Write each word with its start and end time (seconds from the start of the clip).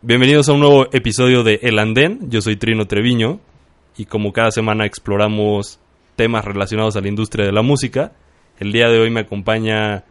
Bienvenidos 0.00 0.48
a 0.48 0.52
un 0.52 0.60
nuevo 0.60 0.86
episodio 0.92 1.42
de 1.42 1.58
El 1.60 1.80
Andén. 1.80 2.30
Yo 2.30 2.40
soy 2.40 2.54
Trino 2.54 2.86
Treviño 2.86 3.40
y 3.96 4.04
como 4.04 4.32
cada 4.32 4.52
semana 4.52 4.86
exploramos 4.86 5.80
temas 6.14 6.44
relacionados 6.44 6.94
a 6.94 7.00
la 7.00 7.08
industria 7.08 7.44
de 7.44 7.50
la 7.50 7.62
música. 7.62 8.12
El 8.60 8.70
día 8.70 8.88
de 8.90 9.00
hoy 9.00 9.10
me 9.10 9.22
acompaña 9.22 10.04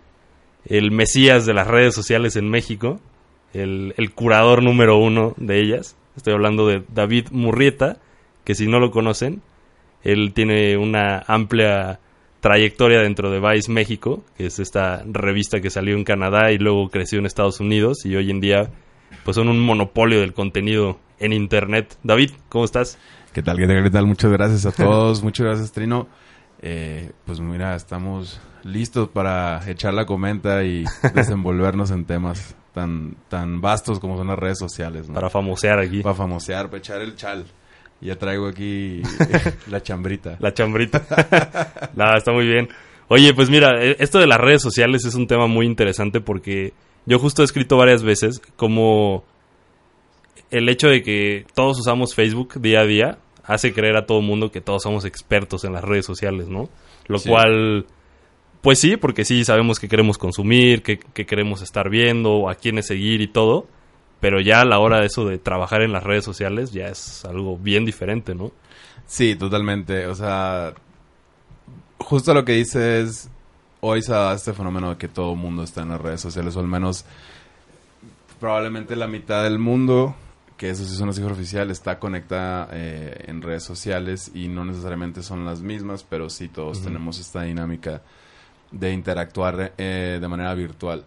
el 0.65 0.91
mesías 0.91 1.45
de 1.45 1.53
las 1.53 1.67
redes 1.67 1.95
sociales 1.95 2.35
en 2.35 2.49
México, 2.49 2.99
el, 3.53 3.93
curador 4.13 4.61
número 4.61 4.97
uno 4.97 5.33
de 5.37 5.61
ellas. 5.61 5.95
Estoy 6.17 6.33
hablando 6.33 6.67
de 6.67 6.83
David 6.93 7.29
Murrieta, 7.31 7.95
que 8.43 8.55
si 8.55 8.67
no 8.67 8.81
lo 8.81 8.91
conocen, 8.91 9.41
él 10.03 10.33
tiene 10.33 10.75
una 10.75 11.23
amplia 11.27 12.01
trayectoria 12.41 12.99
dentro 12.99 13.31
de 13.31 13.39
Vice 13.39 13.71
México, 13.71 14.25
que 14.35 14.47
es 14.47 14.59
esta 14.59 15.01
revista 15.05 15.61
que 15.61 15.69
salió 15.69 15.95
en 15.95 16.03
Canadá 16.03 16.51
y 16.51 16.57
luego 16.57 16.89
creció 16.89 17.19
en 17.19 17.25
Estados 17.25 17.61
Unidos 17.61 18.05
y 18.05 18.17
hoy 18.17 18.31
en 18.31 18.41
día 18.41 18.69
pues 19.23 19.35
son 19.35 19.49
un 19.49 19.59
monopolio 19.59 20.21
del 20.21 20.33
contenido 20.33 20.99
en 21.19 21.33
internet. 21.33 21.97
David, 22.03 22.31
¿cómo 22.49 22.65
estás? 22.65 22.97
¿Qué 23.33 23.43
tal? 23.43 23.57
¿Qué 23.57 23.67
tal? 23.67 23.83
¿Qué 23.83 23.89
tal? 23.89 24.07
Muchas 24.07 24.31
gracias 24.31 24.65
a 24.65 24.71
todos. 24.71 25.23
Muchas 25.23 25.45
gracias, 25.45 25.71
Trino. 25.71 26.07
Eh, 26.61 27.11
pues 27.25 27.39
mira, 27.39 27.75
estamos 27.75 28.41
listos 28.63 29.09
para 29.09 29.61
echar 29.69 29.93
la 29.93 30.05
comenta 30.05 30.63
y 30.63 30.85
desenvolvernos 31.13 31.91
en 31.91 32.05
temas 32.05 32.55
tan, 32.73 33.15
tan 33.29 33.61
vastos 33.61 33.99
como 33.99 34.17
son 34.17 34.27
las 34.27 34.39
redes 34.39 34.59
sociales. 34.59 35.07
¿no? 35.07 35.15
Para 35.15 35.29
famosear 35.29 35.79
aquí. 35.79 36.01
Para 36.01 36.15
famosear, 36.15 36.67
para 36.67 36.79
echar 36.79 37.01
el 37.01 37.15
chal. 37.15 37.45
Ya 37.99 38.15
traigo 38.15 38.47
aquí 38.47 39.01
la 39.67 39.81
chambrita. 39.81 40.37
La 40.39 40.53
chambrita. 40.53 41.03
Nada, 41.95 42.17
está 42.17 42.31
muy 42.31 42.45
bien. 42.45 42.69
Oye, 43.07 43.33
pues 43.33 43.49
mira, 43.49 43.83
e, 43.83 43.95
esto 43.99 44.19
de 44.19 44.27
las 44.27 44.39
redes 44.39 44.61
sociales 44.61 45.05
es 45.05 45.15
un 45.15 45.27
tema 45.27 45.47
muy 45.47 45.65
interesante 45.65 46.21
porque 46.21 46.73
yo 47.07 47.17
justo 47.17 47.41
he 47.41 47.45
escrito 47.45 47.75
varias 47.77 48.03
veces 48.03 48.39
como 48.55 49.23
el 50.51 50.69
hecho 50.69 50.87
de 50.87 51.01
que 51.01 51.45
todos 51.55 51.79
usamos 51.79 52.13
Facebook 52.13 52.61
día 52.61 52.81
a 52.81 52.85
día 52.85 53.17
hace 53.43 53.73
creer 53.73 53.97
a 53.97 54.05
todo 54.05 54.19
el 54.19 54.25
mundo 54.25 54.51
que 54.51 54.61
todos 54.61 54.83
somos 54.83 55.05
expertos 55.05 55.63
en 55.63 55.73
las 55.73 55.83
redes 55.83 56.05
sociales, 56.05 56.47
¿no? 56.49 56.69
Lo 57.07 57.17
Sí. 57.17 57.29
cual, 57.29 57.85
pues 58.61 58.77
sí, 58.79 58.97
porque 58.97 59.25
sí 59.25 59.43
sabemos 59.45 59.79
que 59.79 59.87
queremos 59.87 60.17
consumir, 60.17 60.83
que, 60.83 60.99
que 60.99 61.25
queremos 61.25 61.61
estar 61.61 61.89
viendo, 61.89 62.49
a 62.49 62.55
quiénes 62.55 62.87
seguir 62.87 63.21
y 63.21 63.27
todo, 63.27 63.67
pero 64.19 64.41
ya 64.41 64.61
a 64.61 64.65
la 64.65 64.79
hora 64.79 64.99
de 64.99 65.07
eso 65.07 65.25
de 65.25 65.37
trabajar 65.37 65.81
en 65.81 65.93
las 65.93 66.03
redes 66.03 66.25
sociales 66.25 66.71
ya 66.73 66.87
es 66.87 67.23
algo 67.23 67.57
bien 67.57 67.85
diferente, 67.85 68.35
¿no? 68.35 68.51
Sí, 69.05 69.35
totalmente. 69.35 70.07
O 70.07 70.15
sea, 70.15 70.73
justo 71.99 72.33
lo 72.33 72.43
que 72.43 72.53
dices, 72.53 73.29
hoy 73.81 74.01
se 74.01 74.11
da 74.11 74.33
este 74.33 74.53
fenómeno 74.53 74.91
de 74.91 74.97
que 74.97 75.07
todo 75.07 75.33
el 75.33 75.37
mundo 75.37 75.63
está 75.63 75.81
en 75.81 75.89
las 75.89 76.01
redes 76.01 76.21
sociales, 76.21 76.55
o 76.55 76.59
al 76.59 76.67
menos 76.67 77.05
probablemente 78.39 78.95
la 78.95 79.07
mitad 79.07 79.43
del 79.43 79.59
mundo, 79.59 80.15
que 80.57 80.69
eso 80.69 80.83
sí 80.83 80.93
es 80.93 80.99
una 80.99 81.13
cifra 81.13 81.31
oficial, 81.31 81.69
está 81.71 81.99
conectada 81.99 82.69
eh, 82.71 83.25
en 83.27 83.41
redes 83.41 83.63
sociales 83.63 84.31
y 84.33 84.47
no 84.47 84.65
necesariamente 84.65 85.23
son 85.23 85.45
las 85.45 85.61
mismas, 85.61 86.03
pero 86.03 86.29
sí 86.29 86.47
todos 86.47 86.81
tenemos 86.81 87.19
esta 87.19 87.43
dinámica 87.43 88.01
de 88.71 88.91
interactuar 88.91 89.73
eh, 89.77 90.17
de 90.19 90.27
manera 90.27 90.53
virtual. 90.53 91.05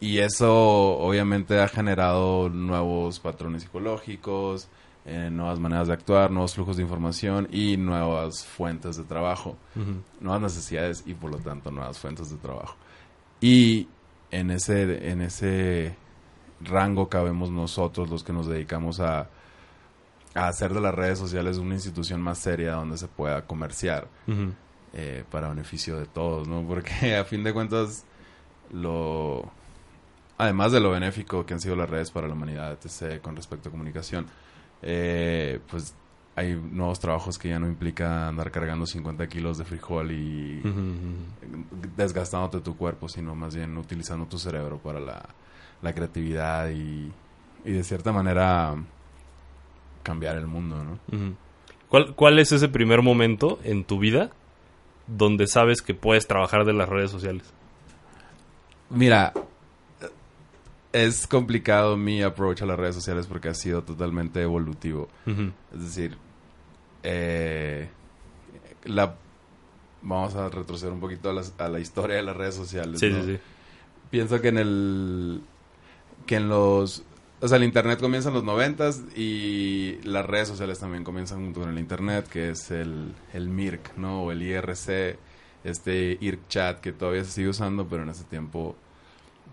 Y 0.00 0.18
eso 0.18 0.98
obviamente 0.98 1.60
ha 1.60 1.68
generado 1.68 2.50
nuevos 2.50 3.20
patrones 3.20 3.62
psicológicos, 3.62 4.68
eh, 5.06 5.28
nuevas 5.30 5.58
maneras 5.58 5.88
de 5.88 5.94
actuar, 5.94 6.30
nuevos 6.30 6.54
flujos 6.54 6.76
de 6.76 6.82
información 6.82 7.48
y 7.50 7.76
nuevas 7.76 8.44
fuentes 8.44 8.96
de 8.96 9.04
trabajo, 9.04 9.56
nuevas 10.20 10.40
necesidades 10.40 11.02
y 11.06 11.14
por 11.14 11.30
lo 11.30 11.38
tanto 11.38 11.70
nuevas 11.70 11.98
fuentes 11.98 12.30
de 12.30 12.36
trabajo. 12.36 12.76
Y 13.40 13.88
en 14.30 14.50
ese, 14.50 15.10
en 15.10 15.20
ese 15.20 15.94
rango 16.60 17.08
cabemos 17.08 17.50
nosotros 17.50 18.08
los 18.08 18.24
que 18.24 18.32
nos 18.32 18.46
dedicamos 18.46 19.00
a, 19.00 19.28
a 20.34 20.48
hacer 20.48 20.72
de 20.72 20.80
las 20.80 20.94
redes 20.94 21.18
sociales 21.18 21.58
una 21.58 21.74
institución 21.74 22.20
más 22.20 22.38
seria 22.38 22.72
donde 22.72 22.96
se 22.96 23.06
pueda 23.06 23.46
comerciar 23.46 24.08
eh, 24.92 25.24
para 25.30 25.48
beneficio 25.48 25.98
de 25.98 26.06
todos, 26.06 26.48
¿no? 26.48 26.66
Porque 26.66 27.16
a 27.20 27.24
fin 27.24 27.44
de 27.44 27.52
cuentas, 27.52 28.04
lo 28.72 29.50
además 30.38 30.72
de 30.72 30.80
lo 30.80 30.90
benéfico 30.90 31.46
que 31.46 31.54
han 31.54 31.60
sido 31.60 31.76
las 31.76 31.88
redes 31.88 32.10
para 32.10 32.26
la 32.26 32.34
humanidad, 32.34 32.72
etc., 32.72 33.20
con 33.20 33.36
respecto 33.36 33.68
a 33.68 33.72
comunicación, 33.72 34.26
eh, 34.86 35.60
pues 35.70 35.94
hay 36.36 36.54
nuevos 36.54 36.98
trabajos 37.00 37.38
que 37.38 37.48
ya 37.48 37.58
no 37.58 37.66
implica 37.66 38.28
andar 38.28 38.50
cargando 38.50 38.86
50 38.86 39.26
kilos 39.28 39.56
de 39.56 39.64
frijol 39.64 40.10
y 40.10 40.60
desgastándote 41.96 42.60
tu 42.60 42.76
cuerpo, 42.76 43.08
sino 43.08 43.34
más 43.34 43.54
bien 43.54 43.78
utilizando 43.78 44.26
tu 44.26 44.38
cerebro 44.38 44.78
para 44.78 45.00
la, 45.00 45.24
la 45.80 45.92
creatividad 45.94 46.70
y, 46.70 47.10
y 47.64 47.72
de 47.72 47.82
cierta 47.84 48.12
manera 48.12 48.74
cambiar 50.02 50.36
el 50.36 50.46
mundo, 50.46 50.84
¿no? 50.84 50.98
¿Cuál, 51.88 52.14
¿Cuál 52.14 52.38
es 52.38 52.52
ese 52.52 52.68
primer 52.68 53.00
momento 53.00 53.58
en 53.62 53.84
tu 53.84 53.98
vida 53.98 54.30
donde 55.06 55.46
sabes 55.46 55.82
que 55.82 55.94
puedes 55.94 56.26
trabajar 56.26 56.64
de 56.64 56.72
las 56.72 56.88
redes 56.88 57.10
sociales? 57.10 57.52
Mira, 58.90 59.32
es 60.94 61.26
complicado 61.26 61.96
mi 61.96 62.22
approach 62.22 62.62
a 62.62 62.66
las 62.66 62.78
redes 62.78 62.94
sociales 62.94 63.26
porque 63.26 63.48
ha 63.48 63.54
sido 63.54 63.82
totalmente 63.82 64.40
evolutivo. 64.40 65.08
Es 65.74 65.80
decir, 65.80 66.16
eh, 67.02 67.88
la, 68.84 69.16
vamos 70.02 70.34
a 70.36 70.48
retroceder 70.48 70.92
un 70.92 71.00
poquito 71.00 71.30
a, 71.30 71.32
las- 71.32 71.52
a 71.58 71.68
la 71.68 71.80
historia 71.80 72.16
de 72.16 72.22
las 72.22 72.36
redes 72.36 72.54
sociales. 72.54 73.00
Sí, 73.00 73.10
¿no? 73.10 73.22
sí, 73.24 73.32
sí. 73.34 73.38
Pienso 74.10 74.40
que 74.40 74.48
en 74.48 74.58
el 74.58 75.40
que 76.26 76.36
en 76.36 76.48
los 76.48 77.02
o 77.40 77.48
sea, 77.48 77.58
el 77.58 77.64
internet 77.64 78.00
comienza 78.00 78.28
en 78.28 78.34
los 78.36 78.44
noventas 78.44 79.02
y 79.16 79.98
las 80.04 80.24
redes 80.24 80.48
sociales 80.48 80.78
también 80.78 81.04
comienzan 81.04 81.40
junto 81.44 81.60
con 81.60 81.68
el 81.68 81.78
internet, 81.78 82.26
que 82.28 82.50
es 82.50 82.70
el, 82.70 83.12
el 83.34 83.48
MIRC, 83.50 83.96
¿no? 83.98 84.22
O 84.22 84.32
el 84.32 84.40
IRC, 84.42 85.18
este 85.64 86.16
IRC 86.20 86.48
chat 86.48 86.80
que 86.80 86.92
todavía 86.92 87.24
se 87.24 87.32
sigue 87.32 87.48
usando, 87.48 87.86
pero 87.86 88.04
en 88.04 88.08
ese 88.10 88.24
tiempo 88.24 88.76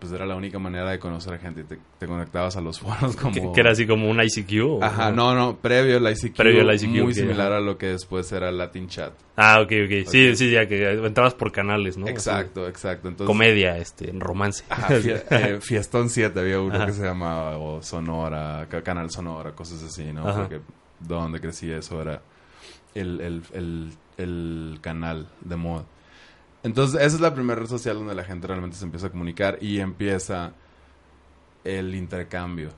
pues 0.02 0.12
era 0.12 0.26
la 0.26 0.34
única 0.34 0.58
manera 0.58 0.90
de 0.90 0.98
conocer 0.98 1.34
a 1.34 1.38
gente. 1.38 1.62
Te, 1.64 1.78
te 1.98 2.06
conectabas 2.06 2.56
a 2.56 2.60
los 2.60 2.80
foros 2.80 3.14
como... 3.16 3.32
Que, 3.32 3.52
que 3.52 3.60
era 3.60 3.70
así 3.70 3.86
como 3.86 4.10
un 4.10 4.20
ICQ. 4.20 4.64
¿o? 4.66 4.82
Ajá, 4.84 5.12
no, 5.12 5.34
no, 5.34 5.56
previo 5.58 5.96
al 5.98 6.10
ICQ. 6.12 6.36
Previo 6.36 6.62
al 6.62 6.74
ICQ, 6.74 7.02
Muy 7.04 7.14
similar 7.14 7.52
a 7.52 7.60
lo 7.60 7.78
que 7.78 7.86
después 7.86 8.30
era 8.32 8.50
Latin 8.50 8.88
Chat. 8.88 9.12
Ah, 9.36 9.60
ok, 9.60 9.70
ok. 9.86 10.08
Sí, 10.08 10.28
Ok. 10.30 10.34
sí, 10.34 10.50
ya 10.50 10.66
que 10.66 10.90
entrabas 10.92 11.34
por 11.34 11.52
canales, 11.52 11.96
¿no? 11.96 12.08
Exacto, 12.08 12.66
exacto. 12.68 13.08
Entonces, 13.08 13.26
comedia, 13.32 13.78
este, 13.78 14.12
romance. 14.18 14.64
Ajá, 14.68 14.88
fie- 14.96 15.22
eh, 15.30 15.58
Fiestón 15.60 16.10
7 16.10 16.38
había 16.40 16.60
uno 16.60 16.74
Ajá. 16.74 16.86
que 16.86 16.92
se 16.92 17.04
llamaba 17.04 17.56
o 17.58 17.80
Sonora, 17.80 18.66
ca- 18.68 18.82
Canal 18.82 19.10
Sonora, 19.10 19.52
cosas 19.52 19.82
así, 19.84 20.12
¿no? 20.12 20.28
Ajá. 20.28 20.40
Porque 20.48 20.60
donde 21.00 21.40
crecí 21.40 21.70
eso 21.70 22.02
era 22.02 22.20
el, 22.94 23.20
el, 23.20 23.42
el, 23.54 23.92
el 24.18 24.78
canal 24.80 25.28
de 25.40 25.56
moda. 25.56 25.84
Entonces, 26.62 27.00
esa 27.00 27.16
es 27.16 27.20
la 27.20 27.34
primera 27.34 27.60
red 27.60 27.66
social 27.66 27.96
donde 27.96 28.14
la 28.14 28.24
gente 28.24 28.46
realmente 28.46 28.76
se 28.76 28.84
empieza 28.84 29.08
a 29.08 29.10
comunicar 29.10 29.58
y 29.60 29.80
empieza 29.80 30.52
el 31.64 31.94
intercambio. 31.94 32.70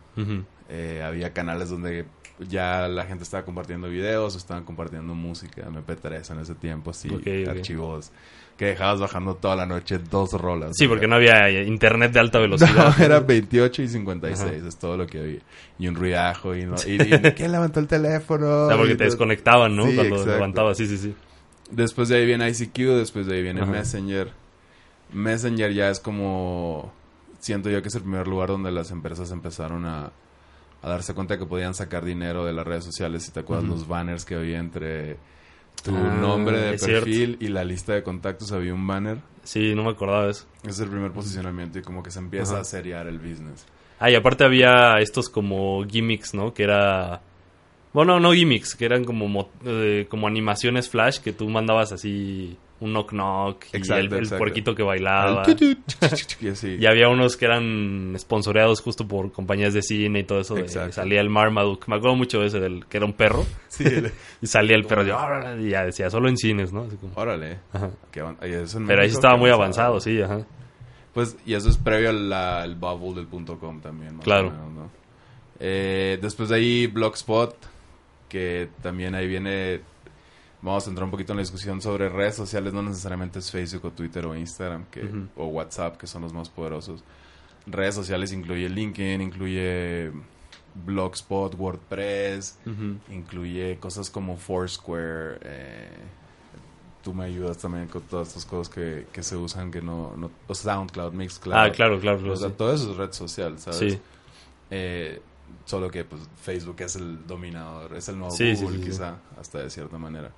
Eh, 0.69 1.03
había 1.05 1.33
canales 1.33 1.69
donde 1.69 2.07
ya 2.48 2.89
la 2.89 3.04
gente 3.04 3.25
estaba 3.25 3.45
compartiendo 3.45 3.89
videos 3.89 4.34
o 4.34 4.39
estaban 4.39 4.65
compartiendo 4.65 5.15
música, 5.15 5.69
MP3 5.69 6.33
en 6.33 6.39
ese 6.41 6.54
tiempo, 6.54 6.91
así, 6.91 7.09
ok. 7.09 7.48
archivos 7.48 8.10
que 8.57 8.66
dejabas 8.66 9.01
bajando 9.01 9.34
tola 9.34 9.57
la 9.57 9.66
noche 9.66 9.98
dos 9.98 10.33
rolas. 10.33 10.72
Sí, 10.75 10.86
porque 10.86 11.07
no 11.09 11.16
había 11.16 11.48
eh, 11.48 11.65
internet 11.65 12.13
de 12.13 12.21
alta 12.21 12.39
velocidad. 12.41 12.95
No, 12.97 13.04
era 13.04 13.21
28 13.21 13.83
y 13.83 13.89
56, 13.89 14.65
es 14.65 14.78
todo 14.78 14.97
lo 14.97 15.07
que 15.07 15.19
había. 15.19 15.41
Y 15.78 15.89
un 15.89 15.95
ruidajo 15.95 16.54
y, 16.54 16.65
no, 16.65 16.77
y, 16.86 16.92
y 17.03 17.33
¿quién 17.33 17.53
levantó 17.53 17.81
el 17.81 17.89
teléfono? 17.89 18.65
O 18.65 18.69
sea, 18.69 18.77
porque 18.77 18.95
te 18.95 19.04
desconectaban, 19.04 19.75
¿no? 19.75 19.86
Sí, 19.86 19.97
Cuando 19.97 20.25
levantabas, 20.25 20.77
sí, 20.77 20.86
sí, 20.86 20.98
sí. 20.98 21.15
Después 21.74 22.09
de 22.09 22.16
ahí 22.18 22.26
viene 22.26 22.48
ICQ, 22.48 22.76
después 22.97 23.26
de 23.26 23.36
ahí 23.36 23.42
viene 23.42 23.62
Ajá. 23.62 23.71
Messenger. 23.71 24.30
Messenger 25.12 25.72
ya 25.72 25.91
es 25.91 26.00
como 26.00 26.92
siento 27.38 27.68
yo 27.71 27.82
que 27.82 27.88
es 27.88 27.94
el 27.94 28.03
primer 28.03 28.26
lugar 28.26 28.48
donde 28.48 28.71
las 28.72 28.91
empresas 28.91 29.30
empezaron 29.30 29.84
a, 29.84 30.10
a 30.82 30.88
darse 30.88 31.12
cuenta 31.15 31.38
que 31.38 31.44
podían 31.47 31.74
sacar 31.74 32.04
dinero 32.04 32.44
de 32.44 32.53
las 32.53 32.66
redes 32.66 32.84
sociales. 32.84 33.22
Si 33.22 33.32
te 33.32 33.41
acuerdas 33.41 33.68
los 33.68 33.86
banners 33.86 34.24
que 34.24 34.34
había 34.34 34.59
entre 34.59 35.16
tu 35.82 35.94
Ah, 35.94 36.16
nombre 36.21 36.59
de 36.59 36.78
cierto. 36.78 37.04
perfil 37.04 37.36
y 37.41 37.48
la 37.48 37.65
lista 37.65 37.92
de 37.92 38.03
contactos, 38.03 38.50
había 38.53 38.72
un 38.72 38.86
banner. 38.86 39.18
Sí, 39.42 39.74
no 39.74 39.84
me 39.84 39.91
acordaba 39.91 40.24
de 40.24 40.30
eso. 40.30 40.47
Ese 40.62 40.71
es 40.71 40.80
el 40.80 40.88
primer 40.88 41.12
posicionamiento 41.12 41.78
y 41.78 41.82
como 41.82 42.03
que 42.03 42.10
se 42.10 42.18
empieza 42.18 42.53
Ajá. 42.54 42.60
a 42.62 42.65
seriar 42.65 43.06
el 43.06 43.18
business. 43.18 43.66
Ah, 44.00 44.10
y 44.10 44.15
aparte 44.15 44.44
había 44.44 44.98
estos 45.00 45.28
como 45.28 45.84
gimmicks, 45.86 46.32
¿no? 46.34 46.54
Que 46.54 46.62
era... 46.65 47.21
Bueno, 47.95 48.21
no 48.21 48.33
gimmicks, 48.33 48.75
que 48.75 48.85
eran 48.85 49.05
como, 49.05 49.29
mo- 49.29 49.49
eh, 49.65 50.07
como 50.11 50.27
animaciones 50.27 50.91
flash 50.91 51.21
que 51.21 51.33
tú 51.33 51.49
mandabas 51.49 51.93
así 51.93 52.59
un 52.81 52.93
knock 52.93 53.13
knock 53.13 53.65
y 53.73 53.77
Exacto, 53.77 54.01
el, 54.01 54.07
el 54.13 54.19
exacto. 54.19 54.39
puerquito 54.39 54.75
que 54.75 54.83
bailaba. 54.83 55.45
Y 56.41 56.49
así. 56.49 56.77
Y 56.79 56.87
había 56.87 57.09
unos 57.09 57.37
que 57.37 57.45
eran 57.47 58.15
sponsoreados 58.19 58.81
justo 58.83 59.07
por 59.07 59.31
compañías 59.33 59.73
de 59.73 59.81
cine 59.81 60.19
y 60.19 60.25
todo 60.25 60.41
eso. 60.41 60.57
de- 60.57 60.69
salía 60.69 61.21
el 61.21 61.31
Marmaduke. 61.31 61.87
Me 61.89 61.97
acuerdo 61.97 62.17
mucho 62.17 62.41
de 62.41 62.49
ese, 62.49 62.59
del, 62.61 62.85
que 62.87 62.97
era 62.97 63.07
un 63.07 63.13
perro. 63.13 63.47
Sí, 63.69 63.85
el- 63.85 64.11
Y 64.43 64.47
salía 64.49 64.77
el 64.77 64.85
perro. 64.85 65.05
yo, 65.05 65.17
y 65.61 65.71
ya 65.71 65.85
decía, 65.85 66.11
solo 66.11 66.29
en 66.29 66.37
cines, 66.37 66.73
¿no? 66.73 66.83
Así 66.83 66.97
como- 66.97 67.13
Órale. 67.15 67.59
Ajá. 67.73 67.91
Eso 68.43 68.81
Pero 68.87 69.03
ahí 69.03 69.09
estaba 69.09 69.37
muy 69.37 69.51
avanzado, 69.51 70.01
sí, 70.01 70.21
ajá. 70.21 70.45
Pues, 71.15 71.37
y 71.47 71.55
eso 71.55 71.71
es 71.71 71.77
previo 71.77 72.11
al 72.11 72.33
al 72.33 72.75
bubble 72.75 73.15
del 73.21 73.29
punto 73.29 73.57
.com 73.61 73.81
también. 73.81 74.17
más 74.17 74.25
Claro. 74.25 74.49
o 74.49 74.51
menos, 74.51 74.73
¿no? 74.73 74.91
Eh, 75.61 76.19
después 76.21 76.49
de 76.49 76.57
ahí, 76.57 76.87
Blogspot, 76.89 77.55
que 78.34 78.69
también 78.83 79.15
ahí 79.15 79.28
viene... 79.28 79.81
Vamos 80.60 80.86
a 80.86 80.91
entrar 80.91 81.04
un 81.04 81.10
poquito 81.10 81.33
en 81.33 81.36
la 81.36 81.42
discusión 81.42 81.81
sobre 81.81 82.09
redes 82.09 82.34
sociales, 82.34 82.72
no 82.72 82.83
necesariamente 82.83 83.39
es 83.39 83.51
Facebook 83.51 83.84
o 83.84 83.91
Twitter 83.92 84.25
o 84.27 84.34
Instagram 84.34 84.86
que, 84.91 85.09
o 85.36 85.47
WhatsApp, 85.47 85.97
que 85.98 86.07
son 86.07 86.22
los 86.22 86.33
más 86.33 86.48
poderosos. 86.48 87.04
Redes 87.66 87.95
sociales 87.95 88.33
incluye 88.33 88.69
LinkedIn, 88.69 89.21
incluye 89.21 90.10
Blogspot, 90.75 91.54
WordPress, 91.59 92.59
Ujú. 92.66 92.97
incluye 93.15 93.77
cosas 93.78 94.09
como 94.10 94.36
Foursquare. 94.36 95.39
eh, 95.42 95.89
tú 97.03 97.13
me 97.13 97.25
ayudas 97.27 97.59
también 97.59 97.86
con 97.86 98.01
todas 98.03 98.28
estas 98.28 98.47
cosas 98.47 98.75
que, 98.75 99.07
que 99.13 99.22
se 99.22 99.36
usan 99.36 99.71
que 99.71 99.83
no, 99.83 100.15
SoundCloud, 100.51 101.13
Mixcloud. 101.13 101.54
Ah, 101.54 101.71
claro, 101.71 102.01
claro. 102.01 102.19
claro, 102.19 102.33
O 102.33 102.36
sea, 102.36 102.48
sí. 102.48 102.54
todo 102.57 102.72
eso 102.72 102.91
es 102.92 102.97
red 102.97 103.13
social, 103.13 103.59
¿sabes? 103.59 103.78
Sí. 103.78 103.98
Eh, 104.71 105.21
solo 105.65 105.91
que 105.91 106.05
pues 106.05 106.23
Facebook 106.43 106.77
es 106.81 106.97
el 106.97 107.27
dominador, 107.27 107.95
es 107.97 108.09
el 108.09 108.19
nuevo 108.19 108.35
Sí, 108.35 108.53
Google 108.55 108.77
sí, 108.79 108.85
sí. 108.85 108.91
quizá, 108.91 109.17
hasta 109.41 109.59
de 109.61 109.71
cierta 109.71 109.99
manera. 109.99 110.31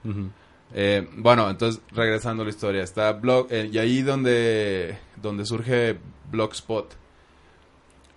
Eh, 0.74 1.08
bueno, 1.16 1.48
entonces 1.50 1.80
regresando 1.92 2.42
a 2.42 2.46
la 2.46 2.50
historia, 2.50 2.82
está 2.82 3.12
blog 3.12 3.46
eh, 3.50 3.68
y 3.72 3.78
ahí 3.78 4.02
donde 4.02 4.98
donde 5.20 5.44
surge 5.46 5.98
Blogspot 6.30 6.94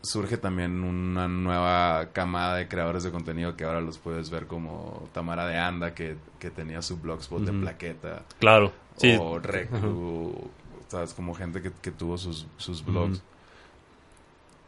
surge 0.01 0.37
también 0.37 0.83
una 0.83 1.27
nueva 1.27 2.07
camada 2.13 2.55
de 2.55 2.67
creadores 2.67 3.03
de 3.03 3.11
contenido 3.11 3.55
que 3.57 3.65
ahora 3.65 3.81
los 3.81 3.97
puedes 3.97 4.29
ver 4.29 4.47
como 4.47 5.09
Tamara 5.13 5.45
de 5.45 5.57
Anda 5.57 5.93
que, 5.93 6.15
que 6.39 6.49
tenía 6.49 6.81
su 6.81 6.97
Blogspot 6.97 7.43
de 7.43 7.51
Ujú. 7.51 7.59
plaqueta 7.61 8.23
Claro, 8.39 8.71
sí. 8.95 9.15
o 9.19 9.39
Reclu, 9.39 10.49
sabes, 10.87 11.13
como 11.13 11.35
gente 11.35 11.61
que, 11.61 11.71
que 11.81 11.91
tuvo 11.91 12.17
sus, 12.17 12.47
sus 12.57 12.83
blogs. 12.83 13.21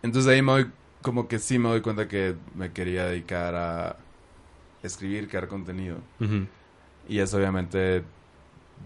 Entonces 0.04 0.32
ahí 0.32 0.42
me 0.42 0.52
doy, 0.52 0.72
como 1.02 1.28
que 1.28 1.40
sí 1.40 1.60
me 1.60 1.70
doy 1.70 1.82
cuenta 1.82 2.08
que 2.08 2.36
me 2.56 2.72
quería 2.72 3.06
dedicar 3.06 3.56
a 3.56 3.98
escribir, 4.84 5.28
crear 5.28 5.48
contenido. 5.48 5.98
Y 7.08 7.20
eso 7.20 7.38
obviamente 7.38 8.04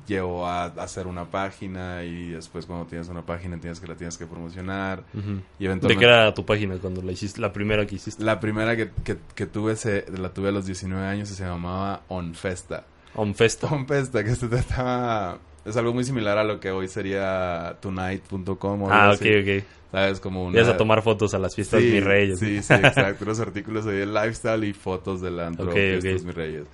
llevó 0.07 0.45
a 0.45 0.65
hacer 0.65 1.07
una 1.07 1.25
página 1.25 2.03
y 2.03 2.29
después 2.29 2.65
cuando 2.65 2.85
tienes 2.85 3.07
una 3.07 3.25
página 3.25 3.57
tienes 3.59 3.79
que 3.79 3.87
la 3.87 3.95
tienes 3.95 4.17
que 4.17 4.25
promocionar 4.25 5.03
y 5.13 5.19
¿De 5.19 5.65
eventualmente 5.65 5.95
qué 5.97 6.05
era 6.05 6.33
tu 6.33 6.45
página 6.45 6.77
cuando 6.77 7.01
la 7.01 7.13
hiciste? 7.13 7.39
La 7.39 7.53
primera 7.53 7.85
que 7.85 7.95
hiciste. 7.95 8.23
la 8.23 8.39
primera 8.39 8.75
que, 8.75 8.91
que, 9.03 9.17
que 9.33 9.45
tuve 9.45 9.75
se, 9.75 10.05
la 10.11 10.33
tuve 10.33 10.49
a 10.49 10.51
los 10.51 10.65
19 10.65 11.05
años 11.05 11.31
y 11.31 11.35
se 11.35 11.45
llamaba 11.45 12.03
Onfesta. 12.09 12.85
Onfesta. 13.15 13.67
Onfesta 13.67 14.23
que 14.23 14.35
se 14.35 14.47
trataba 14.47 15.39
es 15.65 15.75
algo 15.77 15.93
muy 15.93 16.03
similar 16.03 16.37
a 16.37 16.43
lo 16.43 16.59
que 16.59 16.71
hoy 16.71 16.87
sería 16.87 17.77
tonight.com 17.81 18.83
o 18.83 18.89
Ah, 18.91 19.09
ok, 19.09 19.13
así. 19.21 19.29
ok. 19.59 19.63
sabes 19.91 20.19
como 20.19 20.45
una 20.45 20.57
Ibas 20.57 20.69
a 20.69 20.77
tomar 20.77 21.01
fotos 21.01 21.33
a 21.33 21.39
las 21.39 21.55
fiestas 21.55 21.81
sí, 21.81 21.89
mis 21.91 22.03
reyes. 22.03 22.39
Sí, 22.39 22.61
sí, 22.61 22.73
exacto. 22.73 23.23
Unos 23.25 23.39
artículos 23.39 23.85
ahí 23.87 23.95
de 23.97 24.05
lifestyle 24.05 24.63
y 24.65 24.73
fotos 24.73 25.21
del 25.21 25.39
antro 25.39 25.67
Ok, 25.67 25.73
Fiestas 25.73 26.21
ok. 26.21 26.27
Mis 26.27 26.35
Reyes. 26.35 26.67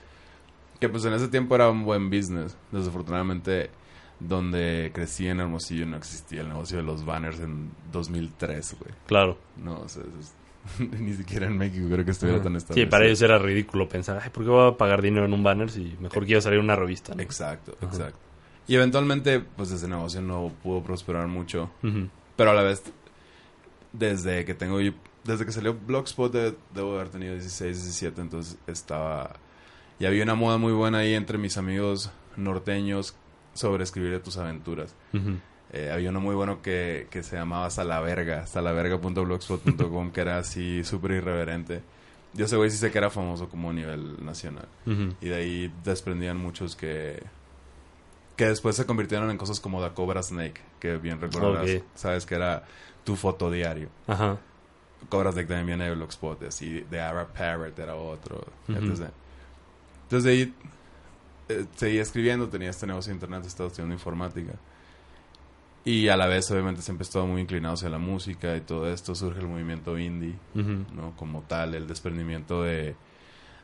Que 0.80 0.90
pues 0.90 1.06
en 1.06 1.14
ese 1.14 1.28
tiempo 1.28 1.54
era 1.56 1.70
un 1.70 1.84
buen 1.86 2.10
business. 2.10 2.58
Desafortunadamente, 2.72 3.70
donde 4.20 4.92
crecí 4.94 5.28
en 5.28 5.40
Hermosillo 5.40 5.86
no 5.86 5.98
existía 5.98 6.42
el 6.42 6.50
negocio 6.50 6.78
de 6.78 6.84
los 6.84 7.06
banners 7.06 7.40
en 7.40 7.70
2003, 7.92 8.76
güey. 8.80 8.92
Claro. 9.08 9.38
No, 9.64 9.80
o 9.82 9.88
sea, 9.90 10.04
es- 10.20 10.34
ni 11.00 11.14
siquiera 11.14 11.48
en 11.48 11.58
México 11.58 11.88
creo 11.92 12.06
que 12.06 12.12
estuviera 12.12 12.42
tan 12.42 12.54
Sí, 12.54 12.58
establecido. 12.58 12.90
para 12.92 13.06
ellos 13.06 13.22
era 13.22 13.40
ridículo 13.40 13.88
pensar, 13.90 14.20
ay, 14.24 14.30
¿por 14.32 14.44
qué 14.44 14.50
voy 14.50 14.70
a 14.72 14.78
pagar 14.78 15.02
dinero 15.02 15.26
en 15.26 15.34
un 15.34 15.42
banner 15.44 15.70
si 15.72 15.96
mejor 16.00 16.26
quiero 16.26 16.40
salir 16.42 16.60
en 16.60 16.66
una 16.66 16.76
revista? 16.76 17.16
¿no? 17.16 17.22
Exacto, 17.22 17.76
exacto. 17.82 18.20
Y 18.68 18.76
eventualmente, 18.76 19.40
pues 19.40 19.72
ese 19.72 19.88
negocio 19.88 20.22
no 20.22 20.52
pudo 20.64 20.82
prosperar 20.84 21.28
mucho. 21.28 21.70
Pero 22.36 22.52
a 22.52 22.54
la 22.54 22.62
vez, 22.64 22.84
desde 23.94 24.46
que 24.46 24.54
tengo 24.54 24.80
yo- 24.82 24.94
desde 25.24 25.46
que 25.46 25.52
salió 25.52 25.74
Blogspot 25.76 26.32
de- 26.34 26.56
debo 26.74 26.96
haber 26.96 27.10
tenido 27.10 27.34
16, 27.34 27.78
17, 27.78 28.22
entonces 28.22 28.58
estaba 28.68 29.34
y 30.00 30.06
había 30.06 30.24
una 30.24 30.34
moda 30.36 30.58
muy 30.58 30.74
buena 30.74 31.00
ahí 31.00 31.14
entre 31.14 31.38
mis 31.38 31.58
amigos 31.58 32.12
norteños 32.38 33.16
sobre 33.54 33.84
escribir 33.84 34.12
de 34.12 34.20
tus 34.20 34.38
aventuras. 34.38 34.96
Eh, 35.74 35.92
había 35.92 36.10
uno 36.10 36.20
muy 36.22 36.34
bueno 36.36 36.62
que, 36.62 37.08
que 37.12 37.22
se 37.24 37.36
llamaba 37.36 37.70
Salaverga, 37.70 38.48
salaverga.blogspot.com, 38.48 40.12
que 40.12 40.22
era 40.22 40.38
así 40.40 40.84
súper 40.84 41.12
irreverente. 41.12 41.82
Yo 42.34 42.46
ese 42.46 42.56
güey 42.56 42.70
sí 42.72 42.78
sé 42.78 42.92
que 42.92 42.98
era 42.98 43.10
famoso 43.10 43.48
como 43.50 43.70
a 43.70 43.74
nivel 43.74 44.24
nacional. 44.26 44.68
Y 45.22 45.28
de 45.28 45.36
ahí 45.36 45.74
desprendían 45.84 46.38
muchos 46.38 46.76
que 46.76 47.22
que 48.36 48.46
después 48.48 48.76
se 48.76 48.86
convirtieron 48.86 49.30
en 49.30 49.38
cosas 49.38 49.60
como 49.60 49.84
The 49.84 49.94
Cobra 49.94 50.24
Snake, 50.24 50.62
que 50.80 50.98
bien 50.98 51.20
recordarás, 51.22 51.82
sabes 51.96 52.26
que 52.26 52.36
era 52.36 52.64
tu 53.04 53.16
fotodiario. 53.16 53.90
Ajá. 54.08 54.38
Cobra 55.10 55.32
Snake 55.32 55.48
también 55.48 55.68
viene 55.68 55.86
de 55.86 55.96
Blogspot, 55.96 56.42
y 56.44 56.46
así 56.46 56.86
The 56.90 57.00
Arab 57.02 57.34
Parrot 57.34 57.78
era 57.78 57.96
otro, 57.96 58.46
Ujú. 58.68 58.78
etc. 58.78 59.10
Entonces 60.04 60.24
de 60.24 60.32
ahí 60.32 60.54
eh, 61.50 61.66
seguía 61.76 62.02
escribiendo, 62.02 62.50
tenía 62.50 62.70
este 62.70 62.88
negocio 62.88 63.12
de 63.12 63.16
internet, 63.16 63.44
estaba 63.46 63.68
estudiando 63.68 63.94
informática. 63.94 64.54
Y 65.84 66.10
a 66.10 66.16
la 66.18 66.28
vez, 66.28 66.50
obviamente, 66.52 66.84
siempre 66.84 67.04
estaba 67.04 67.26
muy 67.26 67.42
inclinado 67.42 67.74
hacia 67.74 67.90
la 67.90 67.98
música 67.98 68.56
y 68.56 68.62
todo 68.62 68.88
esto. 68.92 69.16
Surge 69.16 69.40
el 69.40 69.48
movimiento 69.48 69.98
indie. 69.98 70.36
¿no? 70.54 71.14
Como 71.18 71.42
tal, 71.42 71.74
el 71.74 71.88
desprendimiento 71.88 72.62
de, 72.62 72.96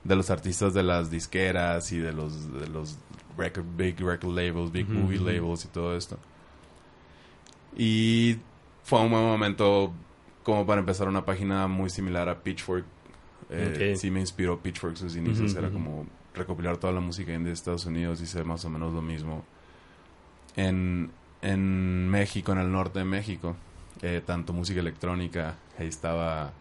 de 0.07 0.15
los 0.15 0.29
artistas 0.29 0.73
de 0.73 0.83
las 0.83 1.11
disqueras 1.11 1.91
y 1.91 1.97
de 1.97 2.13
los, 2.13 2.53
de 2.53 2.67
los 2.67 2.97
record, 3.37 3.65
big 3.75 3.99
record 3.99 4.33
labels, 4.33 4.71
big 4.71 4.87
movie 4.87 5.19
labels 5.19 5.65
y 5.65 5.67
todo 5.67 5.97
esto. 5.97 6.17
Y 7.75 8.37
fue 8.83 9.01
un 9.01 9.11
buen 9.11 9.23
momento 9.23 9.91
como 10.43 10.65
para 10.65 10.79
empezar 10.79 11.09
una 11.09 11.25
página 11.25 11.67
muy 11.67 11.89
similar 11.89 12.29
a 12.29 12.41
Pitchfork. 12.41 12.85
Eh. 13.49 13.95
Sí 13.97 14.09
me 14.09 14.21
inspiró 14.21 14.59
Pitchfork 14.59 14.95
sus 14.95 15.15
inicios. 15.17 15.53
Era 15.55 15.69
como 15.69 16.07
recopilar 16.33 16.77
toda 16.77 16.93
la 16.93 17.01
música 17.01 17.33
indie 17.33 17.47
de 17.47 17.53
Estados 17.53 17.85
Unidos 17.85 18.21
y 18.21 18.23
hacer 18.23 18.45
más 18.45 18.63
o 18.63 18.69
menos 18.69 18.93
lo 18.93 19.01
mismo. 19.01 19.43
En, 20.55 21.11
en 21.41 22.09
México, 22.09 22.53
en 22.53 22.59
el 22.59 22.71
norte 22.71 22.99
de 22.99 23.05
México, 23.05 23.57
eh, 24.01 24.21
tanto 24.25 24.53
música 24.53 24.79
electrónica, 24.79 25.55
ahí 25.77 25.87
estaba... 25.87 26.53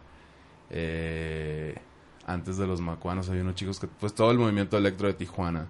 eh, 0.69 1.75
antes 2.27 2.57
de 2.57 2.67
los 2.67 2.81
macuanos 2.81 3.29
había 3.29 3.41
unos 3.41 3.55
chicos 3.55 3.79
que... 3.79 3.87
Pues 3.87 4.13
todo 4.13 4.29
el 4.29 4.37
movimiento 4.37 4.77
electro 4.77 5.07
de 5.07 5.15
Tijuana 5.15 5.67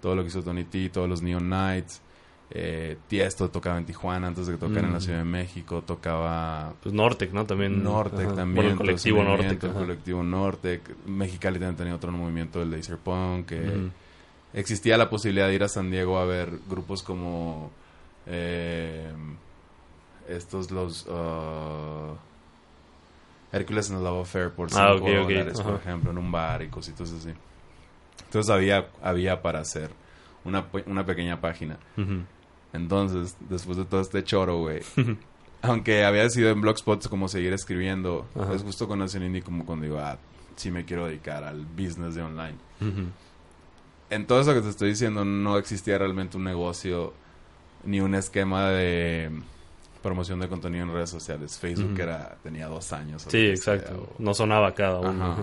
todo 0.00 0.14
lo 0.14 0.22
que 0.22 0.28
hizo 0.28 0.42
Tony 0.42 0.64
T, 0.64 0.88
todos 0.90 1.08
los 1.08 1.22
Neon 1.22 1.44
Knights, 1.44 2.00
eh, 2.50 2.96
Tiesto 3.08 3.50
tocaba 3.50 3.78
en 3.78 3.84
Tijuana 3.84 4.28
antes 4.28 4.46
de 4.46 4.52
que 4.52 4.58
tocara 4.58 4.86
en 4.86 4.92
la. 4.92 5.00
Ciudad 5.00 5.18
de 5.18 5.24
México, 5.24 5.82
tocaba 5.82 6.74
Pues 6.80 6.94
Nortec, 6.94 7.32
¿no? 7.32 7.44
También. 7.44 7.82
Nortec 7.82 8.26
ajá. 8.26 8.36
también, 8.36 8.66
el 8.66 8.76
colectivo 8.76 9.24
Nortec. 9.24 9.64
el 9.64 9.72
colectivo 9.72 10.22
Nortec, 10.22 11.06
Mexicali 11.06 11.58
también 11.58 11.76
tenía 11.76 11.94
otro 11.96 12.12
movimiento 12.12 12.60
del 12.60 12.70
Laser 12.70 12.98
Punk, 12.98 13.46
que 13.46 13.90
existía 14.54 14.96
la 14.96 15.10
posibilidad 15.10 15.48
de 15.48 15.54
ir 15.54 15.64
a 15.64 15.68
San 15.68 15.90
Diego 15.90 16.18
a 16.18 16.24
ver 16.24 16.50
grupos 16.68 17.02
como 17.02 17.72
eh, 18.26 19.12
estos 20.28 20.70
los 20.70 21.06
uh, 21.06 22.16
Hércules 23.52 23.90
en 23.90 23.96
el 23.96 24.04
Love 24.04 24.22
Affair 24.26 24.50
por 24.50 24.70
5 24.70 24.82
Ah, 24.82 24.94
ok, 24.94 25.00
ok, 25.02 25.06
dólares, 25.06 25.60
por 25.60 25.74
ajá. 25.74 25.82
ejemplo, 25.82 26.10
en 26.10 26.18
un 26.18 26.30
bar 26.32 26.62
y 26.62 26.68
cositas 26.68 27.10
así. 27.12 27.30
Entonces 28.24 28.50
había, 28.52 28.88
había 29.02 29.40
para 29.42 29.60
hacer 29.60 29.90
una, 30.44 30.66
una 30.86 31.04
pequeña 31.06 31.40
página. 31.40 31.78
Ujú. 31.96 32.22
Entonces, 32.72 33.36
después 33.48 33.76
de 33.78 33.84
todo 33.84 34.00
este 34.00 34.22
choro, 34.24 34.58
güey, 34.58 34.82
aunque 35.62 36.04
había 36.04 36.22
decidido 36.24 36.50
en 36.50 36.60
Blogspot 36.60 37.08
como 37.08 37.28
seguir 37.28 37.52
escribiendo, 37.52 38.26
Ajá. 38.38 38.52
es 38.54 38.62
justo 38.62 38.86
con 38.88 39.00
el 39.00 39.22
indie 39.22 39.42
como 39.42 39.64
cuando 39.64 39.84
digo, 39.84 39.98
ah, 39.98 40.18
sí 40.56 40.70
me 40.70 40.84
quiero 40.84 41.06
dedicar 41.06 41.44
al 41.44 41.64
business 41.64 42.14
de 42.14 42.22
online. 42.22 42.56
Ujú. 42.80 43.06
En 44.10 44.26
todo 44.26 44.40
eso 44.40 44.54
que 44.54 44.60
te 44.60 44.68
estoy 44.68 44.90
diciendo, 44.90 45.24
no 45.24 45.56
existía 45.58 45.98
realmente 45.98 46.36
un 46.36 46.44
negocio 46.44 47.12
ni 47.84 48.00
un 48.00 48.14
esquema 48.14 48.68
de 48.70 49.30
promoción 50.06 50.40
de 50.40 50.48
contenido 50.48 50.84
en 50.84 50.92
redes 50.92 51.10
sociales. 51.10 51.58
Facebook 51.58 51.98
era 52.00 52.36
tenía 52.42 52.68
dos 52.68 52.92
años. 52.92 53.22
Sí, 53.22 53.28
sea, 53.28 53.50
exacto. 53.74 54.08
o- 54.16 54.22
No 54.22 54.32
sonaba 54.34 54.74
cada 54.74 55.00
uno. 55.00 55.32
Ajá. 55.32 55.42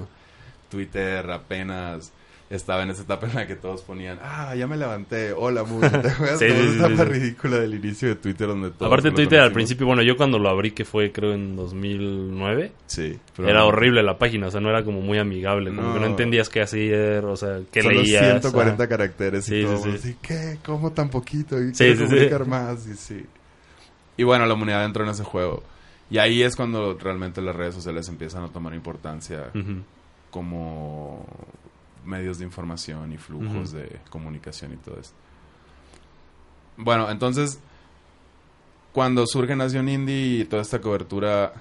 Twitter 0.69 1.29
apenas 1.29 2.11
estaba 2.49 2.83
en 2.83 2.91
esa 2.91 3.01
etapa 3.01 3.25
en 3.27 3.33
la 3.35 3.47
que 3.47 3.55
todos 3.55 3.81
ponían, 3.81 4.19
ah, 4.21 4.53
ya 4.53 4.67
me 4.67 4.77
levanté, 4.77 5.33
hola, 5.33 5.63
mundo. 5.63 5.89
¿Te 5.89 6.07
acuerdas? 6.11 6.37
Sí, 6.39 6.47
sí, 6.49 7.03
ridícula 7.03 7.57
del 7.57 7.73
inicio 7.73 8.09
de 8.09 8.15
Twitter 8.15 8.47
donde 8.47 8.69
todos 8.69 8.91
Aparte 8.91 9.09
Twitter 9.11 9.39
al 9.39 9.51
principio, 9.51 9.87
bueno, 9.87 10.03
yo 10.03 10.15
cuando 10.17 10.37
lo 10.37 10.49
abrí, 10.49 10.71
que 10.71 10.85
fue 10.85 11.11
creo 11.11 11.33
en 11.33 11.55
2009, 11.55 12.71
Sí. 12.85 13.17
era 13.39 13.65
horrible 13.65 14.03
la 14.03 14.17
página, 14.19 14.47
o 14.47 14.51
sea, 14.51 14.61
no 14.61 14.69
era 14.69 14.83
como 14.83 15.01
muy 15.01 15.17
amigable, 15.17 15.71
como 15.73 15.87
No. 15.89 15.93
que 15.95 15.99
no 16.01 16.05
entendías 16.05 16.49
qué 16.49 16.61
hacer, 16.61 17.25
o 17.25 17.35
sea, 17.35 17.59
qué 17.71 17.81
Solo 17.81 18.01
leías. 18.01 18.23
140 18.23 18.83
ajá. 18.83 18.87
caracteres 18.89 19.47
y 19.49 19.61
sí, 19.61 19.65
todo. 19.65 19.77
sí. 19.83 19.89
Así, 19.95 20.15
¿qué? 20.21 20.57
¿Cómo 20.63 20.91
tan 20.91 21.09
poquito? 21.09 21.59
Y 21.59 21.71
quiero 21.71 22.05
comunicar 22.05 22.45
más. 22.45 22.85
Y 22.87 22.93
sí. 22.95 23.25
Y 24.17 24.23
bueno, 24.23 24.45
la 24.45 24.53
humanidad 24.53 24.85
entró 24.85 25.03
en 25.03 25.11
ese 25.11 25.23
juego. 25.23 25.63
Y 26.09 26.17
ahí 26.17 26.43
es 26.43 26.55
cuando 26.55 26.93
realmente 26.95 27.41
las 27.41 27.55
redes 27.55 27.75
sociales 27.75 28.07
empiezan 28.07 28.43
a 28.43 28.49
tomar 28.49 28.73
importancia 28.73 29.49
como 30.29 31.25
medios 32.05 32.37
de 32.39 32.45
información 32.45 33.11
y 33.13 33.17
flujos 33.17 33.71
de 33.71 33.99
comunicación 34.09 34.73
y 34.73 34.77
todo 34.77 34.99
esto. 34.99 35.15
Bueno, 36.77 37.09
entonces, 37.09 37.59
cuando 38.91 39.25
surge 39.27 39.55
Nación 39.55 39.89
Indie 39.89 40.41
y 40.41 40.45
toda 40.45 40.61
esta 40.61 40.81
cobertura, 40.81 41.53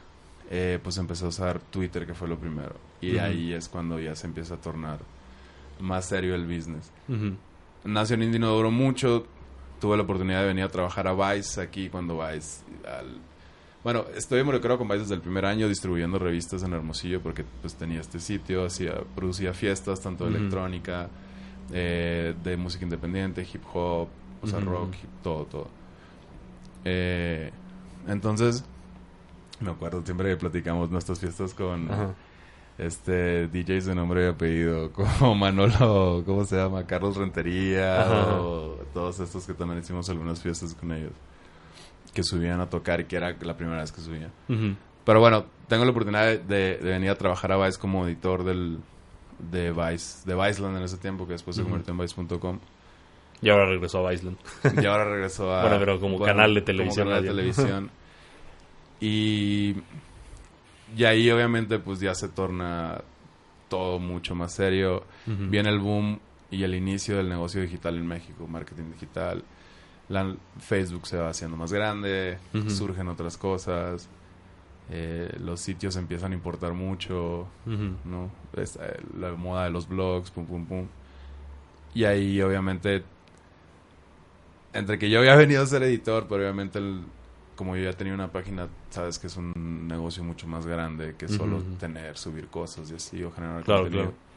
eh, 0.51 0.79
pues 0.83 0.99
empezó 0.99 1.27
a 1.27 1.29
usar 1.29 1.61
Twitter, 1.61 2.07
que 2.07 2.15
fue 2.15 2.29
lo 2.29 2.39
primero. 2.39 2.75
Y 3.01 3.19
ahí 3.19 3.53
es 3.53 3.69
cuando 3.69 3.99
ya 3.99 4.15
se 4.15 4.27
empieza 4.27 4.55
a 4.55 4.59
tornar 4.59 4.99
más 5.81 6.07
serio 6.07 6.35
el 6.35 6.47
business. 6.47 6.91
Nación 7.85 8.23
Indie 8.23 8.39
no 8.39 8.51
duró 8.55 8.71
mucho. 8.71 9.27
Tuve 9.83 9.97
la 9.97 10.05
oportunidad 10.05 10.41
de 10.43 10.47
venir 10.47 10.63
a 10.65 10.69
trabajar 10.69 11.07
a 11.09 11.13
Vice 11.35 11.61
aquí 11.61 11.89
cuando 11.91 12.17
Vice... 12.25 12.63
al- 12.87 13.19
Bueno, 13.83 14.05
estoy 14.17 14.39
involucrado 14.41 14.79
con 14.79 14.87
Vice 14.87 15.01
desde 15.01 15.17
el 15.17 15.21
primer 15.21 15.45
año 15.45 15.69
distribuyendo 15.69 16.19
revistas 16.21 16.63
en 16.63 16.73
Hermosillo 16.73 17.21
porque 17.21 17.45
pues 17.61 17.75
tenía 17.75 18.01
este 18.01 18.21
sitio, 18.21 18.65
hacía, 18.65 18.95
producía 19.17 19.53
fiestas 19.53 20.01
tanto 20.01 20.25
de 20.25 20.31
electrónica, 20.39 21.09
eh, 21.73 22.33
de 22.45 22.57
música 22.57 22.85
independiente, 22.85 23.43
hip 23.53 23.63
hop, 23.75 24.07
o 24.41 24.47
sea, 24.47 24.61
rock, 24.61 24.95
hip- 24.95 25.23
todo, 25.25 25.45
todo. 25.47 25.69
Eh, 26.85 27.51
entonces, 28.09 28.65
me 29.61 29.71
acuerdo 29.71 30.03
siempre 30.05 30.29
que 30.31 30.37
platicamos 30.37 30.91
nuestras 30.91 31.19
fiestas 31.21 31.55
con. 31.55 31.89
Este 32.79 33.47
DJs 33.49 33.87
de 33.87 33.95
nombre 33.95 34.25
y 34.25 34.29
apellido, 34.29 34.93
como 35.19 35.35
Manolo, 35.35 36.23
¿cómo 36.27 36.45
se 36.45 36.57
llama? 36.57 36.87
Carlos 36.87 37.17
Rentería, 37.17 38.03
Ajá. 38.03 38.41
o 38.41 38.77
todos 38.95 39.21
estos 39.21 39.47
que 39.47 39.55
también 39.55 39.81
hicimos 39.81 40.09
algunas 40.11 40.43
fiestas 40.43 40.75
con 40.75 40.93
ellos, 40.93 41.13
que 42.15 42.23
subían 42.23 42.61
a 42.61 42.69
tocar 42.71 43.01
y 43.01 43.05
que 43.05 43.17
era 43.17 43.37
la 43.41 43.57
primera 43.57 43.81
vez 43.81 43.93
que 43.93 44.01
subían. 44.01 44.33
Ujú. 44.49 44.75
Pero 45.05 45.21
bueno, 45.21 45.47
tengo 45.69 45.85
la 45.85 45.91
oportunidad 45.91 46.27
de, 46.27 46.39
de- 46.39 46.79
de 46.79 46.91
venir 46.91 47.11
a 47.11 47.17
trabajar 47.17 47.53
a 47.53 47.57
Vice 47.65 47.79
como 47.79 48.07
editor 48.07 48.45
del, 48.45 48.79
de 49.51 49.73
Vice, 49.73 50.29
de 50.29 50.35
Viceland 50.35 50.77
en 50.77 50.83
ese 50.85 50.97
tiempo, 50.99 51.27
que 51.27 51.33
después 51.33 51.57
se 51.57 51.63
convirtió 51.63 51.93
en 51.93 51.99
Vice.com. 51.99 52.59
Y 53.41 53.51
ahora 53.51 53.67
regresó 53.67 54.07
a 54.07 54.11
Viceland. 54.13 54.37
Y 54.81 54.87
ahora 54.87 55.05
regresó 55.05 55.53
a... 55.57 55.63
Bueno, 55.63 55.79
pero 55.81 55.99
como 55.99 56.21
canal 56.21 56.55
de 56.55 56.61
televisión, 56.63 57.07
Como 57.07 57.17
canal 57.17 57.23
de 57.25 57.29
televisión. 57.31 57.91
y, 59.01 59.75
y 60.97 61.05
ahí 61.05 61.31
obviamente 61.31 61.79
pues 61.79 62.01
ya 62.01 62.15
se 62.15 62.29
torna 62.29 63.01
todo 63.69 63.99
mucho 63.99 64.35
más 64.35 64.53
serio. 64.53 65.05
Viene 65.51 65.69
el 65.71 65.79
boom 65.79 66.19
y 66.51 66.63
el 66.65 66.75
inicio 66.75 67.17
del 67.17 67.29
negocio 67.29 67.63
digital 67.63 67.97
en 67.97 68.07
México, 68.07 68.47
marketing 68.47 68.91
digital. 68.93 69.43
La, 70.09 70.35
Facebook 70.59 71.07
se 71.07 71.17
va 71.17 71.31
haciendo 71.31 71.57
más 71.57 71.73
grande, 71.73 72.39
surgen 72.71 73.09
otras 73.09 73.37
cosas. 73.39 74.09
eh, 74.91 75.35
los 75.41 75.61
sitios 75.61 75.97
empiezan 75.97 76.33
a 76.33 76.35
importar 76.35 76.75
mucho. 76.75 77.47
¿no? 78.05 78.31
Es, 78.61 78.77
eh, 78.77 79.01
la 79.19 79.33
moda 79.33 79.65
de 79.65 79.71
los 79.71 79.89
blogs, 79.89 80.31
pum, 80.31 80.45
pum, 80.45 80.67
pum. 80.67 80.87
Y 81.95 82.05
ahí, 82.05 82.43
obviamente, 82.43 83.05
entre 84.75 84.99
que 84.99 85.09
yo 85.11 85.21
había 85.21 85.35
venido 85.37 85.63
a 85.63 85.67
ser 85.67 85.83
editor, 85.83 86.27
pero 86.29 86.43
obviamente, 86.43 86.79
el- 86.79 87.03
como 87.57 87.77
yo 87.77 87.85
ya 87.85 87.93
tenía 87.97 88.15
una 88.15 88.29
página, 88.33 88.69
sabes 88.91 89.19
que 89.19 89.27
es 89.27 89.37
un 89.37 89.87
negocio 89.87 90.25
mucho 90.25 90.47
más 90.47 90.67
grande 90.67 91.15
que 91.17 91.29
solo 91.29 91.63
tener, 91.79 92.17
subir 92.17 92.49
cosas 92.49 92.91
y 92.91 92.95
así, 92.95 93.23
o 93.23 93.31
generar 93.33 93.63
Claro, 93.65 93.83
contenido. 93.83 94.11
claro. 94.11 94.33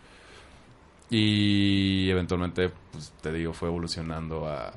Y 1.10 2.10
eventualmente, 2.10 2.72
pues 2.92 3.14
te 3.22 3.32
digo, 3.32 3.54
fue 3.54 3.70
evolucionando 3.70 4.48
a, 4.48 4.74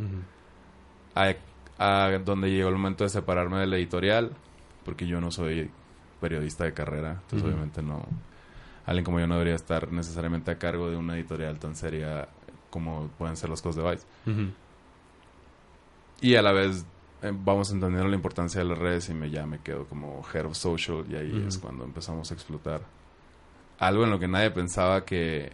a, 1.14 1.34
a 1.78 2.18
donde 2.18 2.50
llegó 2.50 2.68
el 2.68 2.74
momento 2.76 3.04
de 3.04 3.10
separarme 3.10 3.58
del 3.60 3.72
editorial, 3.74 4.32
porque 4.84 5.06
yo 5.06 5.20
no 5.20 5.30
soy 5.30 5.70
periodista 6.20 6.64
de 6.64 6.74
carrera, 6.74 7.12
entonces 7.22 7.42
obviamente 7.48 7.82
no, 7.82 8.04
alguien 8.86 9.04
como 9.04 9.20
yo 9.20 9.26
no 9.26 9.34
debería 9.34 9.54
estar 9.54 9.90
necesariamente 9.92 10.50
a 10.50 10.58
cargo 10.58 10.90
de 10.90 10.96
una 10.96 11.14
editorial 11.16 11.58
tan 11.58 11.74
seria 11.76 12.28
como 12.70 13.08
pueden 13.16 13.36
ser 13.36 13.48
las 13.48 13.62
cosas 13.62 13.82
de 13.82 13.90
Vice. 13.90 14.06
Y 16.20 16.34
a 16.34 16.42
la 16.42 16.52
vez 16.52 16.84
eh, 17.22 17.32
vamos 17.32 17.70
entendiendo 17.72 18.08
la 18.08 18.14
importancia 18.14 18.60
de 18.60 18.68
las 18.68 18.78
redes 18.78 19.08
y 19.08 19.14
me 19.14 19.30
ya 19.30 19.46
me 19.46 19.58
quedo 19.60 19.86
como 19.86 20.24
head 20.32 20.46
of 20.46 20.56
social 20.56 21.04
y 21.10 21.16
ahí 21.16 21.44
es 21.46 21.58
cuando 21.58 21.84
empezamos 21.84 22.30
a 22.30 22.34
explotar. 22.34 22.82
Algo 23.78 24.04
en 24.04 24.10
lo 24.10 24.18
que 24.18 24.28
nadie 24.28 24.50
pensaba 24.50 25.04
que... 25.04 25.52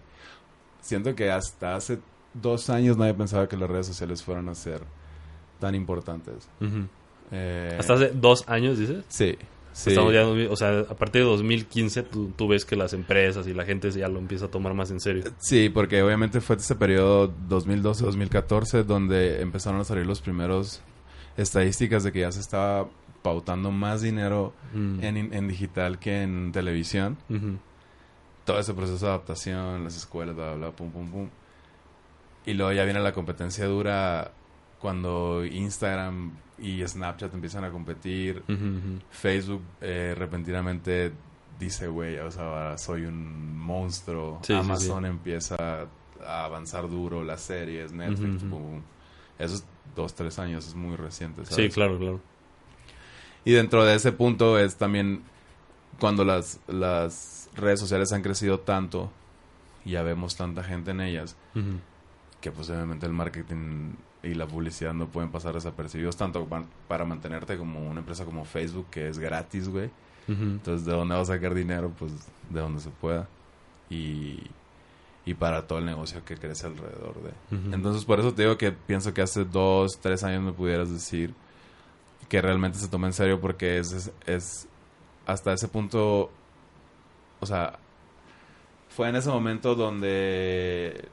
Siento 0.80 1.14
que 1.14 1.30
hasta 1.30 1.76
hace 1.76 1.98
dos 2.34 2.68
años 2.68 2.98
nadie 2.98 3.14
pensaba 3.14 3.48
que 3.48 3.56
las 3.56 3.70
redes 3.70 3.86
sociales 3.86 4.22
fueran 4.22 4.48
a 4.50 4.54
ser 4.54 4.82
tan 5.58 5.74
importantes. 5.74 6.48
Eh, 7.30 7.76
Hasta 7.78 7.94
hace 7.94 8.10
dos 8.10 8.44
años, 8.46 8.78
dices. 8.78 9.02
Sí, 9.08 9.36
sí. 9.72 9.90
Estamos 9.90 10.12
ya, 10.12 10.20
en 10.20 10.28
2000, 10.28 10.48
o 10.48 10.56
sea, 10.56 10.80
a 10.80 10.94
partir 10.94 11.22
de 11.22 11.28
2015 11.28 12.02
tú, 12.02 12.32
tú 12.36 12.48
ves 12.48 12.66
que 12.66 12.76
las 12.76 12.92
empresas 12.92 13.46
y 13.46 13.54
la 13.54 13.64
gente 13.64 13.90
ya 13.90 14.08
lo 14.08 14.18
empieza 14.18 14.46
a 14.46 14.48
tomar 14.48 14.74
más 14.74 14.90
en 14.90 15.00
serio. 15.00 15.24
Sí, 15.38 15.70
porque 15.70 16.02
obviamente 16.02 16.42
fue 16.42 16.56
ese 16.56 16.74
periodo 16.74 17.32
2012-2014 17.48 18.84
donde 18.84 19.40
empezaron 19.40 19.80
a 19.80 19.84
salir 19.84 20.04
los 20.04 20.20
primeros 20.20 20.82
estadísticas 21.36 22.04
de 22.04 22.12
que 22.12 22.20
ya 22.20 22.32
se 22.32 22.40
estaba 22.40 22.88
pautando 23.22 23.70
más 23.70 24.02
dinero 24.02 24.52
Mm. 24.74 25.02
en, 25.02 25.16
en 25.34 25.48
digital 25.48 25.98
que 25.98 26.22
en 26.22 26.52
televisión. 26.52 27.16
Todo 28.44 28.58
ese 28.58 28.74
proceso 28.74 29.06
de 29.06 29.12
adaptación, 29.12 29.84
las 29.84 29.96
escuelas, 29.96 30.34
bla, 30.34 30.48
bla, 30.48 30.56
bla, 30.56 30.70
pum, 30.76 30.90
pum, 30.90 31.10
pum. 31.10 31.28
Y 32.44 32.52
luego 32.54 32.72
ya 32.72 32.84
viene 32.84 33.00
la 33.00 33.12
competencia 33.12 33.64
dura 33.66 34.32
cuando 34.80 35.44
Instagram 35.46 36.32
y 36.58 36.86
Snapchat 36.86 37.32
empiezan 37.32 37.64
a 37.64 37.70
competir. 37.70 38.42
Facebook 39.10 39.62
eh, 39.80 40.14
repentinamente 40.16 41.12
dice, 41.58 41.86
güey, 41.88 42.18
o 42.18 42.30
sea, 42.30 42.76
soy 42.76 43.06
un 43.06 43.56
monstruo. 43.56 44.40
Sí, 44.42 44.52
sí, 44.52 44.58
Amazon 44.58 45.06
empieza 45.06 45.56
a 46.26 46.44
avanzar 46.44 46.88
duro, 46.90 47.24
las 47.24 47.40
series, 47.40 47.92
Netflix, 47.92 48.42
pum, 48.42 48.50
pum. 48.50 48.82
Esos 49.38 49.64
dos, 49.96 50.14
tres 50.14 50.38
años 50.38 50.66
es 50.66 50.74
muy 50.74 50.96
reciente, 50.96 51.42
Sí, 51.44 51.68
claro, 51.70 51.98
claro. 51.98 52.20
Y 53.44 53.52
dentro 53.52 53.84
de 53.84 53.94
ese 53.94 54.12
punto 54.12 54.58
es 54.58 54.76
también 54.76 55.22
cuando 56.00 56.24
las, 56.24 56.60
las 56.66 57.48
redes 57.54 57.78
sociales 57.80 58.12
han 58.12 58.22
crecido 58.22 58.60
tanto 58.60 59.10
y 59.84 59.90
ya 59.92 60.02
vemos 60.02 60.36
tanta 60.36 60.64
gente 60.64 60.92
en 60.92 61.00
ellas, 61.00 61.36
que 62.40 62.50
pues 62.50 62.70
obviamente 62.70 63.06
el 63.06 63.12
marketing 63.12 63.92
y 64.22 64.34
la 64.34 64.46
publicidad 64.46 64.94
no 64.94 65.06
pueden 65.08 65.30
pasar 65.30 65.54
desapercibidos 65.54 66.16
tanto 66.16 66.46
pa- 66.46 66.64
para 66.88 67.04
mantenerte 67.04 67.58
como 67.58 67.86
una 67.90 68.00
empresa 68.00 68.24
como 68.24 68.44
Facebook 68.46 68.86
que 68.90 69.08
es 69.08 69.18
gratis, 69.18 69.68
güey. 69.68 69.90
Entonces, 70.26 70.86
¿de 70.86 70.92
dónde 70.92 71.14
vas 71.14 71.28
a 71.28 71.34
sacar 71.34 71.52
dinero? 71.54 71.92
Pues 71.98 72.12
de 72.48 72.60
donde 72.60 72.80
se 72.80 72.88
pueda. 72.88 73.28
Y, 73.90 74.38
y 75.26 75.34
para 75.34 75.66
todo 75.66 75.78
el 75.78 75.86
negocio 75.86 76.24
que 76.24 76.36
crece 76.36 76.66
alrededor 76.66 77.14
de. 77.22 77.74
Entonces, 77.74 78.04
por 78.04 78.20
eso 78.20 78.34
te 78.34 78.42
digo 78.42 78.58
que 78.58 78.72
pienso 78.72 79.14
que 79.14 79.22
hace 79.22 79.44
dos, 79.44 79.98
tres 79.98 80.22
años 80.22 80.42
me 80.42 80.52
pudieras 80.52 80.92
decir 80.92 81.34
que 82.28 82.42
realmente 82.42 82.78
se 82.78 82.88
toma 82.88 83.06
en 83.06 83.12
serio 83.12 83.40
porque 83.40 83.78
es, 83.78 83.92
es, 83.92 84.12
es 84.26 84.68
hasta 85.26 85.52
ese 85.52 85.68
punto, 85.68 86.30
o 87.40 87.46
sea, 87.46 87.78
fue 88.88 89.08
en 89.08 89.16
ese 89.16 89.30
momento 89.30 89.74
donde 89.74 91.08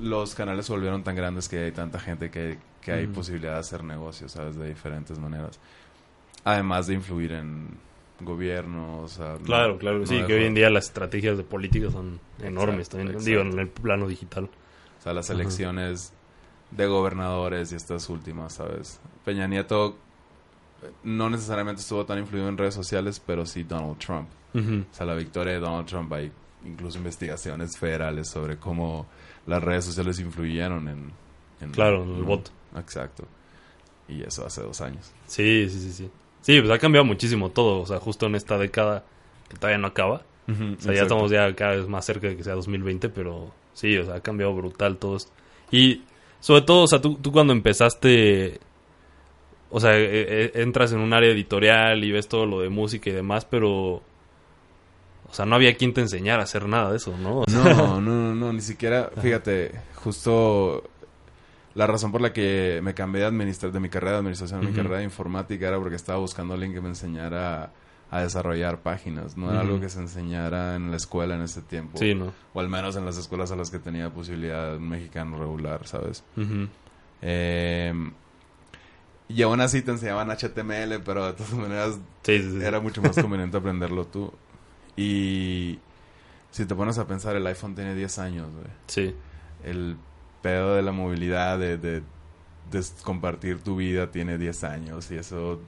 los 0.00 0.34
canales 0.34 0.66
se 0.66 0.72
volvieron 0.72 1.02
tan 1.02 1.14
grandes 1.14 1.48
que 1.48 1.64
hay 1.64 1.72
tanta 1.72 2.00
gente 2.00 2.30
que, 2.30 2.58
que 2.80 2.92
hay 2.92 3.06
posibilidad 3.06 3.54
de 3.54 3.60
hacer 3.60 3.84
negocios, 3.84 4.32
¿sabes? 4.32 4.56
De 4.56 4.68
diferentes 4.68 5.18
maneras. 5.18 5.58
Además 6.44 6.88
de 6.88 6.94
influir 6.94 7.32
en 7.32 7.68
gobiernos. 8.24 9.04
o 9.12 9.14
sea, 9.14 9.32
no- 9.38 9.44
Claro, 9.44 9.78
claro. 9.78 9.98
no 10.00 10.06
sí, 10.06 10.22
que 10.26 10.34
hoy 10.34 10.44
en 10.44 10.54
día 10.54 10.70
las 10.70 10.86
estrategias 10.86 11.36
de 11.36 11.42
política 11.44 11.90
son 11.90 12.20
enormes 12.40 12.86
Exacto, 12.88 12.96
también. 12.98 13.16
exacto. 13.18 13.30
Digo, 13.30 13.40
en 13.42 13.58
el 13.58 13.68
plano 13.68 14.08
digital. 14.08 14.44
O 14.98 15.02
sea, 15.02 15.12
las 15.12 15.30
Ajá. 15.30 15.40
elecciones 15.40 16.12
de 16.70 16.86
gobernadores 16.86 17.72
y 17.72 17.74
estas 17.76 18.08
últimas, 18.08 18.54
¿sabes? 18.54 19.00
Peña 19.24 19.46
Nieto 19.46 19.96
eh, 20.82 20.90
no 21.04 21.28
necesariamente 21.30 21.80
estuvo 21.82 22.04
tan 22.06 22.18
influido 22.18 22.48
en 22.48 22.56
redes 22.58 22.74
sociales, 22.74 23.20
pero 23.24 23.44
sí 23.46 23.62
Donald 23.64 23.98
Trump. 23.98 24.28
O 24.54 24.94
sea, 24.94 25.06
la 25.06 25.14
victoria 25.14 25.54
de 25.54 25.60
Donald 25.60 25.86
Trump, 25.86 26.12
hay 26.12 26.30
incluso 26.64 26.98
investigaciones 26.98 27.76
federales 27.78 28.28
sobre 28.28 28.56
cómo 28.58 29.06
las 29.46 29.62
redes 29.62 29.84
sociales 29.86 30.18
influyeron 30.20 30.88
en... 30.88 31.12
en- 31.60 31.70
Claro, 31.72 32.02
en 32.04 32.16
el 32.16 32.22
voto. 32.22 32.50
Exacto. 32.76 33.24
Y 34.08 34.22
eso 34.22 34.44
hace 34.46 34.60
dos 34.62 34.80
años. 34.80 35.10
Sí, 35.26 35.68
sí, 35.70 35.80
sí, 35.80 35.92
sí. 35.92 36.10
Sí, 36.42 36.60
pues 36.60 36.70
ha 36.70 36.78
cambiado 36.78 37.04
muchísimo 37.04 37.50
todo. 37.50 37.80
O 37.80 37.86
sea, 37.86 37.98
justo 37.98 38.26
en 38.26 38.34
esta 38.34 38.58
década 38.58 39.04
que 39.48 39.56
todavía 39.56 39.78
no 39.78 39.86
acaba. 39.88 40.22
O 40.48 40.80
sea, 40.80 40.92
ya 40.92 41.02
estamos 41.02 41.30
ya 41.30 41.54
cada 41.54 41.76
vez 41.76 41.88
más 41.88 42.04
cerca 42.04 42.26
de 42.28 42.36
que 42.36 42.44
sea 42.44 42.54
2020, 42.54 43.08
pero 43.08 43.50
Sí, 43.74 43.96
o 43.96 44.04
sea, 44.04 44.16
ha 44.16 44.20
cambiado 44.20 44.54
brutal 44.54 44.98
todo 44.98 45.16
esto. 45.16 45.32
Y 45.70 46.02
sobre 46.40 46.62
todo, 46.62 46.82
o 46.82 46.86
sea, 46.86 47.00
tú, 47.00 47.14
tú 47.16 47.32
cuando 47.32 47.52
empezaste, 47.54 48.60
o 49.70 49.80
sea, 49.80 49.96
e- 49.96 50.44
e- 50.54 50.62
entras 50.62 50.92
en 50.92 50.98
un 50.98 51.12
área 51.14 51.30
editorial 51.30 52.04
y 52.04 52.12
ves 52.12 52.28
todo 52.28 52.44
lo 52.44 52.60
de 52.60 52.68
música 52.68 53.08
y 53.08 53.14
demás, 53.14 53.46
pero, 53.46 53.70
o 53.94 54.02
sea, 55.30 55.46
no 55.46 55.54
había 55.54 55.74
quien 55.76 55.94
te 55.94 56.02
enseñara 56.02 56.42
a 56.42 56.44
hacer 56.44 56.66
nada 56.68 56.90
de 56.90 56.96
eso, 56.98 57.16
¿no? 57.16 57.40
O 57.40 57.44
sea, 57.48 57.62
No, 57.62 57.64
no, 58.00 58.00
no, 58.00 58.34
no, 58.34 58.52
ni 58.52 58.60
siquiera, 58.60 59.10
fíjate, 59.22 59.72
justo 59.94 60.84
la 61.74 61.86
razón 61.86 62.12
por 62.12 62.20
la 62.20 62.32
que 62.32 62.80
me 62.82 62.94
cambié 62.94 63.22
de, 63.22 63.26
administra 63.28 63.70
de 63.70 63.80
mi 63.80 63.88
carrera 63.88 64.12
de 64.12 64.18
administración 64.18 64.60
a 64.60 64.62
mi 64.68 64.72
carrera 64.74 64.98
de 64.98 65.04
informática 65.04 65.68
era 65.68 65.78
porque 65.78 65.96
estaba 65.96 66.18
buscando 66.18 66.52
a 66.52 66.56
alguien 66.56 66.72
que 66.74 66.80
me 66.80 66.88
enseñara 66.88 67.64
a, 67.64 67.70
a 68.10 68.20
desarrollar 68.20 68.80
páginas. 68.80 69.36
No 69.36 69.50
era 69.50 69.60
algo 69.60 69.80
que 69.80 69.88
se 69.88 69.98
enseñara 70.00 70.76
en 70.76 70.90
la 70.90 70.96
escuela 70.98 71.34
en 71.34 71.42
ese 71.42 71.62
tiempo. 71.62 71.98
Sí, 71.98 72.14
¿no? 72.14 72.32
O 72.52 72.60
al 72.60 72.68
menos 72.68 72.94
en 72.96 73.06
las 73.06 73.16
escuelas 73.16 73.50
a 73.52 73.56
las 73.56 73.70
que 73.70 73.78
tenía 73.78 74.10
posibilidad 74.10 74.76
un 74.76 74.88
mexicano 74.88 75.38
regular, 75.38 75.86
¿sabes? 75.86 76.22
Eh, 77.22 77.92
y 79.28 79.42
aún 79.42 79.60
así 79.60 79.80
te 79.82 79.92
enseñaban 79.92 80.28
HTML, 80.30 81.00
pero 81.04 81.26
de 81.26 81.32
todas 81.32 81.54
maneras 81.54 81.98
Sí, 82.22 82.38
sí, 82.38 82.50
sí. 82.50 82.64
era 82.64 82.80
mucho 82.80 83.00
más 83.00 83.16
conveniente 83.22 83.56
aprenderlo 83.56 84.04
tú. 84.06 84.32
Y 84.96 85.78
si 86.50 86.66
te 86.66 86.74
pones 86.74 86.98
a 86.98 87.06
pensar, 87.06 87.34
el 87.36 87.46
iPhone 87.46 87.74
tiene 87.74 87.94
10 87.94 88.18
años, 88.18 88.50
güey. 88.52 88.66
Sí. 88.88 89.14
El 89.64 89.96
pedo 90.42 90.74
de 90.74 90.82
la 90.82 90.92
movilidad, 90.92 91.58
de, 91.58 91.78
de, 91.78 92.02
compartir 93.04 93.60
tu 93.60 93.76
vida, 93.76 94.10
tiene 94.10 94.38
10 94.38 94.64
años. 94.64 95.10
Y 95.10 95.16
eso, 95.16 95.60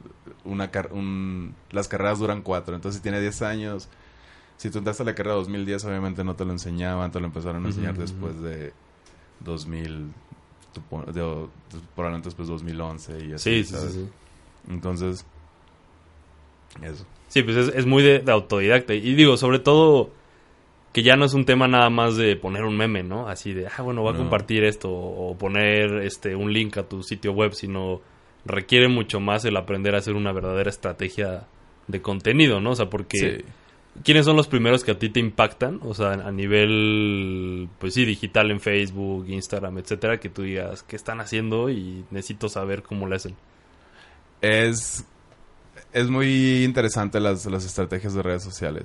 una 0.44 0.70
car- 0.70 0.90
un, 0.92 1.54
las 1.70 1.88
carreras 1.88 2.18
duran 2.18 2.42
4. 2.42 2.74
Entonces, 2.74 2.98
si 2.98 3.02
tiene 3.02 3.20
10 3.20 3.42
años, 3.42 3.88
si 4.56 4.70
tú 4.70 4.78
entraste 4.78 5.02
a 5.02 5.06
la 5.06 5.14
carrera 5.14 5.36
2010, 5.36 5.84
obviamente 5.84 6.24
no 6.24 6.34
te 6.34 6.44
lo 6.44 6.52
enseñaban, 6.52 7.10
te 7.12 7.20
lo 7.20 7.26
empezaron 7.26 7.64
a 7.64 7.68
enseñar 7.68 7.96
después 7.98 8.40
de 8.40 8.72
2000, 9.40 10.12
supo- 10.74 11.04
de- 11.06 11.12
de- 11.22 11.48
probablemente 11.94 12.28
después 12.28 12.48
de 12.48 12.54
2011 12.54 13.24
y 13.26 13.32
así, 13.34 13.64
Sí, 13.64 13.76
sí, 13.76 13.92
sí. 13.92 14.08
Entonces, 14.68 15.26
eso. 16.82 17.04
Sí, 17.28 17.42
pues 17.42 17.56
es, 17.56 17.74
es 17.74 17.86
muy 17.86 18.02
de, 18.02 18.20
de 18.20 18.32
autodidacta. 18.32 18.94
Y 18.94 19.14
digo, 19.14 19.36
sobre 19.36 19.58
todo, 19.58 20.10
que 20.94 21.02
ya 21.02 21.16
no 21.16 21.26
es 21.26 21.34
un 21.34 21.44
tema 21.44 21.68
nada 21.68 21.90
más 21.90 22.16
de 22.16 22.36
poner 22.36 22.64
un 22.64 22.76
meme, 22.76 23.02
¿no? 23.02 23.28
Así 23.28 23.52
de, 23.52 23.66
ah, 23.66 23.82
bueno, 23.82 24.00
voy 24.00 24.10
a 24.10 24.12
No. 24.12 24.20
compartir 24.20 24.64
esto 24.64 24.90
o 24.90 25.36
poner 25.36 25.96
este 26.04 26.34
un 26.36 26.52
link 26.52 26.78
a 26.78 26.84
tu 26.84 27.02
sitio 27.02 27.32
web, 27.32 27.52
sino 27.52 28.00
requiere 28.46 28.88
mucho 28.88 29.20
más 29.20 29.44
el 29.44 29.56
aprender 29.56 29.94
a 29.94 29.98
hacer 29.98 30.14
una 30.14 30.32
verdadera 30.32 30.70
estrategia 30.70 31.44
de 31.88 32.00
contenido, 32.00 32.60
¿no? 32.60 32.70
O 32.70 32.76
sea, 32.76 32.88
porque 32.88 33.18
Sí. 33.18 33.44
¿quiénes 34.04 34.24
son 34.24 34.36
los 34.36 34.46
primeros 34.48 34.84
que 34.84 34.92
a 34.92 34.98
ti 34.98 35.08
te 35.08 35.18
impactan? 35.20 35.80
O 35.82 35.94
sea, 35.94 36.12
a 36.12 36.30
nivel, 36.30 37.68
pues 37.80 37.94
sí, 37.94 38.04
digital 38.04 38.50
en 38.52 38.60
Facebook, 38.60 39.26
Instagram, 39.28 39.78
etcétera, 39.78 40.18
que 40.20 40.28
tú 40.28 40.42
digas, 40.42 40.82
¿qué 40.84 40.94
están 40.96 41.20
haciendo? 41.20 41.70
Y 41.70 42.04
necesito 42.12 42.48
saber 42.48 42.82
cómo 42.82 43.06
lo 43.08 43.16
hacen. 43.16 43.34
Es, 44.40 45.04
es 45.92 46.08
muy 46.08 46.64
interesante 46.64 47.18
las, 47.20 47.46
las 47.46 47.64
estrategias 47.64 48.14
de 48.14 48.22
redes 48.22 48.42
sociales. 48.44 48.84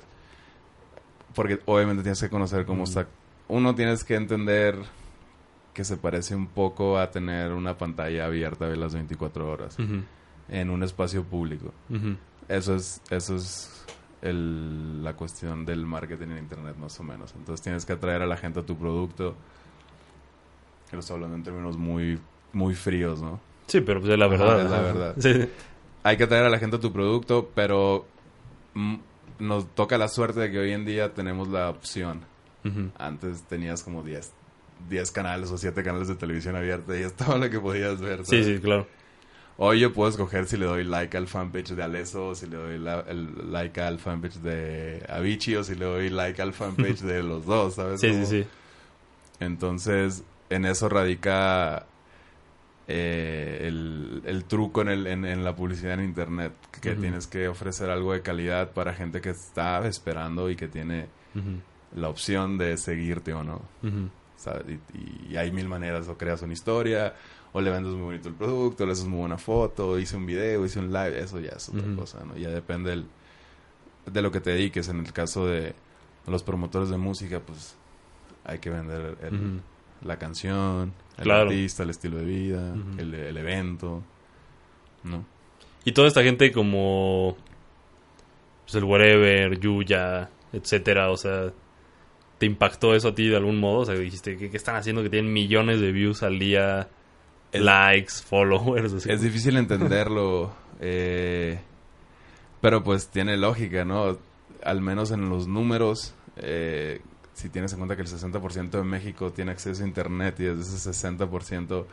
Porque 1.34 1.60
obviamente 1.66 2.02
tienes 2.02 2.20
que 2.20 2.28
conocer 2.28 2.64
cómo 2.66 2.84
está. 2.84 3.06
Uno 3.48 3.74
tienes 3.74 4.04
que 4.04 4.14
entender 4.16 4.76
que 5.74 5.84
se 5.84 5.96
parece 5.96 6.34
un 6.34 6.46
poco 6.48 6.98
a 6.98 7.10
tener 7.10 7.52
una 7.52 7.78
pantalla 7.78 8.26
abierta 8.26 8.68
de 8.68 8.76
las 8.76 8.94
24 8.94 9.48
horas 9.50 9.76
en 10.48 10.70
un 10.70 10.82
espacio 10.82 11.22
público. 11.24 11.72
Eso 12.48 12.74
es, 12.74 13.00
eso 13.10 13.36
es 13.36 13.84
el- 14.22 15.02
la 15.04 15.14
cuestión 15.14 15.64
del 15.64 15.86
marketing 15.86 16.28
en 16.32 16.38
internet, 16.38 16.76
más 16.78 16.98
o 17.00 17.04
menos. 17.04 17.32
Entonces 17.36 17.62
tienes 17.62 17.86
que 17.86 17.92
atraer 17.92 18.22
a 18.22 18.26
la 18.26 18.36
gente 18.36 18.60
a 18.60 18.62
tu 18.66 18.76
producto. 18.76 19.34
Lo 20.92 20.98
estoy 20.98 21.14
hablando 21.14 21.36
en 21.36 21.44
términos 21.44 21.76
muy, 21.76 22.18
muy 22.52 22.74
fríos, 22.74 23.22
¿no? 23.22 23.38
Sí, 23.68 23.80
pero 23.80 24.00
pues 24.00 24.12
es 24.12 24.18
la 24.18 24.26
Ajá, 24.26 24.36
verdad. 24.36 24.64
es 24.64 24.70
la 24.70 24.80
verdad. 24.80 25.14
Sí. 25.20 25.48
hay 26.02 26.16
que 26.16 26.24
atraer 26.24 26.44
a 26.46 26.50
la 26.50 26.58
gente 26.58 26.76
a 26.76 26.80
tu 26.80 26.92
producto, 26.92 27.48
pero 27.54 28.04
mm, 28.74 28.96
nos 29.40 29.74
toca 29.74 29.98
la 29.98 30.08
suerte 30.08 30.40
de 30.40 30.50
que 30.50 30.58
hoy 30.58 30.72
en 30.72 30.84
día 30.84 31.12
tenemos 31.14 31.48
la 31.48 31.68
opción. 31.70 32.20
Antes 32.98 33.42
tenías 33.44 33.82
como 33.82 34.02
10, 34.02 34.32
10 34.88 35.10
canales 35.10 35.50
o 35.50 35.56
7 35.58 35.82
canales 35.82 36.08
de 36.08 36.14
televisión 36.14 36.56
abierta 36.56 36.96
y 36.98 37.02
es 37.02 37.14
todo 37.14 37.38
lo 37.38 37.48
que 37.50 37.58
podías 37.58 38.00
ver. 38.00 38.18
Sí, 38.24 38.42
¿sabes? 38.42 38.46
sí, 38.46 38.58
claro. 38.60 38.86
Hoy 39.62 39.80
yo 39.80 39.92
puedo 39.92 40.08
escoger 40.10 40.46
si 40.46 40.56
le 40.56 40.64
doy 40.66 40.84
like 40.84 41.14
al 41.16 41.26
fanpage 41.26 41.70
de 41.74 41.82
Aleso, 41.82 42.28
o 42.28 42.34
si 42.34 42.46
le 42.46 42.56
doy 42.56 42.78
la- 42.78 43.00
el 43.08 43.52
like 43.52 43.78
al 43.80 43.98
fanpage 43.98 44.36
de 44.36 45.04
Avicii, 45.08 45.56
o 45.56 45.64
si 45.64 45.74
le 45.74 45.84
doy 45.84 46.08
like 46.10 46.40
al 46.40 46.52
fanpage 46.54 47.00
de 47.02 47.22
los 47.22 47.44
dos, 47.44 47.74
¿sabes? 47.74 48.00
Sí, 48.00 48.12
sí, 48.14 48.24
sí. 48.26 48.46
entonces, 49.38 50.22
en 50.50 50.64
eso 50.64 50.88
radica 50.88 51.86
eh, 52.92 53.66
el, 53.68 54.22
el 54.24 54.44
truco 54.44 54.82
en, 54.82 54.88
el, 54.88 55.06
en, 55.06 55.24
en 55.24 55.44
la 55.44 55.54
publicidad 55.54 55.94
en 55.94 56.04
Internet, 56.04 56.52
que 56.80 56.90
tienes 57.00 57.26
que 57.26 57.48
ofrecer 57.48 57.88
algo 57.90 58.12
de 58.12 58.22
calidad 58.22 58.70
para 58.72 58.92
gente 58.94 59.20
que 59.20 59.30
está 59.30 59.86
esperando 59.86 60.50
y 60.50 60.56
que 60.56 60.68
tiene 60.68 61.06
la 61.94 62.08
opción 62.08 62.58
de 62.58 62.76
seguirte 62.76 63.32
o 63.32 63.42
no. 63.44 63.62
Y, 64.94 65.32
y 65.32 65.36
hay 65.36 65.50
mil 65.52 65.68
maneras, 65.68 66.08
o 66.08 66.16
creas 66.18 66.42
una 66.42 66.52
historia, 66.52 67.14
o 67.52 67.60
le 67.60 67.70
vendes 67.70 67.92
muy 67.92 68.02
bonito 68.02 68.28
el 68.28 68.34
producto, 68.34 68.86
le 68.86 68.92
haces 68.92 69.04
muy 69.06 69.18
buena 69.20 69.38
foto, 69.38 69.98
hice 69.98 70.16
un 70.16 70.26
video, 70.26 70.64
hice 70.64 70.78
un 70.78 70.92
live, 70.92 71.18
eso 71.20 71.38
ya 71.40 71.50
es 71.50 71.68
otra 71.68 71.82
cosa, 71.96 72.24
¿no? 72.24 72.36
Ya 72.36 72.48
depende 72.50 72.90
del- 72.90 73.06
de 74.10 74.22
lo 74.22 74.32
que 74.32 74.40
te 74.40 74.50
dediques. 74.50 74.88
En 74.88 74.98
el 75.00 75.12
caso 75.12 75.46
de 75.46 75.74
los 76.26 76.42
promotores 76.42 76.88
de 76.88 76.96
música, 76.96 77.40
pues 77.40 77.76
hay 78.44 78.58
que 78.58 78.70
vender 78.70 79.16
el-. 79.22 79.34
La 80.04 80.18
canción, 80.18 80.92
el 81.18 81.24
Claro. 81.24 81.42
artista, 81.50 81.82
el 81.82 81.90
estilo 81.90 82.18
de 82.18 82.24
vida, 82.24 82.74
el, 82.98 83.14
el 83.14 83.36
evento, 83.36 84.02
¿no? 85.04 85.24
Y 85.84 85.92
toda 85.92 86.08
esta 86.08 86.22
gente 86.22 86.52
como 86.52 87.36
pues, 88.64 88.74
el 88.76 88.84
Wherever, 88.84 89.58
Yuya, 89.58 90.30
etcétera, 90.52 91.10
o 91.10 91.16
sea, 91.16 91.52
¿te 92.38 92.46
impactó 92.46 92.94
eso 92.94 93.08
a 93.08 93.14
ti 93.14 93.28
de 93.28 93.36
algún 93.36 93.58
modo? 93.58 93.80
O 93.80 93.84
sea, 93.86 93.94
dijiste, 93.94 94.36
¿qué, 94.36 94.50
qué 94.50 94.56
están 94.56 94.76
haciendo 94.76 95.02
que 95.02 95.10
tienen 95.10 95.32
millones 95.32 95.80
de 95.80 95.92
views 95.92 96.22
al 96.22 96.38
día? 96.38 96.88
Es- 97.52 97.60
likes, 97.62 98.12
followers, 98.24 98.92
así. 98.92 99.10
Es 99.10 99.22
difícil 99.22 99.56
entenderlo, 99.56 100.52
eh, 100.80 101.58
pero 102.60 102.82
pues 102.84 103.08
tiene 103.08 103.36
lógica, 103.36 103.84
¿no? 103.84 104.18
Al 104.62 104.80
menos 104.82 105.10
en 105.10 105.28
los 105.30 105.48
números, 105.48 106.14
eh, 106.36 107.00
si 107.40 107.48
tienes 107.48 107.72
en 107.72 107.78
cuenta 107.78 107.96
que 107.96 108.02
el 108.02 108.08
60% 108.08 108.70
de 108.70 108.84
México 108.84 109.32
tiene 109.32 109.52
acceso 109.52 109.82
a 109.82 109.86
Internet 109.86 110.38
y 110.40 110.44
de 110.44 110.60
ese 110.60 110.90
60%, 110.90 111.86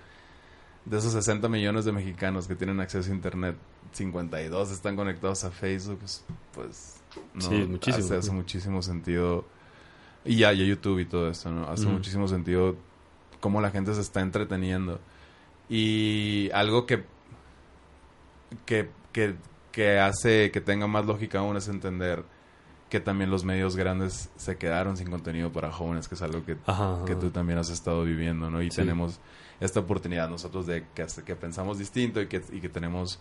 de 0.84 0.98
esos 0.98 1.14
60 1.14 1.48
millones 1.48 1.86
de 1.86 1.94
mexicanos 1.94 2.48
que 2.48 2.56
tienen 2.56 2.82
acceso 2.82 3.10
a 3.10 3.16
Internet, 3.16 3.56
52 3.94 4.72
están 4.72 4.98
conectados 4.98 5.46
a 5.46 5.52
Facebook, 5.52 6.00
pues, 6.54 6.98
no, 7.34 7.42
Sí, 7.42 7.66
muchísimo, 7.66 8.14
hace, 8.14 8.32
muchísimo 8.32 8.82
sentido. 8.82 9.46
Y 10.26 10.36
ya, 10.40 10.52
y 10.52 10.64
a 10.64 10.66
YouTube 10.66 11.00
y 11.00 11.06
todo 11.06 11.30
eso, 11.30 11.50
¿no? 11.50 11.70
Hace 11.70 11.86
muchísimo 11.86 12.28
sentido 12.28 12.76
cómo 13.40 13.62
la 13.62 13.72
gente 13.72 13.94
se 13.94 14.02
está 14.02 14.20
entreteniendo. 14.20 15.00
Y 15.70 16.50
algo 16.54 16.86
que, 16.86 17.06
que, 18.66 18.90
que, 19.14 19.36
que 19.72 19.98
hace 20.00 20.52
que 20.52 20.60
tenga 20.60 20.88
más 20.88 21.06
lógica 21.06 21.40
aún 21.40 21.56
es 21.56 21.70
entender 21.70 22.26
que 22.90 23.00
también 23.00 23.30
los 23.30 23.44
medios 23.44 23.76
grandes 23.76 24.30
se 24.38 24.58
quedaron 24.58 24.96
sin 24.98 25.10
contenido 25.10 25.52
para 25.52 25.72
jóvenes, 25.72 26.08
que 26.08 26.16
es 26.16 26.22
algo 26.22 26.46
que, 26.46 26.56
Ajá. 26.66 27.00
que 27.06 27.16
tú 27.16 27.30
también 27.32 27.60
has 27.60 27.70
estado 27.70 28.04
viviendo, 28.04 28.50
¿no? 28.50 28.62
Y 28.62 28.72
Sí. 28.72 28.78
tenemos 28.78 29.20
esta 29.60 29.80
oportunidad 29.82 30.30
nosotros 30.30 30.66
de 30.68 30.86
que, 30.96 31.06
que 31.26 31.36
pensamos 31.36 31.78
distinto 31.80 32.22
y 32.22 32.28
que, 32.28 32.42
y 32.52 32.62
que 32.62 32.70
tenemos 32.70 33.20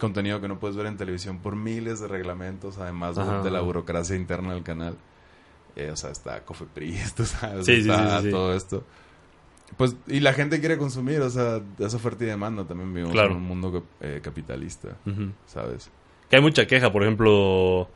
contenido 0.00 0.40
que 0.40 0.48
no 0.48 0.58
puedes 0.58 0.76
ver 0.76 0.86
en 0.86 0.96
televisión 0.96 1.38
por 1.38 1.54
miles 1.56 2.00
de 2.00 2.08
reglamentos, 2.08 2.78
además 2.78 3.18
Ajá. 3.18 3.42
de 3.42 3.50
la 3.50 3.60
burocracia 3.60 4.16
interna 4.16 4.54
del 4.54 4.62
canal. 4.62 4.96
Eh, 5.76 5.90
o 5.90 5.96
sea, 5.96 6.10
está 6.10 6.42
Cofepris, 6.44 7.14
tú 7.16 7.24
sabes, 7.24 7.66
Sí, 7.66 7.72
está 7.80 8.22
sí, 8.22 8.30
todo 8.30 8.54
esto. 8.54 8.84
Pues, 9.76 9.96
y 10.06 10.20
la 10.20 10.32
gente 10.32 10.60
quiere 10.60 10.78
consumir, 10.78 11.20
o 11.20 11.30
sea, 11.30 11.60
es 11.78 11.94
oferta 11.94 12.22
y 12.24 12.28
demanda. 12.28 12.64
También 12.64 12.90
vivimos 12.94 13.12
Claro. 13.12 13.32
en 13.32 13.38
un 13.38 13.42
mundo 13.44 13.84
eh, 14.00 14.20
capitalista. 14.22 14.96
¿sabes? 15.46 15.90
Que 16.30 16.36
hay 16.36 16.42
mucha 16.42 16.66
queja, 16.66 16.92
por 16.92 17.02
ejemplo, 17.02 17.88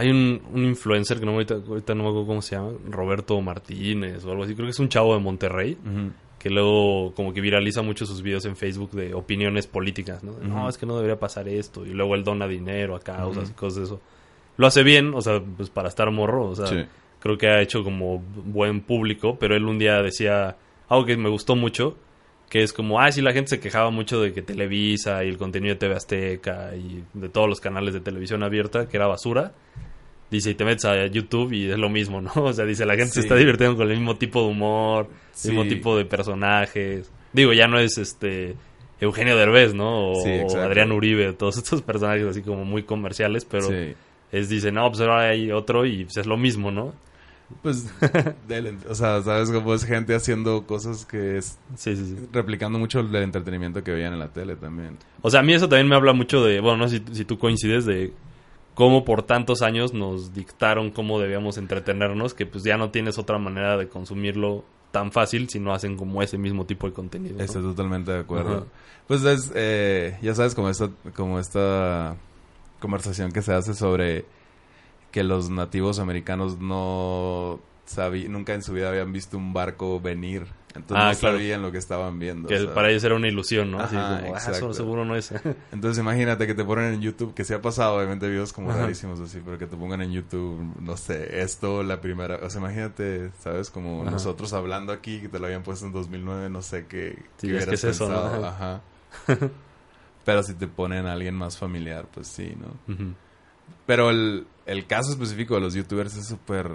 hay 0.00 0.10
un, 0.10 0.40
un 0.52 0.64
influencer 0.64 1.18
que 1.20 1.26
no, 1.26 1.32
ahorita, 1.32 1.54
ahorita 1.66 1.94
no 1.94 2.02
me 2.04 2.08
acuerdo 2.10 2.26
cómo 2.26 2.42
se 2.42 2.56
llama, 2.56 2.70
Roberto 2.88 3.40
Martínez 3.40 4.24
o 4.24 4.30
algo 4.30 4.44
así, 4.44 4.54
creo 4.54 4.66
que 4.66 4.70
es 4.70 4.78
un 4.78 4.88
chavo 4.88 5.14
de 5.14 5.20
Monterrey, 5.20 5.76
que 6.38 6.48
luego 6.50 7.12
como 7.14 7.32
que 7.34 7.40
viraliza 7.40 7.82
mucho 7.82 8.06
sus 8.06 8.22
videos 8.22 8.44
en 8.46 8.56
Facebook 8.56 8.92
de 8.92 9.12
opiniones 9.14 9.66
políticas, 9.66 10.24
¿no? 10.24 10.32
De, 10.32 10.46
No, 10.48 10.60
Ujú. 10.60 10.68
es 10.68 10.78
que 10.78 10.86
no 10.86 10.96
debería 10.96 11.18
pasar 11.18 11.48
esto, 11.48 11.84
y 11.86 11.90
luego 11.90 12.14
él 12.14 12.24
dona 12.24 12.48
dinero 12.48 12.96
a 12.96 13.00
causas 13.00 13.50
y 13.50 13.52
cosas 13.54 13.76
de 13.76 13.84
eso. 13.84 14.00
Lo 14.56 14.66
hace 14.66 14.82
bien, 14.82 15.12
o 15.14 15.20
sea, 15.20 15.40
pues 15.56 15.70
para 15.70 15.88
estar 15.88 16.10
morro, 16.10 16.48
o 16.48 16.54
sea, 16.56 16.66
Sí. 16.66 16.84
creo 17.20 17.36
que 17.38 17.48
ha 17.48 17.60
hecho 17.60 17.82
como 17.84 18.18
buen 18.18 18.80
público, 18.80 19.36
pero 19.38 19.54
él 19.56 19.64
un 19.66 19.78
día 19.78 20.00
decía 20.02 20.56
algo 20.88 21.04
que 21.04 21.16
me 21.16 21.28
gustó 21.28 21.56
mucho, 21.56 21.96
que 22.48 22.62
es 22.62 22.72
como, 22.72 22.98
ah, 23.00 23.12
sí, 23.12 23.20
la 23.22 23.32
gente 23.32 23.50
se 23.50 23.60
quejaba 23.60 23.90
mucho 23.90 24.20
de 24.20 24.32
que 24.32 24.42
Televisa 24.42 25.22
y 25.22 25.28
el 25.28 25.38
contenido 25.38 25.74
de 25.74 25.78
TV 25.78 25.94
Azteca 25.94 26.74
y 26.74 27.04
de 27.14 27.28
todos 27.28 27.48
los 27.48 27.60
canales 27.60 27.94
de 27.94 28.00
televisión 28.00 28.42
abierta, 28.42 28.88
que 28.88 28.96
era 28.96 29.06
basura, 29.06 29.52
Dice, 30.30 30.50
y 30.50 30.54
te 30.54 30.64
metes 30.64 30.84
a 30.84 31.06
YouTube 31.06 31.52
y 31.52 31.70
es 31.70 31.78
lo 31.78 31.88
mismo, 31.88 32.20
¿no? 32.20 32.30
O 32.36 32.52
sea, 32.52 32.64
dice, 32.64 32.86
la 32.86 32.94
gente 32.96 33.12
se 33.12 33.20
está 33.20 33.34
divirtiendo 33.34 33.76
con 33.76 33.90
el 33.90 33.96
mismo 33.96 34.16
tipo 34.16 34.42
de 34.42 34.48
humor, 34.48 35.08
Sí. 35.32 35.48
el 35.48 35.54
mismo 35.56 35.68
tipo 35.68 35.96
de 35.96 36.04
personajes. 36.04 37.10
Digo, 37.32 37.52
ya 37.52 37.66
no 37.68 37.78
es 37.78 37.98
este 37.98 38.54
Eugenio 39.00 39.36
Derbez, 39.36 39.74
¿no? 39.74 40.10
O, 40.12 40.22
Sí, 40.22 40.28
exacto. 40.30 40.58
o 40.58 40.62
Adrián 40.66 40.92
Uribe, 40.92 41.32
todos 41.32 41.56
estos 41.56 41.82
personajes 41.82 42.24
así 42.26 42.42
como 42.42 42.64
muy 42.64 42.82
comerciales, 42.82 43.44
pero 43.44 43.68
es, 44.32 44.48
dice, 44.48 44.70
no, 44.70 44.88
pues 44.88 45.00
ahora 45.00 45.30
hay 45.30 45.50
otro 45.50 45.84
y 45.86 46.04
pues, 46.04 46.16
es 46.18 46.26
lo 46.26 46.36
mismo, 46.36 46.70
¿no? 46.70 46.92
Pues, 47.62 47.90
del- 48.48 48.76
o 48.88 48.94
sea, 48.94 49.20
sabes 49.22 49.50
cómo 49.50 49.74
es 49.74 49.84
gente 49.84 50.14
haciendo 50.14 50.64
cosas 50.66 51.04
que 51.04 51.38
es 51.38 51.58
Sí, 51.74 51.96
sí, 51.96 52.04
sí. 52.06 52.16
replicando 52.32 52.78
mucho 52.78 53.00
el 53.00 53.12
entretenimiento 53.16 53.82
que 53.82 53.90
veían 53.90 54.12
en 54.12 54.20
la 54.20 54.28
tele 54.28 54.54
también. 54.54 54.96
O 55.22 55.30
sea, 55.30 55.40
a 55.40 55.42
mí 55.42 55.52
eso 55.54 55.68
también 55.68 55.88
me 55.88 55.96
habla 55.96 56.12
mucho 56.12 56.44
de, 56.44 56.60
bueno, 56.60 56.76
no 56.78 56.88
sé 56.88 57.02
si, 57.08 57.14
si 57.16 57.24
tú 57.24 57.38
coincides, 57.38 57.86
de 57.86 58.12
cómo 58.74 59.04
por 59.04 59.22
tantos 59.22 59.62
años 59.62 59.92
nos 59.92 60.34
dictaron 60.34 60.90
cómo 60.90 61.20
debíamos 61.20 61.58
entretenernos, 61.58 62.34
que 62.34 62.46
pues 62.46 62.64
ya 62.64 62.76
no 62.76 62.90
tienes 62.90 63.18
otra 63.18 63.38
manera 63.38 63.76
de 63.76 63.88
consumirlo 63.88 64.64
tan 64.90 65.12
fácil 65.12 65.48
si 65.48 65.60
no 65.60 65.72
hacen 65.72 65.96
como 65.96 66.22
ese 66.22 66.38
mismo 66.38 66.66
tipo 66.66 66.86
de 66.86 66.92
contenido. 66.92 67.36
¿no? 67.38 67.44
Estoy 67.44 67.62
totalmente 67.62 68.10
de 68.12 68.20
acuerdo. 68.20 68.56
Ajá. 68.56 68.66
Pues 69.06 69.24
es, 69.24 69.52
eh, 69.54 70.18
ya 70.22 70.34
sabes, 70.34 70.54
como 70.54 70.68
esta, 70.68 70.90
como 71.14 71.38
esta 71.38 72.16
conversación 72.80 73.32
que 73.32 73.42
se 73.42 73.52
hace 73.52 73.74
sobre 73.74 74.24
que 75.10 75.24
los 75.24 75.50
nativos 75.50 75.98
americanos 75.98 76.58
no 76.58 77.60
sabí, 77.84 78.28
nunca 78.28 78.54
en 78.54 78.62
su 78.62 78.72
vida 78.72 78.88
habían 78.88 79.12
visto 79.12 79.36
un 79.36 79.52
barco 79.52 80.00
venir. 80.00 80.46
Entonces 80.74 81.04
Ah, 81.04 81.12
no 81.12 81.18
claro. 81.18 81.36
sabían 81.36 81.62
lo 81.62 81.72
que 81.72 81.78
estaban 81.78 82.18
viendo. 82.20 82.48
Que 82.48 82.60
para 82.66 82.90
ellos 82.90 83.02
era 83.02 83.16
una 83.16 83.26
ilusión, 83.26 83.72
¿no? 83.72 83.80
Así 83.80 83.96
Ajá, 83.96 84.20
como, 84.20 84.34
ah, 84.36 84.38
eso 84.38 84.72
seguro 84.72 85.04
no 85.04 85.16
es. 85.16 85.32
Entonces 85.72 85.98
imagínate 86.00 86.46
que 86.46 86.54
te 86.54 86.64
ponen 86.64 86.94
en 86.94 87.00
YouTube, 87.00 87.34
que 87.34 87.44
se 87.44 87.54
ha 87.54 87.60
pasado, 87.60 87.96
obviamente 87.96 88.28
videos 88.28 88.52
como 88.52 88.70
Ajá. 88.70 88.82
rarísimos 88.82 89.18
así, 89.20 89.40
pero 89.44 89.58
que 89.58 89.66
te 89.66 89.76
pongan 89.76 90.00
en 90.02 90.12
YouTube, 90.12 90.60
no 90.80 90.96
sé, 90.96 91.42
esto 91.42 91.82
la 91.82 92.00
primera, 92.00 92.36
o 92.42 92.48
sea, 92.50 92.60
imagínate, 92.60 93.30
¿sabes? 93.40 93.68
Como 93.70 94.02
Ajá. 94.02 94.12
nosotros 94.12 94.52
hablando 94.52 94.92
aquí, 94.92 95.20
que 95.20 95.28
te 95.28 95.38
lo 95.40 95.46
habían 95.46 95.64
puesto 95.64 95.86
en 95.86 95.92
2009, 95.92 96.48
no 96.50 96.62
sé 96.62 96.86
qué, 96.86 97.18
Sí, 97.38 97.48
qué 97.48 97.56
es 97.58 97.66
que 97.66 97.74
es 97.74 97.84
eso, 97.84 98.08
¿no? 98.08 98.22
pensado, 98.22 98.46
Ajá. 98.46 98.80
pero 100.24 100.42
si 100.44 100.54
te 100.54 100.68
ponen 100.68 101.06
a 101.06 101.12
alguien 101.14 101.34
más 101.34 101.58
familiar, 101.58 102.06
pues 102.12 102.28
sí, 102.28 102.54
¿no? 102.60 102.96
Pero 103.86 104.10
el, 104.10 104.46
el 104.66 104.86
caso 104.86 105.10
específico 105.10 105.54
de 105.56 105.60
los 105.62 105.74
youtubers 105.74 106.16
es 106.16 106.26
súper 106.28 106.70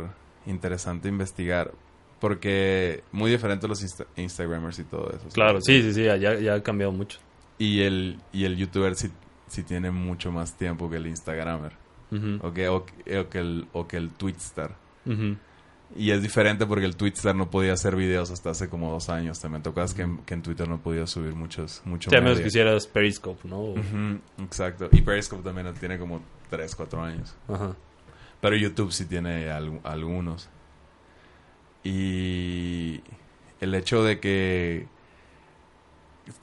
interesante 0.46 1.08
investigar, 1.08 1.72
porque 2.20 3.04
muy 3.12 3.30
diferente 3.32 3.66
a 3.66 3.70
los 3.70 3.84
insta- 3.84 4.08
instagramers 4.16 4.80
y 4.80 4.84
todo 4.84 5.10
eso. 5.12 5.28
Claro, 5.34 5.60
sí, 5.62 5.82
sí, 5.82 5.94
sí, 5.94 6.04
ya, 6.04 6.18
ya 6.18 6.54
ha 6.56 6.64
cambiado 6.64 6.92
mucho. 6.92 7.20
Y 7.58 7.82
el, 7.82 8.18
y 8.34 8.46
el 8.46 8.58
youtuber 8.58 8.96
sí, 8.96 9.10
sí 9.48 9.64
tiene 9.64 9.92
mucho 9.92 10.32
más 10.32 10.58
tiempo 10.58 10.90
que 10.90 10.98
el 10.98 11.08
instagramer. 11.08 11.74
O 12.42 12.54
que, 12.54 12.70
o, 12.70 12.86
que- 12.86 13.20
o 13.20 13.30
que 13.30 13.40
el, 13.40 13.68
o 13.74 13.88
que 13.88 13.98
el 13.98 14.10
twitstar. 14.10 14.76
Y 15.98 16.12
es 16.12 16.22
diferente 16.22 16.66
porque 16.66 16.86
el 16.86 16.96
twitstar 16.96 17.36
no 17.36 17.50
podía 17.52 17.74
hacer 17.74 17.96
videos 17.96 18.32
hasta 18.32 18.50
hace 18.50 18.70
como 18.70 18.90
dos 18.92 19.10
años. 19.10 19.40
También 19.40 19.62
tocas 19.64 19.94
que, 19.94 20.02
en- 20.04 20.18
que 20.20 20.34
en 20.34 20.42
Twitter 20.42 20.68
no 20.68 20.80
podía 20.80 21.06
subir 21.08 21.36
muchos, 21.36 21.82
mucho 21.86 22.10
Sí, 22.10 22.16
a 22.16 22.22
menos 22.22 22.40
que 22.40 22.48
hicieras 22.48 22.88
Periscope, 22.88 23.48
¿no? 23.48 23.74
Exacto. 24.40 24.90
Y 24.92 25.02
Periscope 25.02 25.44
también 25.44 25.74
tiene 25.80 26.00
como 26.00 26.22
tres, 26.50 26.76
cuatro 26.76 27.02
años. 27.04 27.36
Ajá. 27.48 27.76
Pero 28.42 28.56
YouTube 28.56 28.92
sí 28.92 29.06
tiene 29.06 29.50
al- 29.50 29.80
algunos. 29.84 30.50
Y 31.86 33.02
el 33.62 33.74
hecho 33.76 34.04
de 34.04 34.20
que 34.20 34.88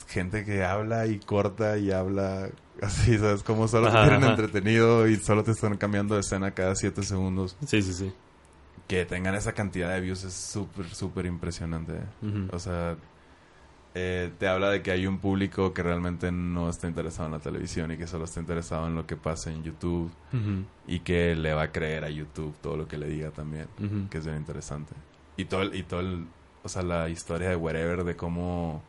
gente 0.07 0.44
que 0.44 0.64
habla 0.64 1.07
y 1.07 1.18
corta 1.18 1.76
y 1.78 1.90
habla 1.90 2.48
así, 2.81 3.18
¿sabes? 3.18 3.42
Como 3.42 3.66
solo 3.68 3.90
te 3.90 3.96
Ajá, 3.96 4.02
tienen 4.09 4.22
ajá. 4.24 4.31
entretenido 4.33 5.09
y 5.09 5.16
solo 5.16 5.42
te 5.42 5.50
están 5.50 5.76
cambiando 5.76 6.14
de 6.14 6.20
escena 6.20 6.52
cada 6.52 6.74
siete 6.76 7.02
segundos. 7.02 7.57
Sí, 7.66 7.83
sí, 7.83 7.92
sí. 7.92 8.12
Que 8.87 9.05
tengan 9.05 9.35
esa 9.35 9.52
cantidad 9.52 9.90
de 9.92 10.00
views 10.00 10.22
es 10.24 10.33
súper, 10.35 10.87
súper 10.94 11.26
impresionante. 11.26 11.94
O 12.52 12.59
sea, 12.59 12.96
eh, 13.94 14.31
te 14.38 14.46
habla 14.48 14.70
de 14.70 14.83
que 14.83 14.90
hay 14.90 15.07
un 15.07 15.18
público 15.18 15.72
que 15.72 15.83
realmente 15.83 16.31
no 16.31 16.68
está 16.68 16.88
interesado 16.88 17.26
en 17.26 17.33
la 17.33 17.38
televisión 17.38 17.90
y 17.92 17.96
que 17.96 18.07
solo 18.07 18.24
está 18.24 18.40
interesado 18.40 18.87
en 18.87 18.94
lo 18.94 19.07
que 19.07 19.16
pasa 19.16 19.50
en 19.50 19.62
YouTube 19.62 20.11
y 20.87 21.00
que 21.00 21.35
le 21.35 21.55
va 21.55 21.62
a 21.62 21.72
creer 21.72 22.05
a 22.05 22.11
YouTube 22.11 22.55
todo 22.61 22.76
lo 22.76 22.87
que 22.87 22.98
le 22.98 23.07
diga 23.09 23.31
también, 23.31 23.66
que 24.11 24.18
es 24.18 24.24
bien 24.26 24.37
interesante. 24.38 24.92
Y 25.36 25.44
todo 25.46 25.62
el, 25.62 25.74
y 25.74 25.82
todo 25.82 26.00
el, 26.00 26.26
o 26.62 26.68
sea, 26.68 26.82
la 26.82 27.08
historia 27.08 27.48
de 27.48 27.56
Wherever 27.56 28.04
de 28.04 28.16
cómo 28.16 28.82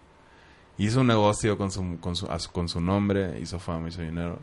hizo 0.77 1.01
un 1.01 1.07
negocio 1.07 1.57
con 1.57 1.71
su, 1.71 1.97
con 1.99 2.15
su, 2.15 2.27
con 2.51 2.67
su 2.67 2.81
nombre, 2.81 3.39
hizo 3.39 3.59
fama, 3.59 3.89
hizo 3.89 4.01
dinero, 4.01 4.39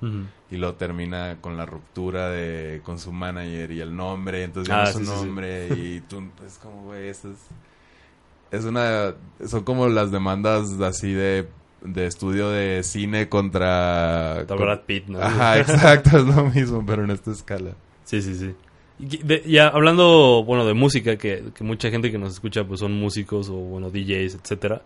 y 0.50 0.56
lo 0.56 0.74
termina 0.74 1.38
con 1.40 1.56
la 1.56 1.66
ruptura 1.66 2.28
de, 2.30 2.80
con 2.84 2.98
su 2.98 3.12
manager 3.12 3.70
y 3.72 3.80
el 3.80 3.94
nombre, 3.96 4.44
entonces 4.44 4.68
ya 4.68 4.80
Ah, 4.80 4.84
no 4.86 4.92
su 4.92 4.98
sí, 5.00 5.04
sí, 5.06 5.10
sí. 5.10 5.26
nombre, 5.26 5.68
y 5.76 6.00
tú, 6.08 6.22
es 6.46 6.56
como, 6.58 6.84
güey, 6.84 7.08
eso 7.08 7.30
es, 7.30 7.38
es 8.50 8.64
una, 8.64 9.14
son 9.46 9.64
como 9.64 9.88
las 9.88 10.10
demandas 10.10 10.70
así 10.80 11.12
de, 11.12 11.48
de 11.82 12.06
estudio 12.06 12.48
de 12.50 12.82
cine 12.84 13.28
contra... 13.28 14.44
Con- 14.48 14.58
Brad 14.58 14.80
Pitt, 14.86 15.06
¿no? 15.08 15.20
Ajá, 15.20 15.58
exacto, 15.58 16.16
es 16.18 16.24
lo 16.24 16.44
mismo, 16.46 16.84
pero 16.86 17.04
en 17.04 17.10
esta 17.10 17.30
escala. 17.32 17.72
Sí, 18.04 18.22
sí, 18.22 18.34
sí. 18.34 18.54
De- 19.00 19.42
ya 19.46 19.68
hablando, 19.68 20.44
bueno, 20.44 20.64
de 20.66 20.74
música, 20.74 21.16
que, 21.16 21.44
que 21.54 21.64
mucha 21.64 21.90
gente 21.90 22.10
que 22.10 22.18
nos 22.18 22.32
escucha 22.34 22.64
pues 22.64 22.80
son 22.80 22.92
músicos 22.92 23.48
o, 23.48 23.54
bueno, 23.54 23.90
DJs, 23.90 24.34
etcétera. 24.42 24.82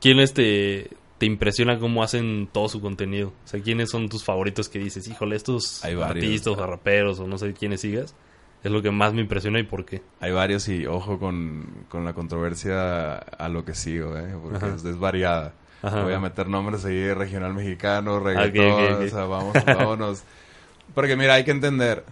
¿Quiénes 0.00 0.34
te, 0.34 0.90
te 1.18 1.26
impresiona 1.26 1.78
cómo 1.78 2.02
hacen 2.02 2.48
todo 2.52 2.68
su 2.68 2.80
contenido? 2.80 3.28
O 3.44 3.48
sea, 3.48 3.60
¿quiénes 3.60 3.90
son 3.90 4.08
tus 4.08 4.24
favoritos 4.24 4.68
que 4.68 4.78
dices, 4.78 5.06
híjole, 5.08 5.36
estos 5.36 5.84
Hay 5.84 5.94
varios. 5.94 6.24
artistas 6.24 6.54
o 6.58 6.66
raperos 6.66 7.20
o 7.20 7.26
no 7.26 7.38
sé 7.38 7.52
quiénes 7.54 7.80
sigas? 7.80 8.14
Es 8.62 8.70
lo 8.72 8.80
que 8.82 8.90
más 8.90 9.12
me 9.12 9.20
impresiona 9.20 9.60
y 9.60 9.64
por 9.64 9.84
qué. 9.84 10.00
Hay 10.20 10.32
varios 10.32 10.68
y 10.68 10.86
ojo 10.86 11.18
con, 11.18 11.84
con 11.88 12.04
la 12.04 12.14
controversia 12.14 13.14
a 13.18 13.48
lo 13.50 13.64
que 13.64 13.74
sigo, 13.74 14.16
¿eh? 14.18 14.34
Porque 14.42 14.66
es, 14.74 14.84
es 14.84 14.98
variada. 14.98 15.52
Ajá. 15.82 16.02
Voy 16.02 16.14
a 16.14 16.20
meter 16.20 16.48
nombres 16.48 16.82
ahí 16.86 17.12
regional 17.12 17.52
mexicano, 17.52 18.18
reggaetón, 18.20 18.72
ok, 18.72 18.90
ok. 18.96 19.02
o 19.04 19.08
sea, 19.08 19.24
vamos, 19.26 19.54
vámonos. 19.66 20.22
Porque 20.94 21.14
mira, 21.16 21.34
hay 21.34 21.44
que 21.44 21.50
entender, 21.50 22.04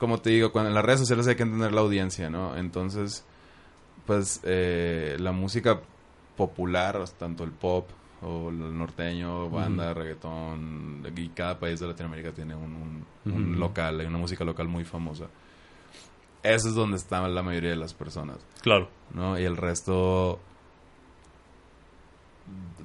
como 0.00 0.18
te 0.20 0.30
digo, 0.30 0.50
cuando 0.50 0.70
en 0.70 0.74
las 0.74 0.84
redes 0.84 0.98
sociales 0.98 1.28
hay 1.28 1.36
que 1.36 1.44
entender 1.44 1.72
la 1.72 1.82
audiencia, 1.82 2.28
¿no? 2.30 2.56
Entonces, 2.56 3.24
pues 4.06 4.40
eh, 4.42 5.16
la 5.20 5.30
música 5.30 5.80
popular, 6.36 6.98
tanto 7.18 7.44
el 7.44 7.52
pop 7.52 7.88
o 8.22 8.48
el 8.50 8.76
norteño, 8.76 9.48
banda, 9.50 9.94
reggaetón, 9.94 11.02
y 11.14 11.28
cada 11.28 11.58
país 11.60 11.78
de 11.80 11.86
Latinoamérica 11.86 12.32
tiene 12.32 12.54
un, 12.56 12.74
un- 12.74 13.06
un 13.32 13.50
Ujú. 13.52 13.60
local, 13.60 14.00
hay 14.00 14.06
una 14.06 14.18
música 14.18 14.42
local 14.44 14.66
muy 14.68 14.84
famosa. 14.84 15.26
Eso 16.42 16.68
es 16.68 16.74
donde 16.74 16.96
está 16.96 17.26
la 17.28 17.42
mayoría 17.42 17.70
de 17.70 17.76
las 17.76 17.92
personas. 17.94 18.38
Claro. 18.62 18.88
¿no? 19.14 19.38
Y 19.38 19.44
el 19.44 19.56
resto 19.56 20.40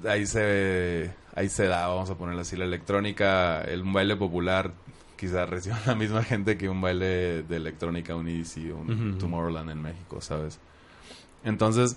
ahí 0.06 0.26
se 0.26 1.12
ahí 1.34 1.48
se 1.48 1.66
da, 1.66 1.88
vamos 1.88 2.08
a 2.10 2.14
ponerlo 2.16 2.40
así, 2.42 2.56
la 2.56 2.64
electrónica, 2.64 3.60
el 3.62 3.82
baile 3.82 4.16
popular 4.16 4.72
quizás 5.16 5.48
reciba 5.48 5.78
la 5.86 5.94
misma 5.94 6.22
gente 6.22 6.56
que 6.58 6.68
un 6.68 6.80
baile 6.80 7.42
de 7.42 7.56
electrónica, 7.56 8.14
un 8.14 8.28
EDC, 8.28 8.72
un. 8.74 8.90
Tomorrowland 9.18 9.70
en 9.70 9.82
México, 9.82 10.20
¿sabes? 10.20 10.58
Entonces, 11.44 11.96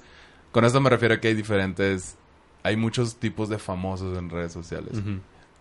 con 0.52 0.66
esto 0.66 0.80
me 0.82 0.90
refiero 0.90 1.16
a 1.16 1.20
que 1.20 1.28
hay 1.30 1.34
diferentes, 1.34 2.16
hay 2.64 2.76
muchos 2.76 3.16
tipos 3.18 3.50
de 3.50 3.58
famosos 3.60 4.18
en 4.18 4.30
redes 4.30 4.52
sociales. 4.54 4.94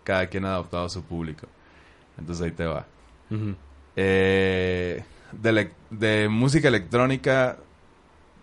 Cada 0.04 0.26
quien 0.28 0.44
ha 0.44 0.52
adoptado 0.54 0.84
a 0.86 0.88
su 0.88 1.02
público. 1.02 1.46
Entonces 2.18 2.44
ahí 2.44 2.52
te 2.52 2.64
va. 2.66 2.86
Eh, 3.96 5.04
de, 5.32 5.70
de 5.90 6.28
música 6.28 6.68
electrónica, 6.68 7.58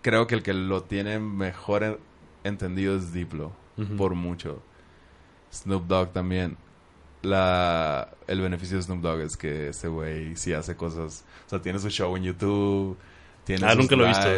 creo 0.02 0.26
que 0.26 0.34
el 0.36 0.42
que 0.42 0.52
lo 0.54 0.82
tiene 0.82 1.18
mejor 1.18 1.82
en- 1.82 1.96
entendido 2.44 2.96
es 2.96 3.12
Diplo, 3.12 3.52
por 3.96 4.14
mucho. 4.14 4.62
Snoop 5.52 5.86
Dogg 5.86 6.12
también. 6.12 6.56
La, 7.22 8.08
el 8.28 8.40
beneficio 8.40 8.76
de 8.76 8.82
Snoop 8.84 9.00
Dogg 9.00 9.20
es 9.20 9.36
que 9.36 9.68
ese 9.70 9.88
güey 9.88 10.36
sí 10.36 10.52
hace 10.52 10.76
cosas. 10.76 11.24
O 11.46 11.50
sea, 11.50 11.60
tiene 11.60 11.78
su 11.78 11.88
show 11.90 12.16
en 12.16 12.22
YouTube. 12.24 12.96
Tiene 13.44 13.64
Ah, 13.66 13.70
sus 13.72 13.78
nunca 13.82 13.96
lo 13.96 14.04
he 14.04 14.08
visto. 14.08 14.28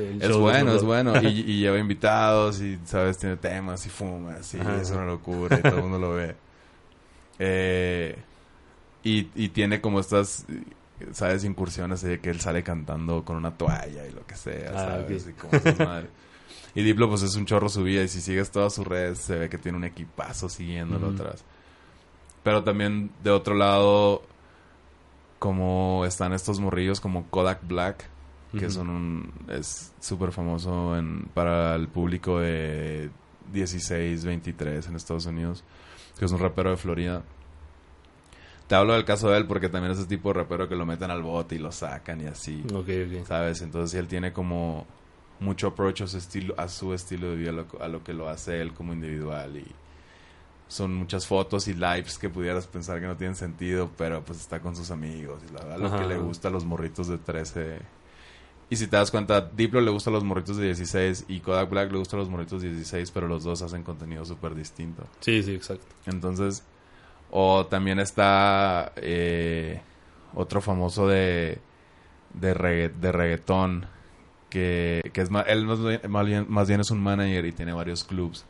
el- 0.00 0.22
Es 0.22 0.36
bueno, 0.36 0.74
es 0.74 0.82
bueno. 0.82 1.20
Y, 1.22 1.26
y 1.46 1.60
lleva 1.60 1.78
invitados 1.78 2.60
y, 2.60 2.78
¿sabes? 2.84 3.18
Tiene 3.18 3.36
temas 3.36 3.84
y 3.86 3.88
fuma. 3.88 4.32
Ajá. 4.36 4.80
es 4.80 4.90
una 4.90 5.06
locura 5.06 5.58
y 5.58 5.62
todo 5.62 5.76
el 5.76 5.82
mundo 5.82 5.98
lo 5.98 6.14
ve. 6.14 6.34
Eh, 7.38 8.16
y, 9.04 9.28
y 9.34 9.48
tiene 9.50 9.80
como 9.80 10.00
estas, 10.00 10.46
¿sabes? 11.12 11.44
Incursiones 11.44 12.02
de 12.02 12.18
que 12.20 12.30
él 12.30 12.40
sale 12.40 12.62
cantando 12.62 13.24
con 13.24 13.36
una 13.36 13.56
toalla 13.56 14.06
y 14.06 14.12
lo 14.12 14.26
que 14.26 14.34
sea, 14.36 14.70
Ah, 14.74 14.98
¿sabes? 15.00 15.28
Y, 15.28 15.32
como 15.32 15.52
esas 15.52 15.78
madres. 15.78 16.10
y 16.74 16.82
Diplo, 16.82 17.08
pues 17.08 17.22
es 17.22 17.34
un 17.36 17.46
chorro 17.46 17.68
su 17.68 17.82
vida 17.84 18.02
y 18.02 18.08
si 18.08 18.20
sigues 18.20 18.50
todas 18.50 18.74
sus 18.74 18.86
redes 18.86 19.18
se 19.18 19.36
ve 19.36 19.48
que 19.48 19.58
tiene 19.58 19.78
un 19.78 19.84
equipazo 19.84 20.48
siguiéndolo 20.48 21.10
atrás. 21.10 21.44
Pero 22.46 22.62
también, 22.62 23.10
de 23.24 23.32
otro 23.32 23.56
lado, 23.56 24.22
como 25.40 26.04
están 26.06 26.32
estos 26.32 26.60
morrillos 26.60 27.00
como 27.00 27.26
Kodak 27.28 27.66
Black, 27.66 28.08
que 28.56 28.70
son 28.70 28.88
un 28.88 29.32
es 29.48 29.92
súper 29.98 30.30
famoso 30.30 30.96
en, 30.96 31.24
para 31.34 31.74
el 31.74 31.88
público 31.88 32.38
de 32.38 33.10
16, 33.52 34.24
23 34.24 34.86
en 34.86 34.94
Estados 34.94 35.26
Unidos, 35.26 35.64
que 36.20 36.24
es 36.24 36.30
un 36.30 36.38
rapero 36.38 36.70
de 36.70 36.76
Florida. 36.76 37.24
te 38.68 38.76
hablo 38.76 38.92
del 38.92 39.04
caso 39.04 39.28
de 39.28 39.38
él 39.38 39.46
porque 39.48 39.68
también 39.68 39.90
es 39.90 39.98
ese 39.98 40.06
tipo 40.06 40.28
de 40.28 40.34
rapero 40.34 40.68
que 40.68 40.76
lo 40.76 40.86
meten 40.86 41.10
al 41.10 41.24
bote 41.24 41.56
y 41.56 41.58
lo 41.58 41.72
sacan 41.72 42.20
y 42.20 42.26
así. 42.26 42.62
Ok, 42.72 42.88
ok. 43.08 43.26
¿Sabes? 43.26 43.60
Entonces 43.60 43.98
él 43.98 44.06
tiene 44.06 44.32
como 44.32 44.86
mucho 45.40 45.66
approach 45.66 46.02
a 46.02 46.06
su 46.06 46.16
estilo, 46.16 46.54
a 46.56 46.68
su 46.68 46.94
estilo 46.94 47.30
de 47.30 47.36
vida, 47.38 47.50
a 47.50 47.54
lo, 47.54 47.66
a 47.80 47.88
lo 47.88 48.04
que 48.04 48.14
lo 48.14 48.28
hace 48.28 48.62
él 48.62 48.72
como 48.72 48.92
individual 48.92 49.56
y 49.56 49.66
son 50.68 50.94
muchas 50.94 51.26
fotos 51.26 51.68
y 51.68 51.74
lives 51.74 52.18
que 52.18 52.28
pudieras 52.28 52.66
pensar 52.66 53.00
que 53.00 53.06
no 53.06 53.16
tienen 53.16 53.36
sentido, 53.36 53.90
pero 53.96 54.22
pues 54.24 54.40
está 54.40 54.60
con 54.60 54.74
sus 54.74 54.90
amigos 54.90 55.42
y 55.48 55.52
la 55.52 55.60
verdad 55.60 55.78
lo 55.78 55.96
que 55.98 56.04
le 56.08 56.18
gusta 56.18 56.48
a 56.48 56.50
los 56.50 56.64
morritos 56.64 57.06
de 57.08 57.18
13. 57.18 57.78
Y 58.68 58.74
si 58.76 58.88
te 58.88 58.96
das 58.96 59.12
cuenta, 59.12 59.40
Diplo 59.42 59.80
le 59.80 59.92
gusta 59.92 60.10
a 60.10 60.12
los 60.12 60.24
morritos 60.24 60.56
de 60.56 60.64
16 60.66 61.26
y 61.28 61.38
Kodak 61.38 61.70
Black 61.70 61.92
le 61.92 61.98
gusta 61.98 62.16
a 62.16 62.18
los 62.18 62.28
morritos 62.28 62.62
de 62.62 62.70
16, 62.70 63.12
pero 63.12 63.28
los 63.28 63.44
dos 63.44 63.62
hacen 63.62 63.84
contenido 63.84 64.24
súper 64.24 64.56
distinto. 64.56 65.04
Sí, 65.20 65.40
sí, 65.44 65.54
exacto. 65.54 65.86
Entonces, 66.06 66.64
o 67.30 67.66
también 67.66 68.00
está 68.00 68.92
eh, 68.96 69.80
otro 70.34 70.60
famoso 70.60 71.06
de, 71.06 71.58
de, 72.34 72.54
regga- 72.54 72.92
de 72.92 73.12
reggaetón, 73.12 73.86
que, 74.50 75.10
que 75.12 75.20
es 75.20 75.30
más, 75.30 75.44
él 75.46 75.64
más 75.64 75.80
bien, 75.80 76.00
más 76.08 76.26
bien- 76.26 76.46
más 76.48 76.66
bien 76.66 76.80
es 76.80 76.90
un 76.90 77.00
manager 77.00 77.44
y 77.46 77.52
tiene 77.52 77.72
varios 77.72 78.02
clubs 78.02 78.44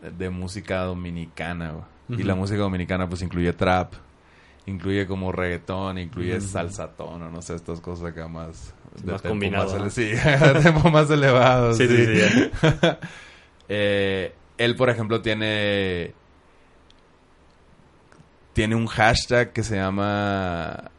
de, 0.00 0.30
música 0.30 0.82
dominicana. 0.84 1.86
Y 2.08 2.24
la 2.24 2.34
música 2.34 2.58
dominicana 2.58 3.08
pues 3.08 3.22
incluye 3.22 3.52
trap, 3.52 3.94
incluye 4.66 5.06
como 5.06 5.30
reggaetón, 5.30 5.98
incluye 5.98 6.36
Ujú. 6.38 6.46
salsatón 6.46 7.22
o 7.22 7.30
no 7.30 7.40
sé, 7.40 7.54
estas 7.54 7.80
cosas 7.80 8.06
acá 8.06 8.26
más... 8.26 8.74
Combinado, 9.26 9.64
Más, 9.66 9.74
¿no? 9.74 9.80
ele- 9.80 9.90
sí, 9.90 10.04
de 10.54 10.60
tempo 10.60 10.90
más 10.90 11.08
elevado. 11.10 11.74
Sí, 11.74 11.86
sí, 11.86 12.04
sí, 12.04 12.50
Eh, 13.72 14.34
él, 14.58 14.74
por 14.74 14.90
ejemplo, 14.90 15.22
tiene 15.22 16.12
tiene 18.52 18.74
un 18.74 18.86
hashtag 18.86 19.52
que 19.52 19.62
se 19.62 19.76
llama 19.76 20.90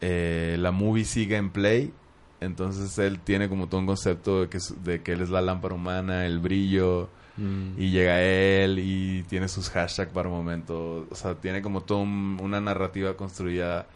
eh, 0.00 0.56
la 0.58 0.70
movie 0.70 1.04
sigue 1.04 1.36
en 1.36 1.50
play. 1.50 1.92
Entonces 2.40 2.98
él 2.98 3.20
tiene 3.20 3.48
como 3.48 3.68
todo 3.68 3.80
un 3.80 3.86
concepto 3.86 4.42
de 4.42 4.48
que, 4.48 4.58
de 4.84 5.02
que 5.02 5.12
él 5.12 5.22
es 5.22 5.30
la 5.30 5.40
lámpara 5.40 5.74
humana, 5.74 6.26
el 6.26 6.40
brillo, 6.40 7.08
Mm. 7.36 7.72
y 7.80 7.90
llega 7.90 8.22
él 8.22 8.78
y 8.78 9.24
tiene 9.24 9.48
sus 9.48 9.68
hashtags 9.70 10.12
para 10.12 10.28
un 10.28 10.36
momento. 10.36 11.06
O 11.10 11.14
sea, 11.16 11.34
tiene 11.34 11.62
como 11.62 11.80
toda 11.82 12.02
un- 12.02 12.38
una 12.40 12.60
narrativa 12.60 13.16
construida 13.16 13.86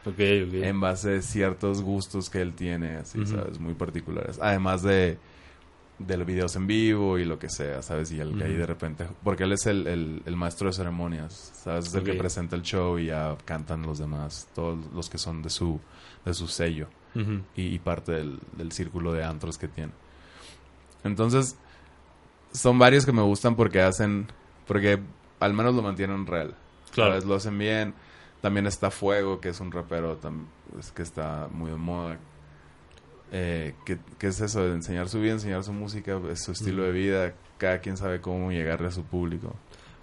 en 0.64 0.80
base 0.80 1.18
a 1.18 1.22
ciertos 1.22 1.82
gustos 1.82 2.30
que 2.30 2.40
él 2.40 2.54
tiene, 2.54 2.96
así. 2.96 3.24
¿sabes? 3.26 3.60
Muy 3.60 3.74
particulares. 3.74 4.38
Además 4.42 4.82
de, 4.82 5.18
de 6.00 6.16
los 6.16 6.26
videos 6.26 6.56
en 6.56 6.66
vivo 6.66 7.16
y 7.18 7.24
lo 7.24 7.38
que 7.38 7.48
sea, 7.48 7.80
¿sabes? 7.82 8.10
Y 8.12 8.18
él, 8.20 8.40
ahí 8.42 8.50
Ujú. 8.50 8.58
de 8.58 8.66
repente... 8.66 9.06
Porque 9.22 9.44
él 9.44 9.52
es 9.52 9.66
el, 9.66 9.86
el, 9.86 10.22
el 10.26 10.36
maestro 10.36 10.66
de 10.68 10.72
ceremonias, 10.72 11.52
¿sabes? 11.62 11.86
Es 11.86 11.94
el 11.94 12.02
que 12.04 12.14
presenta 12.14 12.56
el 12.56 12.62
show 12.62 12.98
y 12.98 13.06
ya 13.06 13.36
cantan 13.44 13.82
los 13.82 13.98
demás, 13.98 14.48
todos 14.54 14.78
los 14.92 15.08
que 15.08 15.18
son 15.18 15.42
de 15.42 15.50
su, 15.50 15.78
de 16.24 16.34
su 16.34 16.48
sello 16.48 16.88
y 17.56 17.78
parte 17.80 18.12
del, 18.12 18.38
del 18.56 18.70
círculo 18.72 19.12
de 19.12 19.22
antros 19.24 19.58
que 19.58 19.66
tiene. 19.68 19.92
Entonces, 21.04 21.56
son 22.52 22.78
varios 22.78 23.04
que 23.06 23.12
me 23.12 23.22
gustan 23.22 23.56
porque 23.56 23.80
hacen, 23.80 24.26
porque 24.66 25.00
al 25.40 25.54
menos 25.54 25.74
lo 25.74 25.82
mantienen 25.82 26.26
real. 26.26 26.54
Claro. 26.92 27.12
¿sabes? 27.12 27.24
Lo 27.24 27.34
hacen 27.34 27.58
bien. 27.58 27.94
También 28.40 28.66
está 28.66 28.90
Fuego, 28.90 29.40
que 29.40 29.48
es 29.48 29.60
un 29.60 29.72
rapero 29.72 30.18
pues, 30.72 30.92
que 30.92 31.02
está 31.02 31.48
muy 31.50 31.70
de 31.70 31.76
moda. 31.76 32.18
Eh, 33.32 33.74
¿qué, 33.84 33.98
qué 34.18 34.28
es 34.28 34.40
eso? 34.40 34.62
De 34.64 34.72
enseñar 34.72 35.08
su 35.08 35.20
vida, 35.20 35.32
enseñar 35.32 35.64
su 35.64 35.72
música, 35.72 36.20
es 36.30 36.44
su 36.44 36.52
estilo 36.52 36.84
de 36.84 36.92
vida. 36.92 37.34
Cada 37.58 37.80
quien 37.80 37.96
sabe 37.96 38.20
cómo 38.20 38.52
llegarle 38.52 38.88
a 38.88 38.92
su 38.92 39.02
público. 39.02 39.54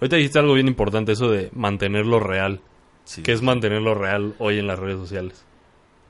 Ahorita 0.02 0.18
dijiste 0.18 0.40
algo 0.40 0.54
bien 0.54 0.68
importante, 0.68 1.14
eso 1.14 1.32
de 1.32 1.50
mantenerlo 1.54 2.20
real. 2.20 2.62
Sí. 3.06 3.24
¿Qué 3.24 3.32
es 3.32 3.42
mantenerlo 3.42 3.96
real 3.96 4.36
hoy 4.40 4.60
en 4.60 4.68
las 4.68 4.78
redes 4.78 4.98
sociales? 4.98 5.46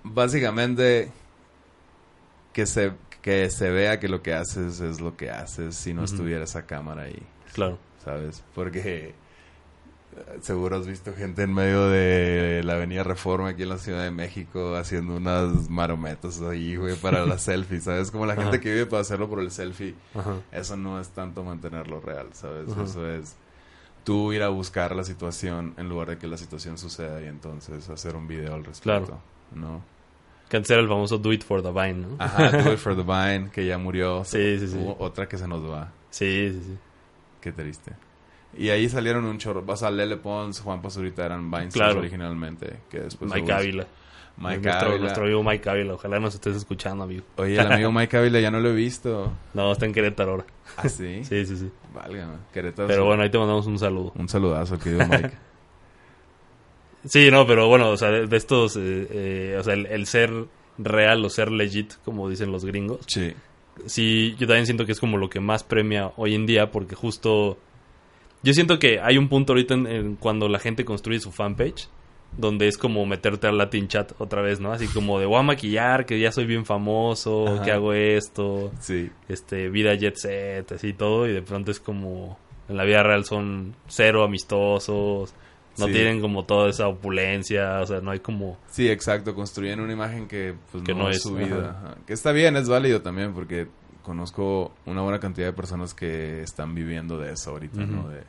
Básicamente, 0.04 1.12
que 2.54 2.66
se, 2.66 2.94
que 3.26 3.50
se 3.50 3.72
vea 3.72 4.00
que 4.00 4.08
lo 4.08 4.22
que 4.22 4.36
haces 4.36 4.80
es 4.82 5.02
lo 5.02 5.18
que 5.18 5.32
haces 5.32 5.76
si 5.76 5.96
no 5.96 6.04
Ujú. 6.04 6.14
estuviera 6.14 6.44
esa 6.44 6.68
cámara 6.68 7.04
ahí. 7.06 7.24
Claro. 7.54 7.80
¿sabes? 8.04 8.44
Porque 8.54 9.16
eh, 10.16 10.38
seguro 10.42 10.76
has 10.76 10.86
visto 10.86 11.12
gente 11.16 11.42
en 11.42 11.52
medio 11.52 11.90
de 11.90 12.62
la 12.64 12.74
Avenida 12.76 13.02
Reforma 13.04 13.50
aquí 13.50 13.64
en 13.64 13.70
la 13.70 13.80
Ciudad 13.80 14.04
de 14.04 14.12
México 14.12 14.76
haciendo 14.76 15.16
unas 15.16 15.72
marometas 15.72 16.40
ahí, 16.42 16.76
güey, 16.76 16.96
para 16.98 17.26
la 17.26 17.38
selfie, 17.40 17.82
¿sabes? 17.82 18.12
Como 18.12 18.28
la 18.28 18.36
gente 18.36 18.50
Ajá. 18.58 18.60
que 18.60 18.72
vive 18.72 18.86
para 18.86 19.02
hacerlo 19.02 19.28
por 19.28 19.40
el 19.40 19.50
selfie, 19.50 19.96
Ajá. 20.14 20.36
eso 20.52 20.78
no 20.78 21.00
es 21.02 21.10
tanto 21.10 21.44
mantenerlo 21.44 22.00
real, 22.02 22.28
¿sabes? 22.34 22.72
Ajá. 22.72 22.84
Eso 22.84 23.10
es 23.10 23.36
tú 24.04 24.34
ir 24.34 24.44
a 24.44 24.50
buscar 24.50 24.96
la 24.96 25.04
situación 25.04 25.74
en 25.78 25.90
lugar 25.90 26.10
de 26.10 26.20
que 26.20 26.28
la 26.28 26.38
situación 26.38 26.78
suceda 26.78 27.24
y 27.24 27.26
entonces 27.26 27.90
hacer 27.90 28.16
un 28.16 28.28
video 28.28 28.54
al 28.54 28.64
respecto, 28.66 28.84
Claro. 29.08 29.20
¿no? 29.56 29.95
Que 30.50 30.58
antes 30.58 30.70
era 30.72 30.82
el 30.82 30.88
famoso 30.88 31.18
Do 31.18 31.34
It 31.34 31.44
for 31.44 31.62
the 31.64 31.72
Vine, 31.72 31.94
¿no? 32.08 32.16
Ajá, 32.20 32.52
Do 32.52 32.72
It 32.74 32.78
for 32.80 32.96
the 32.96 33.02
Vine, 33.04 33.50
que 33.52 33.66
ya 33.66 33.78
murió. 33.78 34.24
Sí, 34.26 34.60
sí, 34.60 34.68
sí. 34.68 34.78
Hubo 34.78 34.96
otra 35.00 35.28
que 35.28 35.38
se 35.38 35.48
nos 35.48 35.64
va. 35.68 35.92
Sí, 36.10 36.52
sí, 36.54 36.62
sí. 36.66 36.78
Qué 37.42 37.52
triste. 37.52 37.94
Y 38.58 38.70
ahí 38.70 38.88
salieron 38.88 39.26
un 39.26 39.38
chorro. 39.38 39.64
O 39.68 39.76
sea, 39.76 39.92
Lele 39.92 40.18
Pons, 40.18 40.60
Juan 40.62 40.82
Pazurita 40.82 41.26
eran 41.26 41.50
Vine 41.52 41.70
Claro. 41.70 42.00
originalmente. 42.00 42.78
Que 42.90 43.02
después 43.02 43.30
Mike 43.34 43.52
Ávila. 43.52 43.86
Mike 44.38 44.60
nuestro, 44.62 44.88
Ávila. 44.88 45.02
nuestro 45.02 45.24
amigo 45.26 45.44
Mike 45.44 45.70
Ávila. 45.70 45.94
Ojalá 45.96 46.20
nos 46.20 46.36
estés 46.36 46.56
escuchando, 46.56 47.04
amigo. 47.06 47.24
Oye, 47.38 47.60
el 47.60 47.72
amigo 47.72 47.92
Mike 47.92 48.16
Ávila 48.18 48.40
ya 48.40 48.52
no 48.52 48.60
lo 48.60 48.70
he 48.70 48.74
visto. 48.76 49.32
No, 49.54 49.72
está 49.72 49.86
en 49.86 49.94
Querétaro 49.94 50.32
ahora. 50.32 50.46
¿Ah, 50.78 50.88
sí? 50.90 51.24
Sí, 51.24 51.46
sí, 51.46 51.58
sí. 51.58 51.72
Válgame. 51.94 52.36
Querétaro. 52.54 52.88
Pero 52.88 53.06
bueno, 53.06 53.24
ahí 53.24 53.30
te 53.30 53.38
mandamos 53.38 53.66
un 53.68 53.78
saludo. 53.80 54.14
Un 54.16 54.30
saludazo 54.30 54.76
al 54.76 54.80
querido 54.80 55.06
Mike. 55.08 55.32
Sí, 57.06 57.30
no, 57.32 57.46
pero 57.46 57.68
bueno, 57.68 57.90
o 57.90 57.98
sea, 57.98 58.10
de, 58.12 58.38
estos, 58.38 58.76
eh, 58.78 59.08
eh, 59.12 59.58
o 59.60 59.64
sea, 59.64 59.74
el, 59.74 59.86
el 59.88 60.06
ser 60.08 60.32
real 60.78 61.24
o 61.24 61.30
ser 61.30 61.52
legit, 61.52 61.94
como 62.04 62.30
dicen 62.30 62.52
los 62.52 62.66
gringos, 62.66 63.00
sí. 63.08 63.34
sí, 63.86 64.36
yo 64.40 64.48
también 64.48 64.66
siento 64.66 64.86
que 64.86 64.92
es 64.92 65.00
como 65.00 65.18
lo 65.18 65.30
que 65.30 65.40
más 65.40 65.64
premia 65.64 66.12
hoy 66.18 66.36
en 66.36 66.46
día, 66.46 66.72
porque 66.72 66.96
justo, 66.96 67.58
yo 68.44 68.54
siento 68.54 68.80
que 68.80 69.00
hay 69.00 69.18
un 69.18 69.30
punto 69.30 69.54
ahorita 69.54 69.74
en, 69.76 69.88
en 69.88 70.16
cuando 70.16 70.48
la 70.50 70.60
gente 70.60 70.84
construye 70.84 71.20
su 71.20 71.32
fanpage, 71.32 71.88
donde 72.38 72.68
es 72.68 72.78
como 72.78 73.06
meterte 73.06 73.48
al 73.48 73.58
Latin 73.58 73.88
chat 73.88 74.12
otra 74.18 74.42
vez, 74.42 74.60
¿no? 74.60 74.74
Así 74.74 74.88
como 74.88 75.20
de 75.20 75.26
voy 75.26 75.40
a 75.40 75.44
maquillar, 75.44 76.06
que 76.06 76.20
ya 76.20 76.32
soy 76.34 76.46
bien 76.46 76.66
famoso, 76.66 77.48
Ajá. 77.48 77.64
que 77.64 77.72
hago 77.72 77.94
esto, 77.94 78.72
Sí. 78.82 79.10
este, 79.30 79.70
vida 79.70 79.94
jet 79.96 80.16
set, 80.18 80.70
así 80.74 80.92
todo, 80.92 81.28
y 81.28 81.32
de 81.34 81.42
pronto 81.42 81.72
es 81.72 81.80
como, 81.80 82.38
en 82.68 82.76
la 82.76 82.84
vida 82.84 83.04
real 83.04 83.24
son 83.24 83.76
cero 83.88 84.24
amistosos, 84.24 85.34
no 85.78 85.88
Sí. 85.88 85.92
tienen 85.94 86.22
como 86.22 86.46
toda 86.46 86.70
esa 86.70 86.88
opulencia, 86.88 87.82
o 87.82 87.86
sea, 87.86 88.00
no 88.02 88.12
hay 88.12 88.20
como... 88.20 88.58
Sí, 88.70 88.90
exacto. 88.90 89.36
Construyen 89.36 89.80
una 89.80 89.94
imagen 89.94 90.28
que, 90.28 90.56
pues, 90.72 90.84
Que 90.84 90.94
no, 90.94 91.04
no 91.04 91.10
es 91.10 91.22
su 91.22 91.36
vida. 91.36 91.78
Ajá. 91.82 91.96
Que 92.06 92.14
está 92.14 92.32
bien, 92.32 92.56
es 92.56 92.70
válido 92.70 93.02
también, 93.02 93.34
porque 93.34 93.68
conozco 94.04 94.74
una 94.86 95.02
buena 95.02 95.20
cantidad 95.20 95.48
de 95.48 95.54
personas 95.54 95.94
que 95.94 96.42
están 96.42 96.76
viviendo 96.76 97.18
de 97.18 97.34
eso 97.34 97.52
ahorita, 97.52 97.82
¿no? 97.86 98.08
De, 98.10 98.22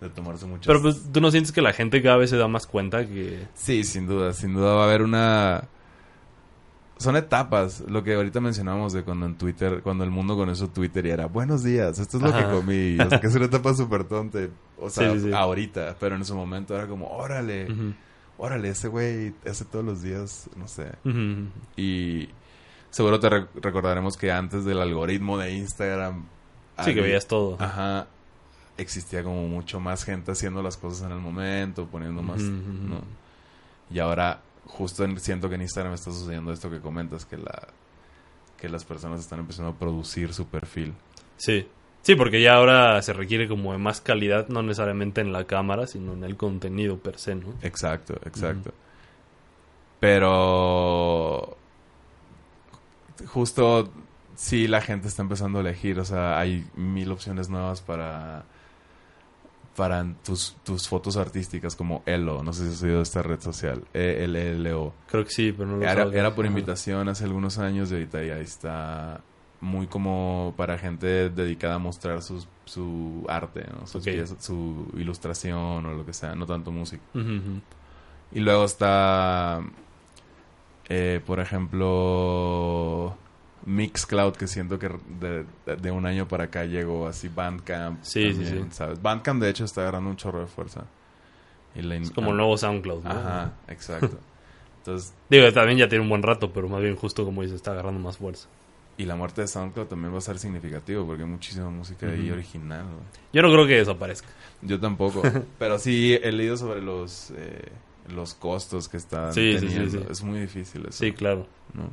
de 0.00 0.10
tomarse 0.10 0.46
muchas... 0.46 0.66
Pero 0.66 0.80
pues 0.82 1.10
tú 1.12 1.20
no 1.20 1.30
sientes 1.30 1.52
que 1.52 1.62
la 1.62 1.72
gente 1.72 2.00
cada 2.02 2.16
vez 2.16 2.30
se 2.30 2.36
da 2.36 2.46
más 2.48 2.66
cuenta 2.66 3.06
que... 3.06 3.46
Sí, 3.54 3.84
sin 3.84 4.06
duda, 4.06 4.32
sin 4.32 4.54
duda 4.54 4.74
va 4.74 4.82
a 4.82 4.86
haber 4.86 5.02
una... 5.02 5.64
Son 6.96 7.16
etapas, 7.16 7.80
lo 7.88 8.04
que 8.04 8.14
ahorita 8.14 8.40
mencionamos 8.40 8.92
de 8.92 9.02
cuando 9.02 9.26
en 9.26 9.36
Twitter, 9.36 9.80
cuando 9.82 10.04
el 10.04 10.10
mundo 10.10 10.36
conoció 10.36 10.68
Twitter 10.68 11.04
y 11.06 11.10
era 11.10 11.26
buenos 11.26 11.64
días, 11.64 11.98
esto 11.98 12.18
es 12.18 12.22
lo 12.22 12.28
Ajá. 12.30 12.46
que 12.46 12.54
comí, 12.54 12.98
o 13.00 13.10
sea, 13.10 13.20
que 13.20 13.26
es 13.26 13.34
una 13.34 13.46
etapa 13.46 13.74
súper 13.74 14.04
tonta, 14.04 14.38
o 14.78 14.88
sea, 14.88 15.12
Sí, 15.12 15.18
sí, 15.18 15.24
sí. 15.26 15.32
ahorita, 15.34 15.96
pero 15.98 16.14
en 16.14 16.24
su 16.24 16.36
momento 16.36 16.74
era 16.74 16.86
como, 16.86 17.08
órale, 17.08 17.66
órale, 18.38 18.68
ese 18.68 18.86
güey 18.88 19.34
hace 19.44 19.64
todos 19.64 19.84
los 19.84 20.02
días, 20.02 20.48
no 20.56 20.68
sé, 20.68 20.92
y 21.76 22.28
seguro 22.90 23.18
te 23.18 23.28
re- 23.28 23.46
recordaremos 23.60 24.16
que 24.16 24.30
antes 24.30 24.64
del 24.64 24.80
algoritmo 24.80 25.36
de 25.36 25.52
Instagram, 25.52 26.26
Sí, 26.84 26.94
que 26.94 27.00
veías 27.00 27.26
todo. 27.26 27.56
Ajá, 27.60 28.06
existía 28.78 29.22
como 29.24 29.46
mucho 29.48 29.78
más 29.80 30.04
gente 30.04 30.32
haciendo 30.32 30.62
las 30.62 30.76
cosas 30.76 31.06
en 31.06 31.12
el 31.12 31.20
momento, 31.20 31.86
poniendo 31.86 32.20
más. 32.22 32.40
¿no? 32.40 33.00
Y 33.90 33.98
ahora 34.00 34.40
justo 34.66 35.04
en- 35.04 35.18
siento 35.20 35.48
que 35.48 35.54
en 35.56 35.62
Instagram 35.62 35.94
está 35.94 36.10
sucediendo 36.12 36.52
esto 36.52 36.70
que 36.70 36.80
comentas, 36.80 37.24
que 37.24 37.36
la 37.38 37.68
que 38.58 38.68
las 38.68 38.84
personas 38.84 39.20
están 39.20 39.40
empezando 39.40 39.72
a 39.72 39.74
producir 39.78 40.32
su 40.32 40.46
perfil. 40.46 40.94
Sí. 41.36 41.68
Sí, 42.02 42.14
porque 42.16 42.40
ya 42.42 42.54
ahora 42.56 43.00
se 43.02 43.12
requiere 43.12 43.48
como 43.48 43.72
de 43.72 43.78
más 43.78 44.00
calidad, 44.00 44.48
no 44.48 44.62
necesariamente 44.62 45.20
en 45.22 45.32
la 45.32 45.44
cámara, 45.46 45.86
sino 45.86 46.12
en 46.14 46.22
el 46.24 46.36
contenido 46.36 46.98
per 46.98 47.18
se, 47.18 47.34
¿no? 47.34 47.54
Exacto, 47.62 48.14
exacto. 48.24 48.72
Pero 50.00 51.56
justo 53.26 53.90
sí 54.34 54.66
la 54.68 54.80
gente 54.80 55.08
está 55.08 55.22
empezando 55.22 55.58
a 55.58 55.62
elegir, 55.62 55.98
o 55.98 56.04
sea, 56.04 56.38
hay 56.38 56.66
mil 56.74 57.10
opciones 57.10 57.48
nuevas 57.48 57.80
para 57.80 58.44
para 59.76 60.04
tus, 60.24 60.56
tus 60.64 60.88
fotos 60.88 61.16
artísticas 61.16 61.74
como 61.76 62.02
Elo, 62.06 62.42
no 62.42 62.52
sé 62.52 62.68
si 62.68 62.74
has 62.74 62.82
oído 62.82 62.96
de 62.98 63.02
esta 63.02 63.22
red 63.22 63.40
social, 63.40 63.82
E. 63.92 64.24
Creo 64.26 65.24
que 65.24 65.30
sí, 65.30 65.52
pero 65.52 65.68
no 65.70 65.76
lo 65.78 65.82
Era, 65.82 65.94
sabes. 66.04 66.14
era 66.16 66.34
por 66.34 66.46
invitación 66.46 67.08
hace 67.08 67.24
algunos 67.24 67.58
años 67.58 67.90
y 67.90 67.94
ahorita 67.94 68.22
ya 68.22 68.38
está 68.38 69.20
muy 69.60 69.86
como 69.86 70.52
para 70.56 70.76
gente 70.78 71.30
dedicada 71.30 71.74
a 71.76 71.78
mostrar 71.78 72.22
sus, 72.22 72.46
su 72.66 73.24
arte, 73.28 73.64
¿no? 73.72 73.86
Sus 73.86 74.02
Ok. 74.02 74.12
piezas, 74.12 74.44
su 74.44 74.88
ilustración 74.96 75.86
o 75.86 75.94
lo 75.94 76.04
que 76.04 76.12
sea, 76.12 76.34
no 76.34 76.46
tanto 76.46 76.70
música. 76.70 77.02
Y 78.32 78.40
luego 78.40 78.64
está, 78.64 79.60
eh, 80.88 81.20
por 81.24 81.40
ejemplo, 81.40 83.16
Mixcloud, 83.66 84.34
que 84.34 84.46
siento 84.46 84.78
que 84.78 84.90
de, 85.20 85.44
de 85.76 85.90
un 85.90 86.04
año 86.06 86.28
para 86.28 86.44
acá 86.44 86.64
llegó 86.64 87.06
así 87.06 87.28
Bandcamp. 87.28 88.02
Sí, 88.02 88.32
sí, 88.32 88.42
también, 88.44 88.64
sí. 88.70 88.76
¿sabes? 88.76 89.00
Bandcamp, 89.00 89.40
de 89.42 89.50
hecho, 89.50 89.64
está 89.64 89.82
agarrando 89.82 90.10
un 90.10 90.16
chorro 90.16 90.40
de 90.40 90.46
fuerza. 90.46 90.84
Y 91.74 91.82
la 91.82 91.96
Es 91.96 92.10
como 92.10 92.30
el 92.30 92.36
nuevo 92.36 92.56
SoundCloud, 92.56 93.02
¿no? 93.04 93.10
Ajá, 93.10 93.52
exacto. 93.68 94.18
Entonces, 94.78 95.14
Digo, 95.30 95.50
también 95.52 95.78
ya 95.78 95.88
tiene 95.88 96.02
un 96.02 96.10
buen 96.10 96.22
rato, 96.22 96.52
pero 96.52 96.68
más 96.68 96.80
bien 96.82 96.94
justo 96.96 97.24
como 97.24 97.42
dice, 97.42 97.54
está 97.54 97.72
agarrando 97.72 97.98
más 98.00 98.18
fuerza. 98.18 98.48
y 98.98 99.06
la 99.06 99.16
muerte 99.16 99.40
de 99.40 99.48
SoundCloud 99.48 99.86
también 99.86 100.12
va 100.14 100.18
a 100.18 100.20
ser 100.20 100.38
significativo 100.38 101.04
porque 101.06 101.22
hay 101.24 101.28
muchísima 101.28 101.70
música 101.70 102.06
ahí 102.06 102.30
original. 102.30 102.84
Yo 103.32 103.42
no 103.42 103.50
creo 103.50 103.66
que 103.66 103.76
desaparezca. 103.78 104.28
Yo 104.62 104.78
tampoco, 104.78 105.22
pero 105.58 105.78
sí 105.78 106.14
he 106.22 106.30
leído 106.32 106.56
sobre 106.56 106.80
los 106.82 107.32
eh, 107.36 107.72
los 108.14 108.34
costos 108.34 108.88
que 108.88 108.98
están 108.98 109.32
Sí, 109.32 109.54
sí, 109.54 109.58
sí, 109.60 109.66
teniendo. 109.74 109.98
sí. 110.00 110.06
Es 110.10 110.22
muy 110.22 110.38
difícil 110.40 110.82
eso. 110.82 110.92
Sí, 110.98 111.12
claro. 111.12 111.46
¿no? 111.72 111.88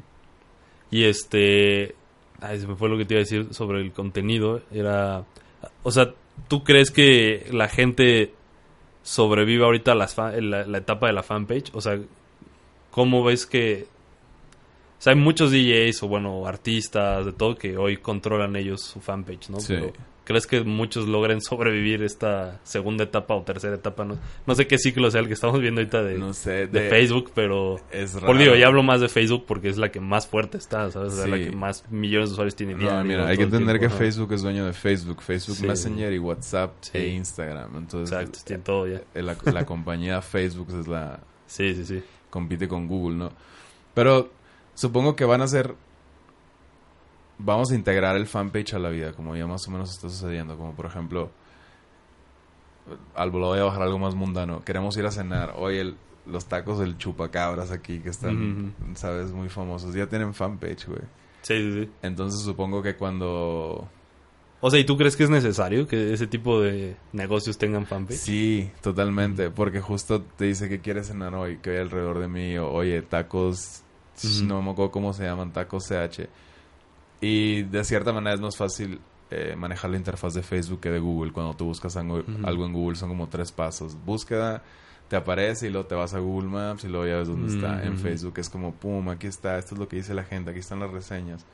Y 0.91 1.05
este... 1.05 1.95
Ay, 2.39 2.59
se 2.59 2.67
me 2.67 2.75
fue 2.75 2.89
lo 2.89 2.97
que 2.97 3.05
te 3.05 3.13
iba 3.13 3.19
a 3.19 3.23
decir 3.23 3.47
sobre 3.53 3.81
el 3.81 3.91
contenido. 3.91 4.61
Era... 4.71 5.25
O 5.83 5.91
sea, 5.91 6.13
¿tú 6.47 6.63
crees 6.63 6.91
que 6.91 7.47
la 7.51 7.67
gente 7.67 8.33
sobrevive 9.03 9.63
ahorita 9.63 9.93
a 9.93 9.95
las 9.95 10.17
la, 10.17 10.65
la 10.65 10.77
etapa 10.77 11.07
de 11.07 11.13
la 11.13 11.23
fanpage? 11.23 11.71
O 11.73 11.81
sea, 11.81 11.99
¿cómo 12.91 13.23
ves 13.23 13.45
que... 13.45 13.87
O 14.99 15.03
sea, 15.03 15.13
hay 15.13 15.19
muchos 15.19 15.51
DJs 15.51 16.03
o, 16.03 16.07
bueno, 16.07 16.45
artistas, 16.45 17.25
de 17.25 17.33
todo, 17.33 17.55
que 17.55 17.75
hoy 17.75 17.97
controlan 17.97 18.55
ellos 18.55 18.81
su 18.81 18.99
fanpage, 18.99 19.49
¿no? 19.49 19.59
Sí. 19.59 19.73
Pero, 19.73 19.93
¿crees 20.23 20.47
que 20.47 20.61
muchos 20.63 21.07
logren 21.07 21.41
sobrevivir 21.41 22.03
esta 22.03 22.59
segunda 22.63 23.03
etapa 23.03 23.35
o 23.35 23.43
tercera 23.43 23.75
etapa? 23.75 24.05
No, 24.05 24.17
no 24.45 24.55
sé 24.55 24.67
qué 24.67 24.77
ciclo 24.77 25.09
sea 25.11 25.21
el 25.21 25.27
que 25.27 25.33
estamos 25.33 25.59
viendo 25.59 25.81
ahorita 25.81 26.03
de, 26.03 26.17
No 26.17 26.33
sé, 26.33 26.67
de 26.67 26.89
Facebook, 26.89 27.31
pero... 27.35 27.79
Es 27.91 28.13
raro. 28.15 28.27
Por 28.27 28.37
digo, 28.37 28.55
ya 28.55 28.67
hablo 28.67 28.83
más 28.83 29.01
de 29.01 29.09
Facebook 29.09 29.45
porque 29.47 29.69
es 29.69 29.77
la 29.77 29.91
que 29.91 29.99
más 29.99 30.27
fuerte 30.27 30.57
está, 30.57 30.89
¿sabes? 30.91 31.13
Sí. 31.13 31.29
la 31.29 31.37
que 31.37 31.51
más 31.51 31.83
millones 31.91 32.29
de 32.29 32.33
usuarios 32.33 32.55
tiene 32.55 32.73
No, 32.75 33.03
mira, 33.03 33.27
hay 33.27 33.37
que 33.37 33.43
entender 33.43 33.79
que. 33.79 33.89
Facebook 33.89 34.31
es 34.33 34.41
dueño 34.41 34.65
de 34.65 34.73
Facebook, 34.73 35.21
Facebook 35.21 35.57
Sí. 35.57 35.67
Messenger 35.67 36.13
y 36.13 36.19
WhatsApp 36.19 36.73
Sí. 36.81 36.97
e 36.97 37.07
Instagram. 37.09 37.75
Entonces, 37.77 38.11
Exacto, 38.17 38.39
tiene 38.45 38.63
todo 38.63 38.87
ya. 38.87 39.01
eh, 39.13 39.21
la, 39.21 39.35
la 39.51 39.65
compañía 39.65 40.21
Facebook 40.21 40.67
es 40.79 40.87
la 40.87 41.19
Sí, 41.47 41.75
sí, 41.75 41.85
sí. 41.85 42.03
compite 42.29 42.67
con 42.67 42.87
Google, 42.87 43.17
¿no? 43.17 43.31
Pero 43.93 44.31
supongo 44.73 45.15
que 45.17 45.25
van 45.25 45.41
a 45.41 45.47
ser 45.47 45.75
vamos 47.43 47.71
a 47.71 47.75
integrar 47.75 48.15
el 48.15 48.27
fanpage 48.27 48.73
a 48.73 48.79
la 48.79 48.89
vida, 48.89 49.13
como 49.13 49.35
ya 49.35 49.47
más 49.47 49.67
o 49.67 49.71
menos 49.71 49.91
está 49.91 50.09
sucediendo, 50.09 50.57
como 50.57 50.73
por 50.73 50.85
ejemplo 50.85 51.31
al 53.15 53.29
voy 53.31 53.59
a 53.59 53.63
bajar 53.63 53.83
algo 53.83 53.99
más 53.99 54.15
mundano. 54.15 54.63
Queremos 54.63 54.97
ir 54.97 55.05
a 55.05 55.11
cenar. 55.11 55.53
Hoy 55.57 55.77
el 55.77 55.95
los 56.25 56.45
tacos 56.45 56.79
del 56.79 56.97
chupacabras 56.97 57.71
aquí 57.71 57.99
que 57.99 58.09
están, 58.09 58.73
sabes, 58.95 59.31
muy 59.31 59.49
famosos. 59.49 59.93
Ya 59.95 60.07
tienen 60.07 60.33
fanpage, 60.33 60.87
güey. 60.87 61.01
Sí, 61.41 61.57
sí, 61.57 61.83
sí. 61.83 61.91
Entonces 62.03 62.41
supongo 62.41 62.83
que 62.83 62.95
cuando 62.95 63.87
O 64.59 64.69
sea, 64.69 64.79
¿y 64.79 64.83
tú 64.83 64.95
crees 64.95 65.15
que 65.15 65.23
es 65.23 65.29
necesario 65.29 65.87
que 65.87 66.13
ese 66.13 66.27
tipo 66.27 66.61
de 66.61 66.95
negocios 67.13 67.57
tengan 67.57 67.87
fanpage? 67.87 68.19
Sí, 68.19 68.71
totalmente, 68.81 69.49
porque 69.49 69.81
justo 69.81 70.21
te 70.21 70.45
dice 70.45 70.69
que 70.69 70.79
quieres 70.79 71.07
cenar 71.07 71.33
hoy, 71.33 71.57
que 71.57 71.71
hay 71.71 71.77
alrededor 71.77 72.19
de 72.19 72.27
mí, 72.27 72.57
o, 72.59 72.69
oye, 72.71 73.01
tacos, 73.01 73.81
no 74.43 74.61
me 74.61 74.71
acuerdo 74.71 74.91
cómo 74.91 75.13
se 75.13 75.23
llaman, 75.23 75.51
tacos 75.51 75.87
CH. 75.87 76.27
Y 77.21 77.61
de 77.63 77.83
cierta 77.83 78.11
manera 78.11 78.33
es 78.33 78.41
más 78.41 78.57
fácil 78.57 78.99
eh, 79.29 79.55
manejar 79.55 79.91
la 79.91 79.97
interfaz 79.97 80.33
de 80.33 80.41
Facebook 80.41 80.81
que 80.81 80.89
de 80.89 80.99
Google. 80.99 81.31
Cuando 81.31 81.53
tú 81.53 81.65
buscas 81.65 81.95
algo, 81.95 82.23
algo 82.43 82.65
en 82.65 82.73
Google 82.73 82.97
son 82.97 83.09
como 83.09 83.29
tres 83.29 83.51
pasos. 83.51 83.95
Búsqueda, 84.03 84.63
te 85.07 85.15
aparece 85.15 85.67
y 85.67 85.69
luego 85.69 85.87
te 85.87 85.95
vas 85.95 86.13
a 86.13 86.19
Google 86.19 86.49
Maps 86.49 86.83
y 86.83 86.87
luego 86.87 87.05
ya 87.05 87.17
ves 87.17 87.27
dónde 87.27 87.53
está. 87.53 87.83
En. 87.83 87.97
Facebook 87.97 88.33
es 88.37 88.49
como, 88.49 88.73
pum, 88.73 89.09
aquí 89.09 89.27
está, 89.27 89.57
esto 89.57 89.75
es 89.75 89.79
lo 89.79 89.87
que 89.87 89.97
dice 89.97 90.13
la 90.13 90.23
gente, 90.23 90.51
aquí 90.51 90.59
están 90.59 90.79
las 90.79 90.89
reseñas. 90.89 91.45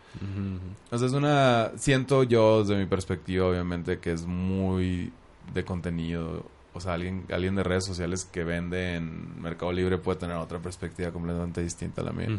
Sea, 0.89 1.07
es 1.07 1.13
una... 1.13 1.71
Siento 1.75 2.23
yo, 2.23 2.61
desde 2.61 2.77
mi 2.77 2.85
perspectiva, 2.85 3.47
obviamente, 3.47 3.99
que 3.99 4.11
es 4.11 4.25
muy 4.25 5.11
de 5.53 5.65
contenido. 5.65 6.45
O 6.73 6.79
sea, 6.79 6.93
alguien, 6.93 7.25
alguien 7.31 7.55
de 7.55 7.63
redes 7.63 7.85
sociales 7.85 8.25
que 8.25 8.43
vende 8.43 8.95
en 8.95 9.41
Mercado 9.41 9.71
Libre 9.71 9.97
puede 9.97 10.19
tener 10.19 10.37
otra 10.37 10.59
perspectiva 10.59 11.11
completamente 11.11 11.61
distinta 11.61 12.01
a 12.01 12.05
la 12.05 12.11
mía. 12.11 12.29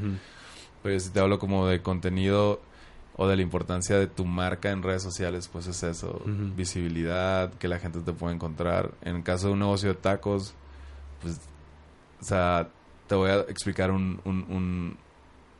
Pero 0.82 1.00
si 1.00 1.10
te 1.10 1.18
hablo 1.20 1.38
como 1.38 1.66
de 1.66 1.82
contenido 1.82 2.60
o 3.18 3.26
de 3.28 3.36
la 3.36 3.42
importancia 3.42 3.98
de 3.98 4.06
tu 4.06 4.24
marca 4.24 4.70
en 4.70 4.82
redes 4.82 5.02
sociales, 5.02 5.48
pues 5.52 5.66
es 5.66 5.82
eso. 5.82 6.22
Visibilidad, 6.56 7.52
que 7.54 7.68
la 7.68 7.78
gente 7.78 7.98
te 8.00 8.12
pueda 8.12 8.32
encontrar. 8.34 8.92
En 9.02 9.16
el 9.16 9.22
caso 9.24 9.48
de 9.48 9.52
un 9.54 9.58
negocio 9.58 9.90
de 9.90 9.94
tacos, 9.96 10.54
pues... 11.20 11.38
O 12.20 12.24
sea, 12.24 12.68
te 13.08 13.14
voy 13.14 13.30
a 13.30 13.40
explicar 13.40 13.90
un, 13.90 14.20
un, 14.24 14.44
un, 14.48 14.96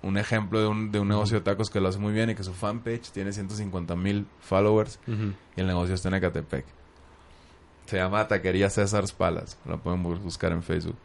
un 0.03 0.19
ejemplo 0.19 0.61
de 0.61 0.67
un, 0.69 0.91
de 0.93 0.99
un 1.01 1.09
negocio 1.09 1.37
de 1.39 1.45
tacos 1.45 1.69
que 1.71 1.81
lo 1.81 1.89
hace 1.89 1.99
muy 1.99 2.13
bien 2.13 2.31
y 2.31 2.35
que 2.35 2.43
su 2.45 2.53
fanpage 2.55 3.11
tiene 3.11 3.33
150 3.33 3.95
mil 3.97 4.27
followers 4.41 4.99
y 5.57 5.61
el 5.61 5.67
negocio 5.67 5.95
está 5.95 6.09
en 6.09 6.15
Ecatepec. 6.15 6.65
Se 7.87 7.97
llama 7.97 8.27
Taquería 8.29 8.71
César 8.71 9.05
Palas. 9.17 9.59
Lo 9.67 9.79
pueden 9.81 10.05
bu- 10.05 10.21
buscar 10.21 10.53
en 10.53 10.63
Facebook. 10.63 10.97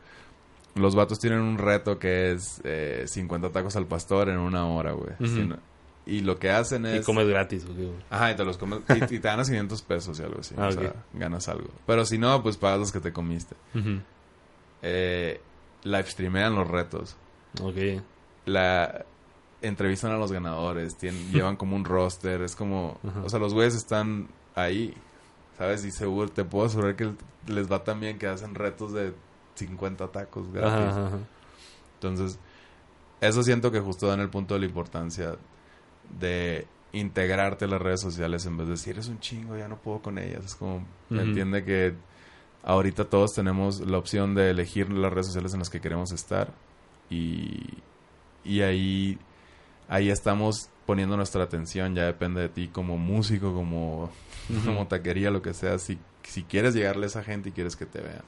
Los 0.76 0.96
vatos 0.96 1.18
tienen 1.20 1.40
un 1.40 1.58
reto 1.58 1.98
que 2.00 2.32
es 2.34 2.60
eh, 2.64 3.06
50 3.08 3.52
tacos 3.52 3.76
al 3.76 3.86
pastor 3.86 4.30
en 4.30 4.38
una 4.38 4.66
hora, 4.68 4.92
güey. 4.94 5.14
No- 5.50 5.58
y 6.06 6.20
lo 6.22 6.38
que 6.38 6.50
hacen 6.50 6.86
es... 6.86 7.02
Y 7.02 7.04
comes 7.04 7.28
gratis. 7.28 7.66
¿o 7.66 7.76
qué? 7.76 7.92
Ajá, 8.10 8.32
y 8.32 8.36
te 8.36 8.44
los 8.44 8.58
comes 8.58 8.80
y, 8.90 9.16
y 9.16 9.20
te 9.20 9.20
ganas 9.20 9.48
500 9.50 9.82
pesos 9.84 10.20
y 10.20 10.24
algo 10.24 10.40
así. 10.42 10.56
Ah, 10.58 10.68
o 10.68 10.72
sea, 10.72 10.94
ganas 11.14 11.48
algo. 11.48 11.70
Pero 11.86 12.06
si 12.06 12.18
no, 12.18 12.42
pues 12.44 12.58
pagas 12.58 12.80
los 12.80 12.92
que 12.92 13.00
te 13.00 13.14
comiste. 13.14 13.56
Ujú. 13.74 14.02
Eh, 14.82 15.40
live 15.84 16.10
streamean 16.10 16.56
los 16.56 16.68
retos. 16.68 17.16
Ok. 17.62 18.02
la 18.46 19.06
entrevistan 19.62 20.12
a 20.12 20.18
los 20.18 20.32
ganadores, 20.32 20.98
tienen, 20.98 21.32
llevan 21.32 21.56
como 21.56 21.76
un 21.76 21.86
roster, 21.86 22.42
es 22.42 22.56
como, 22.56 23.00
o 23.24 23.30
sea, 23.30 23.40
los 23.40 23.54
güeyes 23.54 23.76
están 23.76 24.28
ahí, 24.56 24.94
¿sabes? 25.58 25.86
Y 25.86 25.92
seguro 25.92 26.30
te 26.30 26.44
puedo 26.44 26.66
asegurar 26.66 26.96
que 26.96 27.12
les 27.48 27.72
va 27.72 27.84
tan 27.84 28.00
bien 28.00 28.20
que 28.20 28.28
hacen 28.28 28.56
retos 28.56 28.92
de 28.92 29.14
50 29.56 30.08
tacos 30.12 30.52
gratis. 30.52 30.98
Ajá. 30.98 31.18
Entonces, 31.96 32.38
eso 33.22 33.44
siento 33.44 33.72
que 33.72 33.80
justo 33.80 34.08
dan 34.08 34.20
el 34.20 34.30
punto 34.30 34.56
de 34.56 34.62
la 34.62 34.66
importancia 34.66 35.36
de 36.20 36.68
integrarte 36.94 37.66
a 37.66 37.68
las 37.68 37.82
redes 37.82 38.02
sociales 38.02 38.46
en 38.46 38.58
vez 38.58 38.68
de 38.68 38.74
decir, 38.74 38.98
es 38.98 39.08
un 39.08 39.20
chingo, 39.20 39.58
ya 39.58 39.68
no 39.68 39.78
puedo 39.78 40.02
con 40.02 40.18
ellas. 40.18 40.46
Es 40.46 40.56
como, 40.56 40.86
entiende 41.10 41.64
que 41.64 41.94
ahorita 42.64 43.06
todos 43.06 43.34
tenemos 43.34 43.82
la 43.82 43.98
opción 43.98 44.36
de 44.36 44.52
elegir 44.52 44.92
las 44.92 45.12
redes 45.12 45.28
sociales 45.28 45.54
en 45.54 45.60
las 45.60 45.70
que 45.70 45.82
queremos 45.82 46.12
estar 46.12 46.54
y, 47.10 47.62
y 48.44 48.62
ahí, 48.62 49.18
ahí 49.90 50.10
estamos 50.10 50.70
poniendo 50.86 51.18
nuestra 51.18 51.44
atención, 51.44 51.96
ya 51.96 52.06
depende 52.06 52.42
de 52.42 52.50
ti 52.50 52.68
como 52.68 52.98
músico, 52.98 53.54
como, 53.54 54.12
como 54.66 54.88
taquería, 54.88 55.32
lo 55.32 55.42
que 55.42 55.54
sea, 55.54 55.80
si, 55.80 55.98
si 56.24 56.44
quieres 56.44 56.74
llegarle 56.74 57.06
a 57.06 57.08
esa 57.08 57.24
gente 57.24 57.50
y 57.50 57.52
quieres 57.52 57.76
que 57.76 57.86
te 57.86 58.02
vean. 58.02 58.24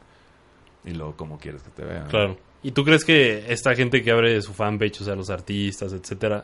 Y 0.85 0.91
luego, 0.91 1.15
como 1.15 1.39
quieres 1.39 1.63
que 1.63 1.71
te 1.71 1.83
vean. 1.83 2.07
Claro. 2.07 2.37
¿Y 2.61 2.71
tú 2.71 2.83
crees 2.83 3.03
que 3.03 3.51
esta 3.51 3.75
gente 3.75 4.03
que 4.03 4.11
abre 4.11 4.41
su 4.41 4.53
fanpage, 4.53 5.01
o 5.01 5.03
sea, 5.03 5.15
los 5.15 5.29
artistas, 5.29 5.93
etcétera. 5.93 6.43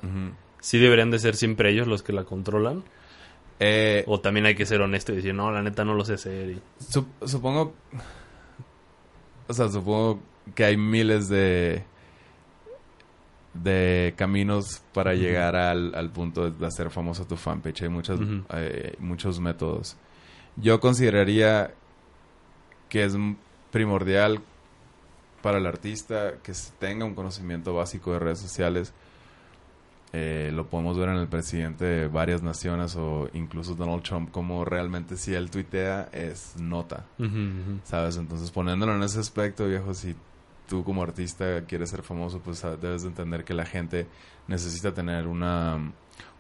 Sí 0.62 0.78
deberían 0.80 1.12
de 1.12 1.19
ser 1.19 1.36
siempre 1.36 1.71
ellos 1.71 1.88
los 1.88 2.02
que 2.04 2.13
la 2.13 2.24
controlan? 2.24 2.84
Eh, 3.60 4.04
¿O 4.08 4.21
también 4.21 4.45
hay 4.45 4.56
que 4.56 4.65
ser 4.65 4.80
honesto 4.82 5.12
y 5.12 5.17
decir, 5.17 5.34
no, 5.36 5.52
la 5.52 5.62
neta 5.62 5.84
no 5.84 5.93
lo 5.93 6.06
sé 6.06 6.13
hacer? 6.13 6.50
y- 6.52 6.62
Sup- 6.82 7.28
supongo. 7.28 7.74
O 9.47 9.54
sea, 9.54 9.67
supongo 9.69 10.19
que 10.56 10.63
hay 10.63 10.78
miles 10.78 11.28
de. 11.28 11.84
de 13.54 14.13
caminos 14.17 14.82
para 14.93 15.13
llegar 15.13 15.56
al, 15.56 15.93
al 15.93 16.10
punto 16.10 16.50
de 16.50 16.65
hacer 16.65 16.89
famoso 16.89 17.26
tu 17.26 17.36
fanpage. 17.36 17.82
Hay 17.84 17.89
muchas, 17.89 18.19
eh, 18.54 18.95
muchos 19.00 19.39
métodos. 19.39 19.97
Yo 20.56 20.80
consideraría 20.80 21.74
que 22.89 23.04
es 23.04 23.13
primordial 23.71 24.39
para 25.41 25.58
el 25.58 25.65
artista 25.65 26.36
que 26.43 26.54
tenga 26.80 27.04
un 27.06 27.13
conocimiento 27.15 27.74
básico 27.74 28.13
de 28.13 28.19
redes 28.19 28.39
sociales. 28.39 28.93
Eh, 30.13 30.52
lo 30.54 30.67
podemos 30.67 30.97
ver 30.97 31.08
en 31.10 31.15
el 31.15 31.28
presidente 31.28 31.86
de 31.86 32.08
varias 32.08 32.43
naciones 32.43 32.97
o 32.97 33.30
incluso 33.34 33.76
Donald 33.76 34.04
Trump, 34.04 34.30
como 34.32 34.65
realmente 34.65 35.15
si 35.15 35.34
él 35.34 35.50
tuitea 35.50 36.10
es 36.12 36.56
nota. 36.58 37.06
¿sabes? 37.86 38.17
Entonces 38.17 38.52
poniéndolo 38.52 38.96
en 38.96 39.04
ese 39.04 39.19
aspecto, 39.19 39.67
viejo, 39.67 39.94
si 39.94 40.15
tú 40.67 40.83
como 40.83 41.02
artista 41.02 41.63
quieres 41.65 41.90
ser 41.90 42.04
famoso, 42.04 42.40
pues 42.40 42.63
ah, 42.65 42.75
debes 42.75 43.04
de 43.04 43.10
entender 43.10 43.46
que 43.46 43.54
la 43.54 43.65
gente 43.65 44.08
necesita 44.48 44.94
tener 44.94 45.27
una 45.27 45.94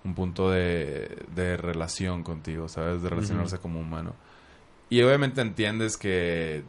un 0.03 0.15
punto 0.15 0.49
de, 0.49 1.17
de 1.35 1.57
relación 1.57 2.23
contigo, 2.23 2.67
¿sabes? 2.67 3.01
De 3.03 3.09
relacionarse 3.09 3.59
como 3.59 3.79
humano. 3.79 4.15
Y 4.89 5.01
obviamente 5.01 5.41
entiendes 5.41 5.95
que 5.95 6.63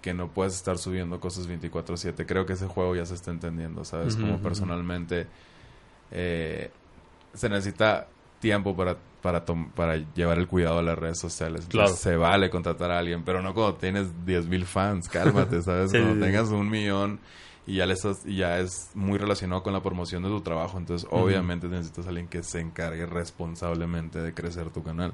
que 0.00 0.14
no 0.14 0.28
puedes 0.28 0.54
estar 0.54 0.78
subiendo 0.78 1.18
cosas 1.18 1.48
24/7. 1.48 2.24
Creo 2.24 2.46
que 2.46 2.52
ese 2.52 2.66
juego 2.66 2.94
ya 2.94 3.04
se 3.04 3.14
está 3.14 3.32
entendiendo, 3.32 3.84
¿sabes? 3.84 4.14
Como 4.14 4.38
personalmente 4.38 5.26
eh, 6.10 6.70
se 7.34 7.48
necesita 7.48 8.08
tiempo 8.40 8.76
para 8.76 8.96
para, 9.20 9.96
llevar 10.14 10.38
el 10.38 10.46
cuidado 10.46 10.78
a 10.78 10.82
las 10.82 10.98
redes 10.98 11.18
sociales. 11.18 11.64
Entonces. 11.64 11.98
Se 11.98 12.16
vale 12.16 12.50
contratar 12.50 12.90
a 12.90 12.98
alguien, 12.98 13.22
pero 13.24 13.42
no 13.42 13.54
cuando 13.54 13.76
tienes 13.76 14.08
10.000 14.26 14.64
fans, 14.64 15.08
cálmate, 15.12 15.62
¿sabes? 15.62 15.90
Sí, 15.90 15.98
cuando 15.98 16.24
tengas 16.24 16.48
un 16.48 16.68
millón 16.68 17.20
y 17.66 17.76
ya, 17.76 17.86
le 17.86 17.94
estás, 17.94 18.24
y 18.24 18.36
ya 18.36 18.58
es 18.60 18.90
muy 18.94 19.18
relacionado 19.18 19.62
con 19.62 19.72
la 19.72 19.82
promoción 19.82 20.22
de 20.22 20.30
tu 20.30 20.40
trabajo, 20.40 20.78
entonces 20.78 21.06
obviamente 21.10 21.68
necesitas 21.68 22.06
a 22.06 22.08
alguien 22.08 22.28
que 22.28 22.42
se 22.42 22.60
encargue 22.60 23.04
responsablemente 23.04 24.20
de 24.22 24.32
crecer 24.32 24.70
tu 24.70 24.82
canal. 24.82 25.12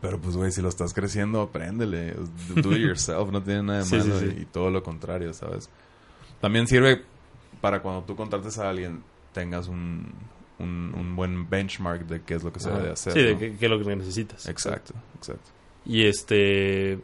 Pero 0.00 0.18
pues, 0.18 0.36
güey, 0.36 0.50
si 0.52 0.62
lo 0.62 0.70
estás 0.70 0.94
creciendo, 0.94 1.42
apréndele. 1.42 2.14
Do 2.54 2.72
it 2.72 2.78
yourself, 2.78 3.30
no 3.30 3.42
tiene 3.42 3.62
nada 3.62 3.78
de 3.80 3.84
sí, 3.84 3.96
malo. 3.96 4.20
sí. 4.20 4.36
Y 4.40 4.44
todo 4.46 4.70
lo 4.70 4.82
contrario, 4.82 5.34
¿sabes? 5.34 5.68
También 6.40 6.66
sirve 6.66 7.02
para 7.60 7.82
cuando 7.82 8.02
tú 8.04 8.16
contrates 8.16 8.58
a 8.58 8.70
alguien, 8.70 9.02
tengas 9.32 9.68
un, 9.68 10.12
un, 10.58 10.94
un 10.96 11.16
buen 11.16 11.48
benchmark 11.48 12.06
de 12.06 12.22
qué 12.22 12.34
es 12.34 12.42
lo 12.44 12.52
que 12.52 12.60
se 12.60 12.70
debe 12.70 12.90
hacer. 12.90 13.12
Sí, 13.12 13.22
de 13.22 13.36
qué, 13.38 13.56
qué 13.56 13.64
es 13.66 13.70
lo 13.70 13.78
que 13.82 13.96
necesitas. 13.96 14.46
Exacto, 14.48 14.94
exacto. 15.16 15.50
Y 15.84 16.04
este... 16.06 16.98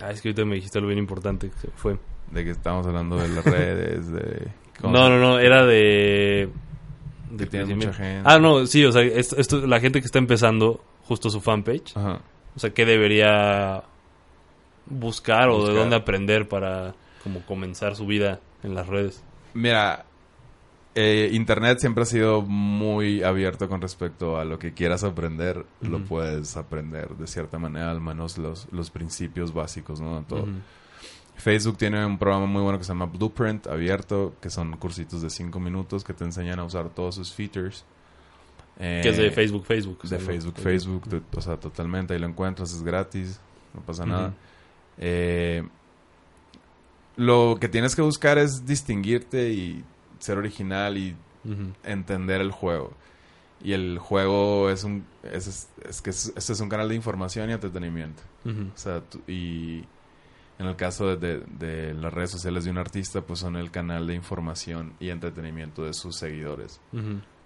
Ah, 0.00 0.10
es 0.10 0.20
que 0.20 0.28
ahorita 0.28 0.44
me 0.44 0.56
dijiste 0.56 0.78
algo 0.78 0.88
bien 0.88 0.98
importante 0.98 1.50
que 1.50 1.68
fue... 1.76 1.98
De 2.30 2.44
que 2.44 2.50
estamos 2.50 2.86
hablando 2.86 3.16
de 3.16 3.28
las 3.28 3.44
redes, 3.44 4.10
de... 4.10 4.48
cómo- 4.80 4.92
No, 4.92 5.08
no, 5.08 5.18
no, 5.18 5.38
era 5.38 5.64
de... 5.64 6.48
Que 7.30 7.36
de 7.36 7.46
tienes 7.46 7.68
mucha 7.68 7.92
gente. 7.92 8.22
Ah, 8.24 8.38
no, 8.38 8.66
sí, 8.66 8.84
o 8.84 8.92
sea, 8.92 9.02
esto, 9.02 9.36
esto- 9.38 9.66
la 9.66 9.80
gente 9.80 10.00
que 10.00 10.06
está 10.06 10.18
empezando 10.18 10.82
justo 11.04 11.30
su 11.30 11.40
fanpage, 11.40 11.96
Ajá. 11.96 12.20
o 12.54 12.58
sea, 12.60 12.70
¿qué 12.70 12.84
debería 12.84 13.82
buscar, 14.86 15.48
o 15.48 15.54
de 15.54 15.58
Buscar. 15.60 15.76
dónde 15.76 15.96
aprender 15.96 16.48
para 16.48 16.94
como 17.22 17.40
comenzar 17.44 17.96
su 17.96 18.06
vida 18.06 18.40
en 18.62 18.74
las 18.74 18.86
redes? 18.86 19.22
Mira, 19.54 20.04
eh, 20.94 21.30
Internet 21.32 21.78
siempre 21.80 22.02
ha 22.02 22.06
sido 22.06 22.42
muy 22.42 23.22
abierto 23.22 23.68
con 23.68 23.80
respecto 23.80 24.38
a 24.38 24.44
lo 24.44 24.58
que 24.58 24.72
quieras 24.74 25.02
aprender, 25.04 25.64
lo 25.80 26.04
puedes 26.04 26.56
aprender 26.56 27.08
de 27.16 27.26
cierta 27.26 27.58
manera, 27.58 27.90
al 27.90 28.00
menos 28.00 28.38
los, 28.38 28.68
los 28.72 28.90
principios 28.90 29.52
básicos, 29.52 30.00
¿no? 30.00 30.22
Todo. 30.28 30.46
Facebook 31.36 31.76
tiene 31.78 32.06
un 32.06 32.16
programa 32.16 32.46
muy 32.46 32.62
bueno 32.62 32.78
que 32.78 32.84
se 32.84 32.92
llama 32.92 33.06
Blueprint, 33.06 33.66
abierto, 33.66 34.34
que 34.40 34.50
son 34.50 34.76
cursitos 34.76 35.20
de 35.20 35.30
5 35.30 35.58
minutos 35.58 36.04
que 36.04 36.14
te 36.14 36.22
enseñan 36.24 36.60
a 36.60 36.64
usar 36.64 36.88
todos 36.90 37.16
sus 37.16 37.32
features. 37.32 37.84
Eh, 38.78 39.00
Que 39.02 39.08
es 39.10 39.16
de 39.16 39.30
Facebook, 39.30 39.66
Facebook. 39.66 39.98
o 40.04 40.08
De. 40.08 40.18
Facebook, 40.18 40.54
Facebook, 40.58 41.04
de- 41.08 41.22
o 41.36 41.40
sea, 41.40 41.56
totalmente, 41.56 42.14
ahí 42.14 42.20
lo 42.20 42.26
encuentras, 42.28 42.72
es 42.72 42.82
gratis, 42.84 43.40
no 43.74 43.80
pasa 43.80 44.06
nada. 44.06 44.32
Eh, 44.98 45.64
lo 47.16 47.56
que 47.60 47.68
tienes 47.68 47.94
que 47.94 48.02
buscar 48.02 48.38
es 48.38 48.64
distinguirte 48.66 49.50
y 49.52 49.84
ser 50.24 50.38
original 50.38 50.96
y 50.98 51.14
entender 51.84 52.40
el 52.40 52.50
juego. 52.50 52.92
Y 53.62 53.72
el 53.72 53.98
juego 53.98 54.70
es 54.70 54.84
un 54.84 55.04
es, 55.22 55.68
es, 55.88 56.02
que 56.02 56.10
es, 56.10 56.32
este 56.36 56.52
es 56.52 56.60
un 56.60 56.68
canal 56.68 56.88
de 56.88 56.94
información 56.94 57.50
y 57.50 57.52
entretenimiento. 57.52 58.22
O 58.74 58.78
sea, 58.78 59.00
tú- 59.00 59.22
y 59.26 59.84
en 60.58 60.66
el 60.66 60.76
caso 60.76 61.16
de, 61.16 61.16
de- 61.38 61.44
de 61.58 61.94
las 61.94 62.12
redes 62.12 62.30
sociales 62.30 62.64
de 62.64 62.70
un 62.70 62.78
artista, 62.78 63.20
pues 63.22 63.40
son 63.40 63.56
el 63.56 63.70
canal 63.70 64.06
de 64.06 64.14
información 64.14 64.92
y 65.00 65.08
entretenimiento 65.10 65.84
de 65.84 65.92
sus 65.94 66.16
seguidores. 66.16 66.80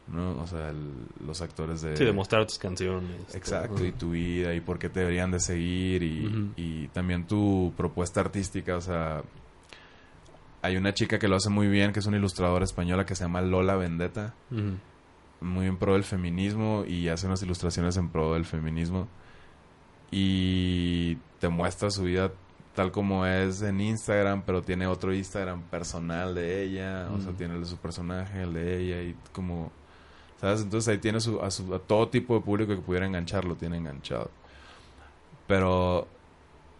¿no? 0.08 0.40
O 0.40 0.46
sea, 0.46 0.70
el- 0.70 1.04
los 1.26 1.40
actores 1.42 1.82
de... 1.82 1.94
Sí, 1.96 2.04
de 2.04 2.12
mostrar 2.12 2.46
tus 2.46 2.58
canciones. 2.58 3.34
Exacto, 3.34 3.84
y 3.84 3.92
tu 3.92 4.10
vida 4.12 4.54
y 4.54 4.60
por 4.60 4.78
qué 4.78 4.88
te 4.88 5.00
deberían 5.00 5.30
de 5.30 5.38
seguir 5.40 6.02
y, 6.02 6.26
y 6.56 6.88
también 6.88 7.26
tu 7.26 7.72
propuesta 7.76 8.20
artística, 8.20 8.76
o 8.76 8.80
sea, 8.80 9.22
hay 10.62 10.76
una 10.76 10.92
chica 10.94 11.18
que 11.18 11.28
lo 11.28 11.36
hace 11.36 11.50
muy 11.50 11.68
bien, 11.68 11.92
que 11.92 12.00
es 12.00 12.06
una 12.06 12.16
ilustradora 12.16 12.64
española 12.64 13.06
que 13.06 13.14
se 13.14 13.24
llama 13.24 13.40
Lola 13.42 13.76
Vendetta, 13.76 14.34
muy 15.40 15.66
en 15.66 15.76
pro 15.76 15.92
del 15.94 16.04
feminismo 16.04 16.84
y 16.86 17.08
hace 17.08 17.26
unas 17.26 17.42
ilustraciones 17.42 17.96
en 17.96 18.08
pro 18.08 18.34
del 18.34 18.44
feminismo 18.44 19.06
y 20.10 21.16
te 21.40 21.48
muestra 21.48 21.90
su 21.90 22.02
vida 22.04 22.32
tal 22.74 22.92
como 22.92 23.26
es 23.26 23.62
en 23.62 23.80
Instagram, 23.80 24.42
pero 24.46 24.62
tiene 24.62 24.86
otro 24.86 25.12
Instagram 25.12 25.62
personal 25.62 26.34
de 26.34 26.62
ella, 26.62 27.08
o 27.12 27.20
sea, 27.20 27.32
tiene 27.32 27.54
el 27.54 27.60
de 27.60 27.66
su 27.66 27.76
personaje, 27.76 28.42
el 28.42 28.54
de 28.54 28.78
ella 28.80 29.02
y 29.02 29.16
como, 29.32 29.72
¿sabes? 30.40 30.62
Entonces 30.62 30.88
ahí 30.88 30.98
tiene 30.98 31.20
su, 31.20 31.40
a, 31.40 31.50
su- 31.50 31.74
a 31.74 31.80
todo 31.80 32.08
tipo 32.08 32.34
de 32.36 32.40
público 32.40 32.74
que 32.76 32.80
pudiera 32.80 33.04
enganchar, 33.06 33.44
lo 33.44 33.56
tiene 33.56 33.78
enganchado. 33.78 34.30
Pero 35.48 36.06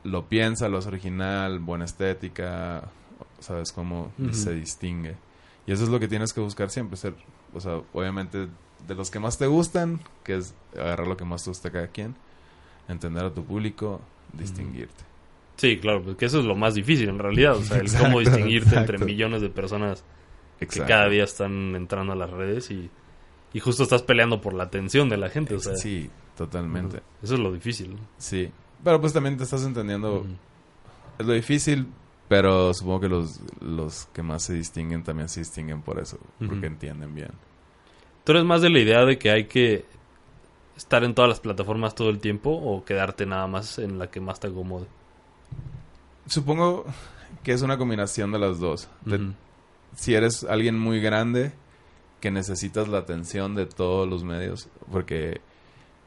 lo 0.05 0.24
piensa, 0.29 0.68
lo 0.68 0.79
es 0.79 0.87
original, 0.87 1.59
buena 1.59 1.85
estética, 1.85 2.85
¿sabes? 3.41 3.73
Cómo 3.73 4.12
se 4.33 4.55
distingue. 4.55 5.16
Y 5.66 5.73
eso 5.73 5.85
es 5.85 5.91
lo 5.91 6.01
que 6.01 6.09
tienes 6.09 6.33
que 6.33 6.41
buscar 6.41 6.71
siempre, 6.71 6.97
ser, 6.97 7.14
o 7.53 7.61
sea, 7.61 7.83
obviamente 7.93 8.49
de 8.87 8.95
los 8.95 9.11
que 9.11 9.19
más 9.19 9.39
te 9.39 9.47
gustan, 9.47 10.01
que 10.25 10.37
es 10.37 10.55
agarrar 10.75 11.07
lo 11.07 11.16
que 11.16 11.25
más 11.25 11.45
te 11.45 11.51
gusta 11.51 11.69
a 11.69 11.73
cada 11.73 11.89
quien, 11.89 12.14
entender 12.89 13.25
a 13.25 13.35
tu 13.35 13.45
público, 13.45 14.01
distinguirte. 14.33 15.05
Sí, 15.57 15.79
claro, 15.79 16.03
porque 16.03 16.27
eso 16.27 16.39
es 16.39 16.45
lo 16.45 16.55
más 16.55 16.75
difícil 16.75 17.09
en 17.09 17.19
realidad. 17.19 17.57
O 17.57 17.62
sea, 17.62 17.79
el 17.79 17.83
Exacto, 17.83 18.07
cómo 18.07 18.21
distinguirte 18.21 18.77
entre 18.77 18.99
millones 18.99 19.43
de 19.43 19.51
personas 19.51 20.05
que 20.59 20.81
cada 20.81 21.09
día 21.09 21.25
están 21.25 21.75
entrando 21.75 22.12
a 22.12 22.16
las 22.16 22.31
redes 22.31 22.71
y, 22.71 22.89
y 23.53 23.61
justo 23.61 23.83
estás 23.83 24.03
peleando 24.03 24.41
por 24.41 24.55
la 24.55 24.64
atención 24.64 25.09
de 25.09 25.16
la 25.16 25.29
gente. 25.29 25.55
O 25.55 25.61
sea, 25.61 25.77
sí, 25.77 26.09
totalmente. 26.37 27.03
Eso 27.23 27.35
es 27.35 27.41
lo 27.41 27.53
difícil. 27.53 27.97
¿no? 27.97 28.01
Sí. 28.19 28.51
Pero 28.85 29.01
pues 29.01 29.12
también 29.12 29.37
te 29.37 29.45
estás 29.45 29.64
entendiendo, 29.64 30.25
es 31.19 31.27
lo 31.27 31.33
difícil, 31.33 31.89
pero 32.29 32.72
supongo 32.74 33.01
que 33.01 33.09
los, 33.09 33.41
los 33.61 34.07
que 34.12 34.22
más 34.22 34.43
se 34.45 34.55
distinguen 34.55 35.03
también 35.03 35.29
se 35.29 35.41
distinguen 35.41 35.83
por 35.83 35.99
eso, 35.99 36.18
porque 36.47 36.66
entienden 36.66 37.14
bien. 37.14 37.31
¿Tú 38.24 38.33
eres 38.33 38.45
más 38.45 38.61
de 38.62 38.70
la 38.70 38.79
idea 38.81 39.05
de 39.05 39.18
que 39.18 39.31
hay 39.31 39.47
que 39.47 39.85
estar 40.76 41.03
en 41.05 41.14
todas 41.14 41.29
las 41.29 41.41
plataformas 41.41 41.95
todo 41.95 42.11
el 42.11 42.18
tiempo 42.20 42.51
o 42.51 42.85
quedarte 42.85 43.24
nada 43.26 43.47
más 43.47 43.79
en 43.79 43.99
la 43.99 44.11
que 44.11 44.20
más 44.20 44.39
te 44.41 44.49
acomode? 44.49 44.87
Supongo 46.26 46.85
que 47.43 47.53
es 47.53 47.62
una 47.62 47.79
combinación 47.79 48.33
de 48.33 48.39
las 48.39 48.59
dos. 48.59 48.89
De- 49.05 49.33
si 49.97 50.14
eres 50.14 50.45
alguien 50.45 50.79
muy 50.79 51.01
grande 51.01 51.53
que 52.20 52.31
necesitas 52.31 52.89
la 52.89 52.99
atención 52.99 53.55
de 53.55 53.66
todos 53.66 54.09
los 54.09 54.22
medios, 54.24 54.68
porque 54.93 55.41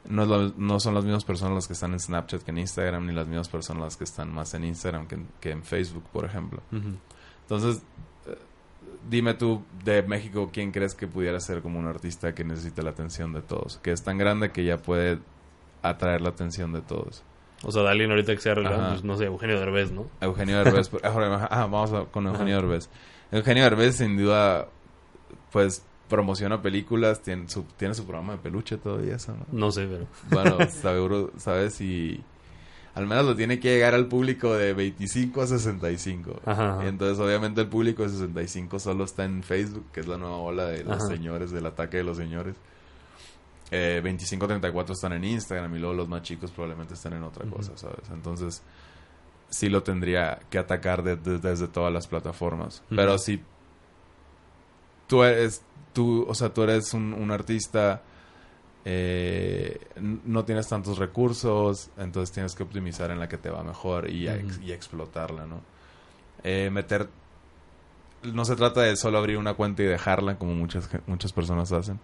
no, 0.08 0.22
es 0.22 0.28
lo- 0.28 0.52
no 0.56 0.80
son 0.80 0.94
las 0.94 1.04
mismas 1.04 1.24
personas 1.24 1.54
las 1.54 1.66
que 1.66 1.72
están 1.74 1.92
en 1.92 2.00
Snapchat 2.00 2.42
que 2.42 2.50
en 2.50 2.58
Instagram, 2.58 3.06
ni 3.06 3.12
las 3.12 3.26
mismas 3.26 3.48
personas 3.48 3.82
las 3.84 3.96
que 3.96 4.04
están 4.04 4.32
más 4.32 4.52
en 4.54 4.64
Instagram 4.64 5.06
que 5.06 5.14
en, 5.16 5.28
que 5.40 5.50
en 5.50 5.62
Facebook, 5.62 6.04
por 6.12 6.24
ejemplo. 6.24 6.60
Entonces, 7.42 7.82
eh, 8.26 8.36
dime 9.08 9.34
tú 9.34 9.62
de 9.84 10.02
México, 10.02 10.50
¿quién 10.52 10.72
crees 10.72 10.94
que 10.94 11.06
pudiera 11.06 11.38
ser 11.40 11.62
como 11.62 11.78
un 11.78 11.86
artista 11.86 12.34
que 12.34 12.44
necesita 12.44 12.82
la 12.82 12.90
atención 12.90 13.32
de 13.32 13.42
todos? 13.42 13.78
Que 13.78 13.92
es 13.92 14.02
tan 14.02 14.18
grande 14.18 14.50
que 14.50 14.64
ya 14.64 14.78
puede 14.78 15.18
atraer 15.82 16.20
la 16.20 16.30
atención 16.30 16.72
de 16.72 16.80
todos. 16.82 17.22
O 17.64 17.70
sea, 17.70 17.82
de 17.82 17.90
alguien 17.90 18.10
ahorita 18.10 18.34
que 18.34 18.40
sea 18.40 18.54
pues, 18.56 19.04
no 19.04 19.16
sé, 19.16 19.26
Eugenio 19.26 19.58
Derbez, 19.60 19.92
¿no? 19.92 20.06
Eugenio 20.20 20.64
Derbez. 20.64 20.90
ah, 21.04 21.66
vamos 21.70 21.92
a- 21.92 22.04
con 22.06 22.26
Eugenio 22.26 22.56
Ajá. 22.58 22.66
Derbez. 22.66 22.90
Eugenio 23.30 23.62
Derbez, 23.62 23.96
sin 23.96 24.16
duda, 24.16 24.66
pues 25.52 25.84
promociona 26.12 26.60
películas, 26.62 27.22
tiene 27.22 27.48
su, 27.48 27.62
tiene 27.76 27.94
su 27.94 28.04
programa 28.04 28.34
de 28.34 28.38
peluche 28.38 28.76
todavía, 28.76 29.16
eso, 29.16 29.34
¿no? 29.34 29.46
No 29.50 29.72
sé, 29.72 29.86
pero... 29.86 30.06
Bueno, 30.30 30.70
seguro, 30.70 31.30
¿sabes? 31.38 31.80
Y 31.80 32.22
al 32.94 33.06
menos 33.06 33.24
lo 33.24 33.34
tiene 33.34 33.58
que 33.58 33.70
llegar 33.70 33.94
al 33.94 34.06
público 34.06 34.54
de 34.54 34.74
25 34.74 35.40
a 35.42 35.46
65. 35.46 36.40
Ajá, 36.44 36.74
ajá. 36.74 36.84
Y 36.84 36.88
entonces, 36.88 37.18
obviamente, 37.18 37.62
el 37.62 37.68
público 37.68 38.02
de 38.02 38.10
65 38.10 38.78
solo 38.78 39.04
está 39.04 39.24
en 39.24 39.42
Facebook, 39.42 39.86
que 39.92 40.00
es 40.00 40.06
la 40.06 40.18
nueva 40.18 40.36
ola 40.36 40.66
de 40.66 40.84
los 40.84 40.98
Ajá. 40.98 41.06
señores, 41.06 41.50
del 41.50 41.64
ataque 41.66 41.96
de 41.96 42.04
los 42.04 42.18
señores. 42.18 42.54
Eh, 43.70 44.02
25 44.04 44.44
a 44.44 44.48
34 44.48 44.92
están 44.92 45.14
en 45.14 45.24
Instagram 45.24 45.74
y 45.74 45.78
luego 45.78 45.94
los 45.94 46.08
más 46.08 46.20
chicos 46.22 46.50
probablemente 46.50 46.92
están 46.92 47.14
en 47.14 47.22
otra 47.22 47.46
cosa, 47.48 47.72
¿sabes? 47.76 48.10
Entonces, 48.12 48.62
sí 49.48 49.70
lo 49.70 49.82
tendría 49.82 50.40
que 50.50 50.58
atacar 50.58 51.02
de- 51.02 51.16
de- 51.16 51.38
desde 51.38 51.68
todas 51.68 51.90
las 51.90 52.06
plataformas. 52.06 52.82
Pero 52.90 53.16
si 53.16 53.40
tú 55.06 55.22
eres, 55.22 55.62
tú, 55.92 56.24
o 56.28 56.34
sea, 56.34 56.52
tú 56.52 56.62
eres 56.62 56.94
un, 56.94 57.12
un 57.12 57.30
artista, 57.30 58.02
eh, 58.84 59.78
no 59.96 60.44
tienes 60.44 60.68
tantos 60.68 60.98
recursos, 60.98 61.90
entonces 61.96 62.32
tienes 62.32 62.54
que 62.54 62.62
optimizar 62.62 63.10
en 63.10 63.18
la 63.18 63.28
que 63.28 63.38
te 63.38 63.50
va 63.50 63.62
mejor 63.62 64.10
y, 64.10 64.28
y 64.62 64.72
explotarla, 64.72 65.46
¿no? 65.46 65.60
Eh, 66.44 66.70
meter... 66.70 67.08
No 68.24 68.44
se 68.44 68.54
trata 68.54 68.82
de 68.82 68.94
solo 68.94 69.18
abrir 69.18 69.36
una 69.36 69.54
cuenta 69.54 69.82
y 69.82 69.86
dejarla 69.86 70.38
como 70.38 70.54
muchas, 70.54 70.88
muchas 71.08 71.32
personas 71.32 71.72
hacen. 71.72 71.98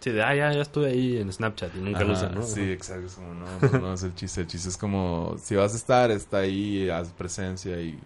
Sí, 0.00 0.10
de, 0.10 0.22
ah, 0.22 0.34
ya, 0.34 0.50
ya 0.50 0.62
estuve 0.62 0.86
ahí 0.88 1.18
en 1.18 1.30
Snapchat 1.30 1.76
y 1.76 1.80
nunca 1.80 2.04
lo 2.04 2.14
usan, 2.14 2.34
¿no? 2.34 2.42
Sí, 2.42 2.72
exacto. 2.72 3.04
Es 3.04 3.14
como, 3.16 3.34
no, 3.34 3.44
no, 3.60 3.78
no 3.78 3.92
es 3.92 4.02
el 4.02 4.14
chiste. 4.14 4.40
El 4.40 4.46
chiste 4.46 4.70
es 4.70 4.78
como, 4.78 5.36
si 5.36 5.56
vas 5.56 5.74
a 5.74 5.76
estar, 5.76 6.10
está 6.10 6.38
ahí, 6.38 6.88
haz 6.88 7.08
presencia 7.12 7.78
y, 7.82 7.98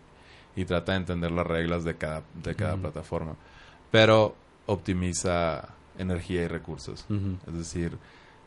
y 0.57 0.65
trata 0.65 0.91
de 0.91 0.99
entender 0.99 1.31
las 1.31 1.47
reglas 1.47 1.85
de 1.85 1.95
cada, 1.95 2.25
de 2.43 2.53
cada 2.57 2.77
plataforma. 2.77 3.37
Pero 3.93 4.35
optimiza 4.67 5.69
energía 5.97 6.43
y 6.43 6.49
recursos. 6.49 7.07
Es 7.47 7.55
decir, 7.55 7.97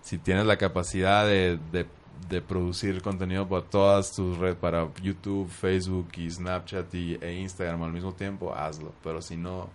si 0.01 0.17
tienes 0.17 0.45
la 0.45 0.57
capacidad 0.57 1.25
de, 1.25 1.57
de, 1.71 1.85
de 2.27 2.41
producir 2.41 3.01
contenido 3.01 3.47
para 3.47 3.63
todas 3.63 4.11
tus 4.13 4.37
redes, 4.37 4.57
para 4.57 4.89
YouTube, 5.01 5.47
Facebook 5.47 6.09
y 6.17 6.29
Snapchat 6.29 6.93
y, 6.95 7.17
e 7.21 7.33
Instagram 7.35 7.83
al 7.83 7.93
mismo 7.93 8.13
tiempo, 8.13 8.53
hazlo. 8.53 8.91
Pero 9.03 9.21
si 9.21 9.37
no, 9.37 9.69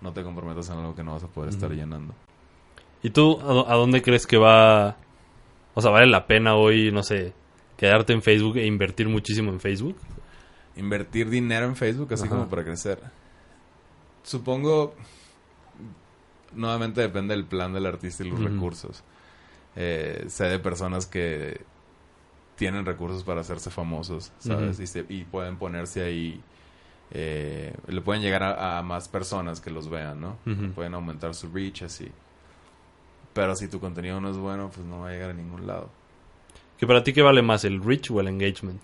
no 0.00 0.12
te 0.12 0.22
comprometas 0.24 0.68
en 0.70 0.78
algo 0.78 0.94
que 0.96 1.04
no 1.04 1.12
vas 1.12 1.22
a 1.24 1.28
poder 1.28 1.50
estar 1.50 1.70
llenando. 1.70 2.14
¿Y 3.02 3.10
tú 3.10 3.38
a, 3.40 3.72
a 3.72 3.76
dónde 3.76 4.02
crees 4.02 4.26
que 4.26 4.36
va 4.36 4.96
O 5.74 5.80
sea, 5.80 5.90
vale 5.90 6.06
la 6.06 6.26
pena 6.26 6.56
hoy, 6.56 6.90
no 6.90 7.02
sé, 7.02 7.32
quedarte 7.76 8.12
en 8.12 8.22
Facebook 8.22 8.56
e 8.56 8.66
invertir 8.66 9.08
muchísimo 9.08 9.50
en 9.52 9.60
Facebook. 9.60 9.96
Invertir 10.76 11.28
dinero 11.28 11.66
en 11.66 11.76
Facebook 11.76 12.12
así 12.12 12.24
Ajá. 12.24 12.36
como 12.36 12.48
para 12.48 12.64
crecer. 12.64 13.00
Supongo, 14.22 14.94
nuevamente 16.54 17.00
depende 17.00 17.34
del 17.34 17.44
plan 17.44 17.72
del 17.72 17.86
artista 17.86 18.24
y 18.24 18.30
los 18.30 18.38
recursos. 18.54 19.02
Eh, 19.76 20.24
sé 20.28 20.44
de 20.44 20.58
personas 20.58 21.06
que 21.06 21.60
tienen 22.56 22.84
recursos 22.84 23.22
para 23.24 23.40
hacerse 23.40 23.70
famosos, 23.70 24.32
¿sabes? 24.38 24.80
Y, 24.80 24.86
se- 24.86 25.06
y 25.08 25.24
pueden 25.24 25.56
ponerse 25.56 26.02
ahí, 26.02 26.40
eh, 27.12 27.74
le 27.86 28.00
pueden 28.02 28.22
llegar 28.22 28.42
a, 28.42 28.78
a 28.78 28.82
más 28.82 29.08
personas 29.08 29.60
que 29.60 29.70
los 29.70 29.88
vean, 29.88 30.20
¿no? 30.20 30.36
Pueden 30.74 30.94
aumentar 30.94 31.34
su 31.34 31.48
reach 31.50 31.82
así. 31.82 32.10
Pero 33.32 33.54
si 33.56 33.68
tu 33.68 33.78
contenido 33.80 34.20
no 34.20 34.30
es 34.30 34.36
bueno, 34.36 34.70
pues 34.74 34.84
no 34.86 35.00
va 35.00 35.08
a 35.08 35.12
llegar 35.12 35.30
a 35.30 35.34
ningún 35.34 35.66
lado. 35.66 35.88
Que 36.78 36.86
para 36.86 37.04
ti, 37.04 37.12
¿qué 37.12 37.22
vale 37.22 37.42
más, 37.42 37.64
el 37.64 37.82
reach 37.82 38.10
o 38.10 38.20
el 38.20 38.26
engagement? 38.28 38.82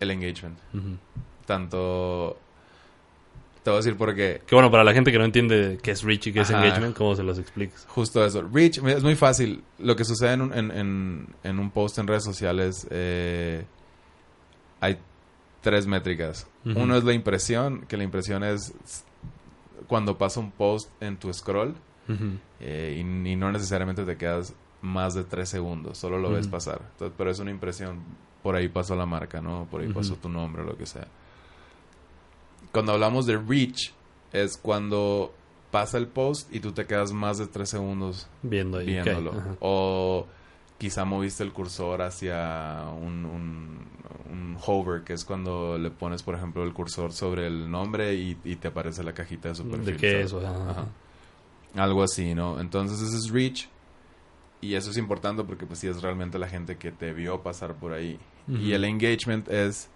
El 0.00 0.10
engagement. 0.10 0.58
Tanto... 1.46 2.38
Te 3.66 3.70
voy 3.70 3.78
a 3.78 3.80
decir 3.82 3.96
por 3.96 4.14
qué. 4.14 4.42
Que 4.46 4.54
bueno, 4.54 4.70
para 4.70 4.84
la 4.84 4.92
gente 4.92 5.10
que 5.10 5.18
no 5.18 5.24
entiende 5.24 5.76
qué 5.82 5.90
es 5.90 6.04
reach 6.04 6.28
y 6.28 6.32
qué 6.32 6.42
es 6.42 6.50
engagement, 6.64 6.96
¿cómo 6.96 7.16
se 7.16 7.24
los 7.24 7.36
explicas? 7.36 7.84
Justo 7.88 8.24
eso. 8.24 8.42
Reach, 8.42 8.78
es 8.78 9.02
muy 9.02 9.16
fácil. 9.16 9.64
Lo 9.80 9.96
que 9.96 10.04
sucede 10.04 10.34
en 10.34 10.42
un, 10.42 10.54
en, 10.54 10.70
en- 10.70 11.26
en 11.42 11.58
un 11.58 11.70
post 11.72 11.98
en 11.98 12.06
redes 12.06 12.22
sociales, 12.22 12.86
eh, 12.90 13.64
hay 14.80 14.98
tres 15.62 15.86
métricas. 15.88 16.46
Uno 16.64 16.96
es 16.96 17.02
la 17.02 17.12
impresión, 17.12 17.86
que 17.88 17.96
la 17.96 18.04
impresión 18.04 18.44
es 18.44 18.72
cuando 19.88 20.16
pasa 20.16 20.38
un 20.38 20.52
post 20.52 20.88
en 21.02 21.16
tu 21.16 21.32
scroll 21.32 21.74
eh, 22.60 22.94
y, 22.96 23.00
y 23.28 23.34
no 23.34 23.50
necesariamente 23.50 24.04
te 24.04 24.16
quedas 24.16 24.54
más 24.80 25.14
de 25.14 25.24
tres 25.24 25.48
segundos, 25.48 25.98
solo 25.98 26.18
lo 26.18 26.30
ves 26.30 26.46
pasar. 26.52 26.80
Entonces, 26.92 27.14
pero 27.18 27.30
es 27.32 27.40
una 27.40 27.50
impresión, 27.50 27.98
por 28.44 28.54
ahí 28.54 28.68
pasó 28.68 28.94
la 28.94 29.06
marca, 29.06 29.40
¿no? 29.40 29.66
Por 29.68 29.80
ahí 29.80 29.88
pasó 29.92 30.14
tu 30.14 30.28
nombre 30.28 30.62
o 30.62 30.64
lo 30.66 30.76
que 30.76 30.86
sea. 30.86 31.08
Cuando 32.76 32.92
hablamos 32.92 33.24
de 33.24 33.38
reach, 33.38 33.92
es 34.32 34.58
cuando 34.58 35.32
pasa 35.70 35.96
el 35.96 36.08
post 36.08 36.54
y 36.54 36.60
tú 36.60 36.72
te 36.72 36.84
quedas 36.84 37.10
más 37.12 37.38
de 37.38 37.46
tres 37.46 37.70
segundos 37.70 38.28
Viendo 38.42 38.76
ahí. 38.78 38.86
viéndolo. 38.86 39.32
O 39.60 40.26
quizá 40.76 41.06
moviste 41.06 41.42
el 41.42 41.54
cursor 41.54 42.02
hacia 42.02 42.84
un, 43.00 43.24
un, 43.24 43.78
un 44.30 44.58
hover, 44.66 45.04
que 45.04 45.14
es 45.14 45.24
cuando 45.24 45.78
le 45.78 45.90
pones, 45.90 46.22
por 46.22 46.34
ejemplo, 46.34 46.64
el 46.64 46.74
cursor 46.74 47.12
sobre 47.14 47.46
el 47.46 47.70
nombre 47.70 48.14
y, 48.14 48.36
y 48.44 48.56
te 48.56 48.68
aparece 48.68 49.02
la 49.02 49.14
cajita 49.14 49.48
de 49.48 49.54
su 49.54 49.66
perfil. 49.66 49.86
¿De 49.86 49.96
qué 49.96 50.10
¿sabes? 50.10 50.26
es? 50.26 50.32
O 50.34 50.40
sea, 50.42 50.50
ajá. 50.50 50.70
Ajá. 50.72 50.86
Algo 51.76 52.02
así, 52.02 52.34
¿no? 52.34 52.60
Entonces 52.60 53.00
ese 53.00 53.16
es 53.16 53.30
reach. 53.30 53.68
Y 54.60 54.74
eso 54.74 54.90
es 54.90 54.98
importante 54.98 55.44
porque 55.44 55.64
pues 55.64 55.78
sí 55.78 55.86
es 55.88 56.02
realmente 56.02 56.38
la 56.38 56.48
gente 56.48 56.76
que 56.76 56.92
te 56.92 57.14
vio 57.14 57.42
pasar 57.42 57.74
por 57.74 57.92
ahí. 57.94 58.18
Y 58.48 58.72
el 58.72 58.84
engagement 58.84 59.48
es 59.48 59.88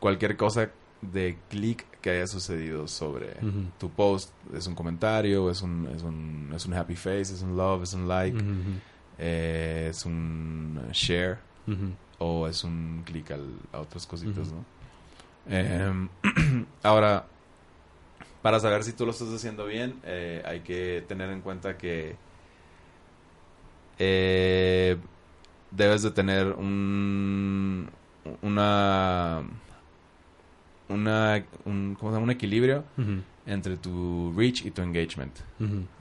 cualquier 0.00 0.36
cosa 0.36 0.70
de 1.12 1.38
clic 1.48 1.86
que 2.00 2.10
haya 2.10 2.26
sucedido 2.26 2.86
sobre 2.88 3.36
tu 3.78 3.90
post. 3.90 4.30
Es 4.54 4.66
un 4.66 4.74
comentario, 4.74 5.50
es 5.50 5.62
un, 5.62 5.88
es 5.94 6.02
un, 6.02 6.50
es 6.54 6.66
un 6.66 6.74
happy 6.74 6.96
face, 6.96 7.34
es 7.34 7.42
un 7.42 7.56
love, 7.56 7.82
es 7.82 7.94
un 7.94 8.08
like, 8.08 8.38
eh, 9.18 9.88
es 9.90 10.04
un 10.04 10.80
share. 10.92 11.38
O 12.18 12.46
es 12.46 12.62
un 12.62 13.02
clic 13.04 13.30
a 13.72 13.80
otras 13.80 14.06
cositas, 14.06 14.52
¿no? 14.52 14.64
Em, 15.46 16.08
ahora, 16.82 17.26
para 18.42 18.60
saber 18.60 18.84
si 18.84 18.92
tú 18.92 19.04
lo 19.04 19.10
estás 19.10 19.28
haciendo 19.28 19.66
bien, 19.66 19.94
eh, 20.04 20.42
hay 20.44 20.60
que 20.60 21.04
tener 21.08 21.30
en 21.30 21.40
cuenta 21.40 21.76
que 21.76 22.16
eh, 23.98 24.96
debes 25.70 26.02
de 26.02 26.10
tener 26.10 26.48
un 26.48 27.88
una 28.42 29.42
una 30.88 31.44
un, 31.64 31.96
¿cómo 31.98 32.10
se 32.10 32.16
llama? 32.16 32.24
un 32.24 32.30
equilibrio 32.30 32.84
entre 33.46 33.76
tu 33.76 34.32
reach 34.36 34.64
y 34.64 34.70
tu 34.70 34.82
engagement. 34.82 35.34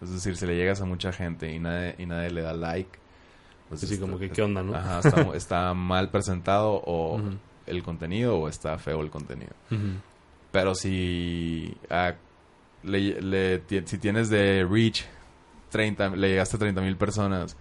Es 0.01 0.11
decir, 0.11 0.35
si 0.37 0.45
le 0.45 0.55
llegas 0.55 0.81
a 0.81 0.85
mucha 0.85 1.11
gente 1.13 1.53
y 1.53 1.59
nadie, 1.59 1.95
y 1.97 2.05
nadie 2.05 2.29
le 2.31 2.41
da 2.41 2.53
like, 2.53 2.89
pues 3.69 3.81
está- 3.95 4.01
como 4.05 4.19
que, 4.19 4.29
¿qué 4.29 4.41
onda, 4.41 4.61
no? 4.63 4.75
Ajá, 4.75 4.99
está, 4.99 5.35
está 5.35 5.73
mal 5.73 6.09
presentado 6.09 6.81
o 6.85 7.21
el 7.65 7.81
contenido 7.83 8.37
o 8.37 8.49
está 8.49 8.77
feo 8.77 9.01
el 9.01 9.09
contenido. 9.09 9.51
Pero 10.51 10.75
si 10.75 11.75
le- 12.83 13.61
si 13.85 13.97
tienes 13.97 14.29
de 14.29 14.65
reach 14.69 15.03
30, 15.71 16.09
le 16.09 16.29
llegaste 16.29 16.57
a 16.57 16.59
30 16.59 16.81
mil 16.81 16.95
personas 16.97 17.57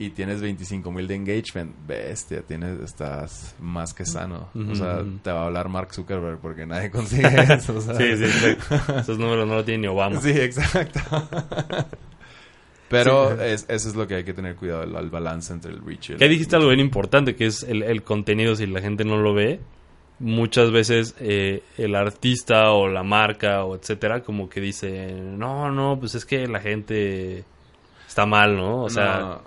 y 0.00 0.10
tienes 0.10 0.40
25 0.40 0.90
mil 0.90 1.06
de 1.06 1.14
engagement, 1.14 1.72
bestia, 1.86 2.40
tienes, 2.42 2.80
estás 2.80 3.54
más 3.60 3.92
que 3.94 4.04
sano. 4.06 4.48
O 4.70 4.74
sea, 4.74 5.04
te 5.22 5.30
va 5.30 5.42
a 5.42 5.46
hablar 5.46 5.68
Mark 5.68 5.92
Zuckerberg 5.94 6.38
porque 6.40 6.64
nadie 6.66 6.90
consigue 6.92 7.28
eso. 7.28 7.80
Sí, 7.80 8.16
sí, 8.16 8.24
exacto. 8.24 8.98
Esos 8.98 9.18
números 9.18 9.46
no 9.46 9.54
lo 9.56 9.64
tiene 9.64 9.82
ni 9.82 9.86
Obama. 9.88 10.20
Sí, 10.20 10.30
exacto. 10.30 11.00
Pero 12.88 13.30
Sí. 13.36 13.44
es- 13.44 13.66
eso 13.68 13.88
es 13.88 13.94
lo 13.94 14.06
que 14.08 14.16
hay 14.16 14.24
que 14.24 14.32
tener 14.32 14.56
cuidado, 14.56 14.82
el, 14.82 14.94
el 14.96 15.10
balance 15.10 15.52
entre 15.52 15.70
el 15.70 15.80
reach 15.84 16.10
y 16.10 16.12
el 16.14 16.18
Que 16.18 16.28
dijiste 16.28 16.56
algo 16.56 16.68
bien 16.68 16.80
importante, 16.80 17.36
que 17.36 17.46
es 17.46 17.62
el, 17.62 17.82
el 17.82 18.02
contenido, 18.02 18.56
si 18.56 18.66
la 18.66 18.80
gente 18.80 19.04
no 19.04 19.16
lo 19.18 19.32
ve, 19.32 19.60
muchas 20.18 20.70
veces 20.72 21.14
eh, 21.20 21.62
el 21.78 21.94
artista 21.94 22.72
o 22.72 22.88
la 22.88 23.02
marca 23.04 23.64
o 23.64 23.76
etcétera, 23.76 24.22
como 24.22 24.48
que 24.48 24.60
dice, 24.60 25.12
no, 25.12 25.70
no, 25.70 25.98
pues 26.00 26.14
es 26.16 26.24
que 26.26 26.48
la 26.48 26.58
gente 26.60 27.44
está 28.08 28.26
mal, 28.26 28.56
¿no? 28.56 28.82
O 28.82 28.90
sea, 28.90 29.18
No, 29.20 29.42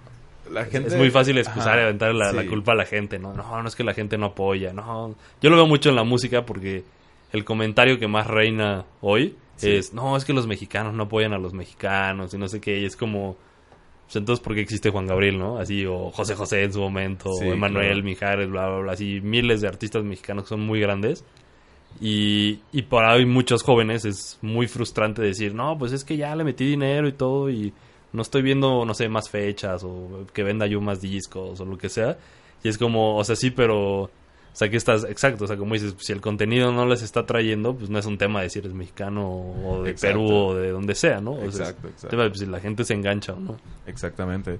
la 0.51 0.65
gente... 0.65 0.89
es 0.89 0.95
muy 0.95 1.09
fácil 1.09 1.37
excusar 1.37 1.73
Ajá, 1.73 1.79
y 1.79 1.83
aventar 1.83 2.13
la, 2.13 2.45
culpa 2.47 2.73
a 2.73 2.75
la 2.75 2.85
gente, 2.85 3.19
¿no? 3.19 3.33
No, 3.33 3.61
no 3.61 3.67
es 3.67 3.75
que 3.75 3.83
la 3.83 3.93
gente 3.93 4.17
no 4.17 4.27
apoya, 4.27 4.73
no. 4.73 5.15
Yo 5.41 5.49
lo 5.49 5.55
veo 5.55 5.67
mucho 5.67 5.89
en 5.89 5.95
la 5.95 6.03
música 6.03 6.45
porque 6.45 6.83
el 7.31 7.45
comentario 7.45 7.99
que 7.99 8.07
más 8.07 8.27
reina 8.27 8.85
hoy 9.01 9.35
Sí. 9.55 9.69
es, 9.71 9.93
no, 9.93 10.17
es 10.17 10.25
que 10.25 10.33
los 10.33 10.47
mexicanos 10.47 10.93
no 10.93 11.03
apoyan 11.03 11.31
a 11.33 11.37
los 11.37 11.53
mexicanos 11.53 12.33
y 12.33 12.37
no 12.37 12.47
sé 12.47 12.59
qué, 12.59 12.79
y 12.79 12.85
es 12.85 12.95
como... 12.95 13.37
Pues 14.05 14.17
entonces, 14.17 14.43
¿por 14.43 14.53
qué 14.53 14.61
existe 14.61 14.89
Juan 14.89 15.07
Gabriel, 15.07 15.39
no? 15.39 15.57
Así, 15.57 15.85
o 15.85 16.11
José 16.11 16.35
José 16.35 16.63
en 16.63 16.73
su 16.73 16.81
momento, 16.81 17.31
Sí, 17.39 17.47
o 17.47 17.53
Emanuel, 17.53 17.87
claro. 17.87 18.03
Mijares, 18.03 18.49
bla, 18.49 18.67
bla, 18.67 18.79
bla, 18.79 18.91
así, 18.91 19.21
miles 19.21 19.61
de 19.61 19.67
artistas 19.67 20.03
mexicanos 20.03 20.43
que 20.43 20.49
son 20.49 20.61
muy 20.61 20.79
grandes. 20.81 21.23
Y, 22.01 22.59
y 22.71 22.81
para 22.83 23.13
hoy 23.13 23.25
muchos 23.25 23.63
jóvenes 23.63 24.03
es 24.03 24.37
muy 24.41 24.67
frustrante 24.67 25.21
decir, 25.21 25.53
no, 25.53 25.77
pues 25.77 25.93
es 25.93 26.03
que 26.03 26.17
ya 26.17 26.35
le 26.35 26.43
metí 26.43 26.65
dinero 26.65 27.07
y 27.07 27.13
todo 27.13 27.49
y 27.49 27.73
no 28.13 28.21
estoy 28.21 28.41
viendo, 28.41 28.85
no 28.85 28.93
sé, 28.93 29.09
más 29.09 29.29
fechas 29.29 29.83
o 29.83 30.25
que 30.33 30.43
venda 30.43 30.67
yo 30.67 30.79
más 30.79 31.01
discos 31.01 31.59
o 31.59 31.65
lo 31.65 31.77
que 31.77 31.89
sea. 31.89 32.17
Y 32.63 32.69
es 32.69 32.77
como, 32.77 33.17
o 33.17 33.23
sea, 33.23 33.35
sí, 33.35 33.51
pero, 33.51 34.03
o 34.03 34.09
sea, 34.53 34.69
que 34.69 34.77
estás, 34.77 35.03
exacto, 35.03 35.45
o 35.45 35.47
sea, 35.47 35.57
como 35.57 35.73
dices, 35.73 35.95
si 35.97 36.13
el 36.13 36.21
contenido 36.21 36.71
no 36.71 36.85
les 36.85 37.01
está 37.01 37.25
trayendo, 37.25 37.75
pues 37.75 37.89
no 37.89 37.99
es 37.99 38.05
un 38.05 38.17
tema 38.17 38.41
de 38.41 38.49
si 38.49 38.59
eres 38.59 38.73
mexicano 38.73 39.27
o 39.27 39.83
de 39.83 39.91
Exacto. 39.91 40.19
Perú 40.19 40.33
o 40.33 40.55
de 40.55 40.69
donde 40.69 40.95
sea, 40.95 41.19
¿no? 41.19 41.33
O 41.33 41.51
sea, 41.51 41.67
Exacto, 41.67 41.87
exacto. 41.87 42.07
tema 42.07 42.23
de 42.23 42.29
pues, 42.29 42.39
si 42.39 42.45
la 42.45 42.59
gente 42.59 42.85
se 42.85 42.93
engancha 42.93 43.33
o 43.33 43.39
no. 43.39 43.57
Exactamente. 43.87 44.59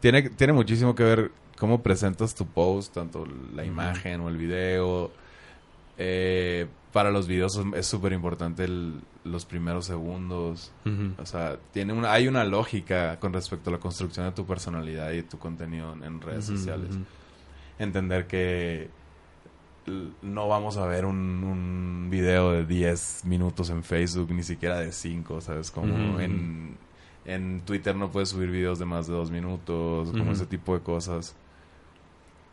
Tiene, 0.00 0.30
tiene 0.30 0.52
muchísimo 0.52 0.94
que 0.94 1.04
ver 1.04 1.30
cómo 1.58 1.82
presentas 1.82 2.34
tu 2.34 2.46
post, 2.46 2.94
tanto 2.94 3.26
la 3.54 3.64
imagen 3.64 4.22
o 4.22 4.28
el 4.28 4.36
video. 4.36 5.12
Eh, 5.98 6.66
para 6.94 7.10
los 7.10 7.26
videos 7.26 7.60
es- 7.74 7.86
súper 7.86 8.12
importante 8.14 8.66
los 9.24 9.44
primeros 9.44 9.84
segundos. 9.84 10.72
O 11.18 11.26
sea, 11.26 11.58
tiene 11.72 11.92
una, 11.92 12.12
hay 12.12 12.28
una 12.28 12.44
lógica 12.44 13.18
con 13.20 13.32
respecto 13.34 13.68
a 13.68 13.72
la 13.74 13.80
construcción 13.80 14.24
de 14.26 14.32
tu 14.32 14.46
personalidad 14.46 15.10
y 15.12 15.22
tu 15.22 15.38
contenido 15.38 15.92
en, 15.92 16.20
redes 16.22 16.46
sociales. 16.46 16.94
Entender 17.80 18.26
que 18.28 18.88
no 20.22 20.48
vamos 20.48 20.76
a 20.78 20.86
ver 20.86 21.04
un, 21.04 21.16
un 21.44 22.08
video 22.10 22.52
de 22.52 22.64
10 22.64 23.24
minutos 23.26 23.68
en 23.70 23.82
Facebook, 23.82 24.30
ni 24.30 24.42
siquiera 24.42 24.78
de 24.78 24.92
5, 24.92 25.40
¿sabes? 25.40 25.70
Como 25.72 26.20
en, 26.20 26.76
en 27.26 27.60
Twitter 27.66 27.94
no 27.96 28.10
puedes 28.10 28.28
subir 28.30 28.50
videos 28.50 28.78
de 28.78 28.84
más 28.86 29.06
de 29.08 29.12
2 29.14 29.30
minutos, 29.32 30.10
como 30.12 30.30
ese 30.32 30.46
tipo 30.46 30.74
de 30.74 30.80
cosas. 30.80 31.34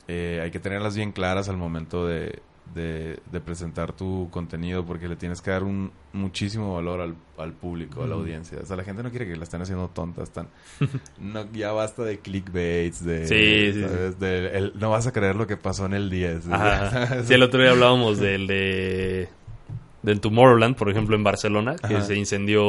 Eh, 0.08 0.42
hay 0.44 0.50
que 0.52 0.60
tenerlas 0.60 0.96
bien 0.96 1.12
claras 1.12 1.48
al 1.48 1.58
momento 1.58 2.06
de, 2.08 2.42
de, 2.74 3.20
de 3.32 3.42
presentar 3.42 3.92
tu 3.94 4.30
contenido 4.32 4.86
porque 4.86 5.08
le 5.10 5.16
tienes 5.18 5.42
que 5.42 5.52
dar 5.52 5.64
un 5.64 5.92
muchísimo 6.14 6.76
valor 6.76 7.02
al, 7.02 7.16
al 7.38 7.52
público, 7.54 8.04
a 8.04 8.08
la 8.08 8.16
audiencia. 8.16 8.60
O 8.62 8.66
sea, 8.66 8.78
la 8.78 8.84
gente 8.84 9.04
no 9.04 9.10
quiere 9.10 9.28
que 9.28 9.36
la 9.36 9.44
estén 9.44 9.62
haciendo 9.62 9.90
tontas. 9.90 10.32
Tan, 10.32 10.48
no, 11.20 11.52
ya 11.52 11.72
basta 11.74 12.04
de 12.04 12.20
clickbaits, 12.20 13.04
de, 13.04 13.28
Sí, 13.28 13.74
sí, 13.74 13.82
¿sabes? 13.82 14.20
De 14.20 14.48
el- 14.58 14.74
no 14.80 14.90
vas 14.90 15.06
a 15.08 15.12
creer 15.12 15.36
lo 15.36 15.48
que 15.48 15.58
pasó 15.58 15.86
en 15.86 15.94
el 15.94 16.10
10. 16.10 16.48
Ajá. 16.50 17.24
Sí, 17.26 17.34
el 17.34 17.44
otro 17.44 17.62
día 17.62 17.72
hablábamos 17.72 18.18
del 18.20 18.48
de 18.48 19.28
del 20.04 20.20
Tomorrowland, 20.20 20.76
por 20.76 20.90
ejemplo, 20.90 21.16
en 21.16 21.24
Barcelona, 21.24 21.76
que 21.76 21.96
Ajá. 21.98 22.02
se 22.06 22.16
incendió 22.16 22.64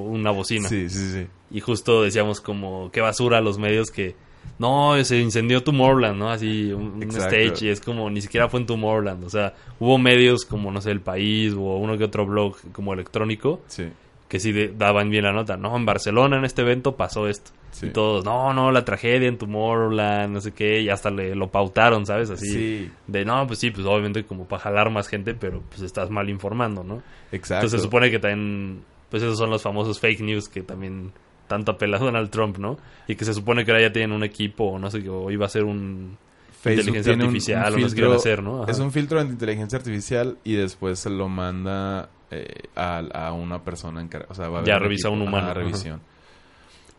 una 0.00 0.30
bocina. 0.32 0.68
Sí, 0.68 0.90
sí, 0.90 1.12
sí. 1.12 1.26
Y 1.50 1.60
justo 1.60 2.02
decíamos 2.02 2.42
como, 2.42 2.90
qué 2.90 3.00
basura 3.00 3.40
los 3.40 3.58
medios 3.58 3.90
que... 3.90 4.14
No, 4.58 5.02
se 5.04 5.18
incendió 5.20 5.62
Tomorrowland, 5.62 6.18
¿no? 6.18 6.30
Así, 6.30 6.72
un, 6.72 7.02
stage 7.02 7.66
y 7.66 7.68
es 7.68 7.80
como, 7.80 8.10
ni 8.10 8.20
siquiera 8.20 8.48
fue 8.48 8.60
en 8.60 8.66
Tomorrowland. 8.66 9.24
O 9.24 9.30
sea, 9.30 9.54
hubo 9.78 9.98
medios 9.98 10.44
como, 10.44 10.70
no 10.72 10.80
sé, 10.80 10.90
El 10.90 11.00
País 11.00 11.52
o 11.54 11.76
uno 11.76 11.96
que 11.96 12.04
otro 12.04 12.26
blog 12.26 12.56
como 12.72 12.92
electrónico 12.92 13.60
Sí. 13.68 13.88
que 14.28 14.40
sí 14.40 14.52
de- 14.52 14.68
daban 14.76 15.10
bien 15.10 15.24
la 15.24 15.32
nota. 15.32 15.56
No, 15.56 15.76
en 15.76 15.86
Barcelona 15.86 16.38
en 16.38 16.44
este 16.44 16.62
evento 16.62 16.96
pasó 16.96 17.28
esto. 17.28 17.52
Sí. 17.70 17.86
Y 17.86 17.90
todos, 17.90 18.24
no, 18.24 18.52
no, 18.54 18.72
la 18.72 18.84
tragedia 18.84 19.28
en 19.28 19.36
Tomorrowland, 19.38 20.32
no 20.32 20.40
sé 20.40 20.52
qué, 20.52 20.80
y 20.80 20.88
hasta 20.88 21.10
le 21.10 21.34
lo 21.34 21.48
pautaron, 21.50 22.06
¿sabes? 22.06 22.30
Así. 22.30 22.46
Sí, 22.48 22.90
De, 23.06 23.24
no, 23.24 23.46
pues 23.46 23.58
sí, 23.58 23.70
pues 23.70 23.86
obviamente 23.86 24.24
como 24.24 24.46
para 24.46 24.62
jalar 24.62 24.90
más 24.90 25.06
gente, 25.06 25.34
pero 25.34 25.62
pues 25.68 25.82
estás 25.82 26.10
mal 26.10 26.28
informando, 26.30 26.82
¿no? 26.82 27.02
exacto. 27.30 27.66
Entonces 27.66 27.80
se 27.80 27.84
supone 27.84 28.10
que 28.10 28.18
también, 28.18 28.80
pues 29.10 29.22
esos 29.22 29.36
son 29.38 29.50
los 29.50 29.62
famosos 29.62 30.00
fake 30.00 30.20
news 30.20 30.48
que 30.48 30.62
también 30.62 31.12
tanto 31.48 31.72
apela 31.72 31.98
Donald 31.98 32.30
Trump, 32.30 32.58
¿no? 32.58 32.78
Y 33.08 33.16
que 33.16 33.24
se 33.24 33.34
supone 33.34 33.64
que 33.64 33.72
ahora 33.72 33.82
ya 33.82 33.92
tienen 33.92 34.12
un 34.12 34.22
equipo, 34.22 34.64
o 34.64 34.78
no 34.78 34.90
sé, 34.90 35.02
qué, 35.02 35.08
o 35.10 35.30
iba 35.30 35.46
a 35.46 35.48
ser 35.48 35.64
un... 35.64 36.16
Facebook 36.60 36.96
inteligencia 36.96 37.12
un- 37.14 37.20
artificial, 37.22 37.72
un 37.74 37.78
o 37.78 37.82
no 37.82 37.88
sé 37.88 37.94
qué 37.94 38.00
filtro- 38.02 38.08
van 38.08 38.12
a 38.12 38.16
hacer, 38.16 38.42
¿no? 38.42 38.62
Ajá. 38.64 38.72
Es 38.72 38.78
un 38.80 38.90
filtro 38.92 39.22
de 39.24 39.30
inteligencia 39.30 39.78
artificial 39.78 40.38
y 40.44 40.54
después 40.54 40.98
se 40.98 41.08
lo 41.10 41.28
manda 41.28 42.08
eh, 42.32 42.62
a, 42.74 42.98
a 42.98 43.32
una 43.32 43.62
persona 43.64 44.00
encargada. 44.02 44.30
O 44.32 44.34
sea, 44.34 44.48
va 44.48 44.60
a 44.60 44.64
Ya 44.64 44.74
haber 44.74 44.82
revisa 44.88 45.08
un 45.08 45.18
equipo, 45.20 45.28
humano, 45.30 45.46
ajá. 45.46 45.54
revisión. 45.54 46.00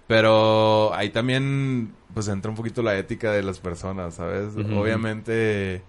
Pero 0.07 0.93
ahí 0.93 1.09
también 1.09 1.93
pues 2.13 2.27
entra 2.27 2.49
un 2.49 2.55
poquito 2.57 2.81
la 2.81 2.97
ética 2.97 3.31
de 3.31 3.43
las 3.43 3.59
personas, 3.59 4.15
¿sabes? 4.15 4.55
Obviamente 4.55 5.83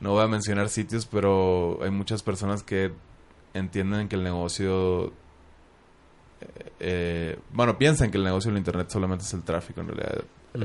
no 0.00 0.12
voy 0.12 0.24
a 0.24 0.26
mencionar 0.26 0.68
sitios, 0.68 1.06
pero 1.06 1.78
hay 1.82 1.90
muchas 1.90 2.22
personas 2.22 2.62
que 2.64 2.90
entienden 3.54 4.08
que 4.08 4.16
el 4.16 4.24
negocio 4.24 5.12
eh, 6.80 7.38
bueno, 7.52 7.76
piensan 7.78 8.10
que 8.10 8.16
el 8.18 8.24
negocio 8.24 8.50
del 8.50 8.58
internet 8.58 8.88
solamente 8.90 9.24
es 9.24 9.34
el 9.34 9.42
tráfico, 9.42 9.80
en 9.80 9.88
realidad 9.88 10.24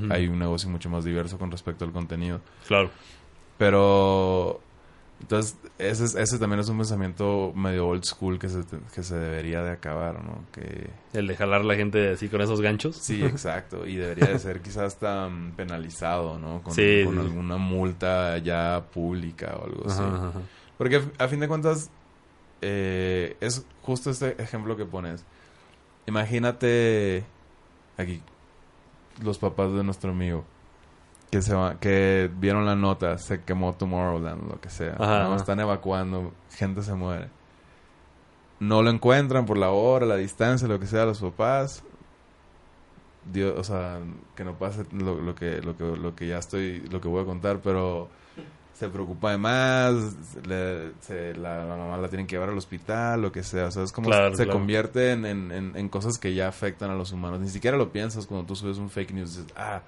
hay 0.09 0.27
un 0.27 0.39
negocio 0.39 0.69
mucho 0.69 0.89
más 0.89 1.03
diverso 1.05 1.37
con 1.37 1.51
respecto 1.51 1.85
al 1.85 1.91
contenido. 1.91 2.41
Claro. 2.67 2.89
Pero 3.57 4.59
entonces 5.21 5.57
ese, 5.77 6.05
es- 6.05 6.15
ese 6.15 6.39
también 6.39 6.59
es 6.59 6.67
un 6.69 6.77
pensamiento 6.77 7.53
medio 7.55 7.87
old 7.87 8.03
school 8.03 8.37
que 8.37 8.49
se, 8.49 8.63
que 8.93 9.03
se 9.03 9.15
debería 9.15 9.61
de 9.63 9.71
acabar, 9.71 10.21
¿no? 10.23 10.43
Que 10.51 10.89
El 11.13 11.27
de 11.27 11.35
jalar 11.37 11.63
la 11.63 11.75
gente 11.75 12.09
así 12.11 12.27
con 12.27 12.41
esos 12.41 12.59
ganchos. 12.61 12.97
sí, 12.97 13.23
exacto, 13.25 13.85
y 13.87 13.95
debería 13.95 14.27
de 14.27 14.39
ser 14.39 14.61
quizás 14.61 14.83
hasta 14.93 15.29
penalizado, 15.55 16.37
¿no? 16.37 16.61
Con, 16.63 16.73
Sí, 16.73 17.03
con 17.05 17.13
sí. 17.15 17.19
alguna 17.21 17.57
multa 17.57 18.37
ya 18.39 18.83
pública 18.93 19.55
o 19.59 19.65
algo 19.65 19.83
así. 19.87 20.01
Ajá, 20.01 20.15
ajá, 20.15 20.27
ajá. 20.29 20.39
Porque 20.77 21.01
a 21.17 21.27
fin 21.29 21.39
de 21.39 21.47
cuentas 21.47 21.89
eh, 22.61 23.37
es 23.39 23.65
justo 23.83 24.09
este 24.09 24.41
ejemplo 24.41 24.75
que 24.75 24.85
pones. 24.85 25.23
Imagínate 26.07 27.25
aquí 27.97 28.21
los 29.23 29.37
papás 29.37 29.71
de 29.73 29.83
nuestro 29.83 30.11
amigo 30.11 30.45
que 31.31 31.41
se 31.41 31.53
va, 31.53 31.79
que 31.79 32.29
vieron 32.37 32.65
la 32.65 32.75
nota, 32.75 33.17
se 33.17 33.43
quemó 33.43 33.73
Tomorrowland, 33.73 34.49
lo 34.49 34.61
que 34.61 34.69
sea. 34.69 34.95
Ajá. 34.99 35.35
Están 35.35 35.59
evacuando, 35.59 36.31
gente 36.51 36.81
se 36.81 36.93
muere. 36.93 37.29
No 38.59 38.81
lo 38.81 38.89
encuentran 38.89 39.45
por 39.45 39.57
la 39.57 39.71
hora, 39.71 40.05
la 40.05 40.15
distancia, 40.15 40.67
lo 40.67 40.79
que 40.79 40.87
sea, 40.87 41.05
los 41.05 41.19
papás. 41.19 41.83
Dios, 43.31 43.55
o 43.57 43.63
sea, 43.63 43.99
que 44.35 44.45
no 44.45 44.57
pase 44.57 44.85
lo, 44.91 45.19
lo 45.19 45.35
que 45.35 45.61
lo 45.61 45.75
que 45.75 45.83
lo 45.83 46.15
que 46.15 46.27
ya 46.27 46.37
estoy 46.37 46.79
lo 46.91 47.01
que 47.01 47.07
voy 47.07 47.23
a 47.23 47.25
contar, 47.25 47.59
pero 47.61 48.07
se 48.75 48.89
preocupa 48.89 49.31
de 49.31 49.37
más, 49.37 49.95
le- 50.45 50.91
se- 50.99 51.33
la, 51.35 51.63
la 51.65 51.75
mamá 51.77 51.97
la 51.97 52.09
tienen 52.09 52.27
que 52.27 52.35
llevar 52.35 52.49
al 52.49 52.57
hospital, 52.57 53.21
lo 53.21 53.31
que 53.31 53.41
sea. 53.41 53.67
O 53.67 53.71
sea, 53.71 53.83
es 53.83 53.91
como 53.91 54.09
Claro, 54.09 54.35
se 54.35 54.43
claro. 54.43 54.59
convierte 54.59 55.11
en, 55.13 55.25
en, 55.25 55.89
cosas 55.89 56.17
que 56.17 56.33
ya 56.35 56.47
afectan 56.49 56.91
a 56.91 56.95
los 56.95 57.11
humanos. 57.13 57.39
Ni 57.39 57.47
siquiera 57.49 57.77
lo 57.77 57.91
piensas 57.91 58.27
cuando 58.27 58.45
tú 58.45 58.55
subes 58.55 58.77
un 58.77 58.89
fake 58.89 59.13
news. 59.13 59.37
Dices, 59.37 59.53
ah, 59.55 59.81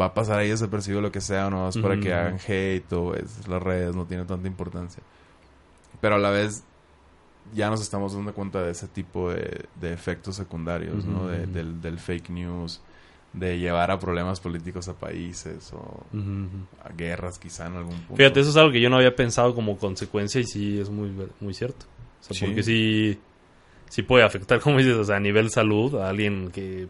va 0.00 0.06
a 0.06 0.14
pasar 0.14 0.38
ahí 0.38 0.50
desapercibido 0.50 1.00
lo 1.00 1.10
que 1.10 1.20
sea, 1.20 1.48
o 1.48 1.50
no 1.50 1.68
es 1.68 1.76
para 1.78 1.98
que 1.98 2.14
hagan 2.14 2.38
hate 2.46 2.92
o 2.92 3.14
es, 3.14 3.48
las 3.48 3.62
redes 3.62 3.96
no 3.96 4.04
tiene 4.06 4.24
tanta 4.24 4.46
importancia. 4.46 5.02
Pero 6.00 6.14
a 6.14 6.18
la 6.18 6.30
vez 6.30 6.62
ya 7.54 7.70
nos 7.70 7.80
estamos 7.80 8.14
dando 8.14 8.32
cuenta 8.32 8.62
de 8.62 8.70
ese 8.70 8.86
tipo 8.86 9.30
de, 9.30 9.64
de 9.80 9.92
efectos 9.92 10.36
secundarios, 10.36 11.04
¿no? 11.06 11.26
De- 11.26 11.46
del, 11.46 11.80
del 11.82 11.98
fake 11.98 12.30
news, 12.30 12.80
de 13.32 13.58
llevar 13.58 13.90
a 13.92 13.98
problemas 13.98 14.40
políticos 14.40 14.88
a 14.88 14.94
países 14.94 15.72
o 15.72 16.04
a 16.84 16.88
guerras 16.92 17.38
quizá 17.38 17.66
en 17.66 17.76
algún 17.76 17.94
punto. 18.00 18.16
Fíjate, 18.16 18.40
eso 18.40 18.50
es 18.50 18.56
algo 18.56 18.72
que 18.72 18.80
yo 18.80 18.90
no 18.90 18.96
había 18.96 19.14
pensado 19.14 19.54
como 19.54 19.76
consecuencia 19.78 20.40
y 20.40 20.44
sí 20.44 20.80
es 20.80 20.90
muy, 20.90 21.12
muy 21.40 21.54
cierto. 21.54 21.86
O 22.20 22.24
sea, 22.24 22.36
Sí. 22.36 22.44
porque 22.46 22.62
sí, 22.64 23.18
sí 23.88 24.02
puede 24.02 24.24
afectar, 24.24 24.60
como 24.60 24.78
dices, 24.78 24.96
o 24.96 25.04
sea, 25.04 25.16
a 25.16 25.20
nivel 25.20 25.50
salud 25.50 25.94
a 26.00 26.08
alguien 26.08 26.50
que, 26.50 26.88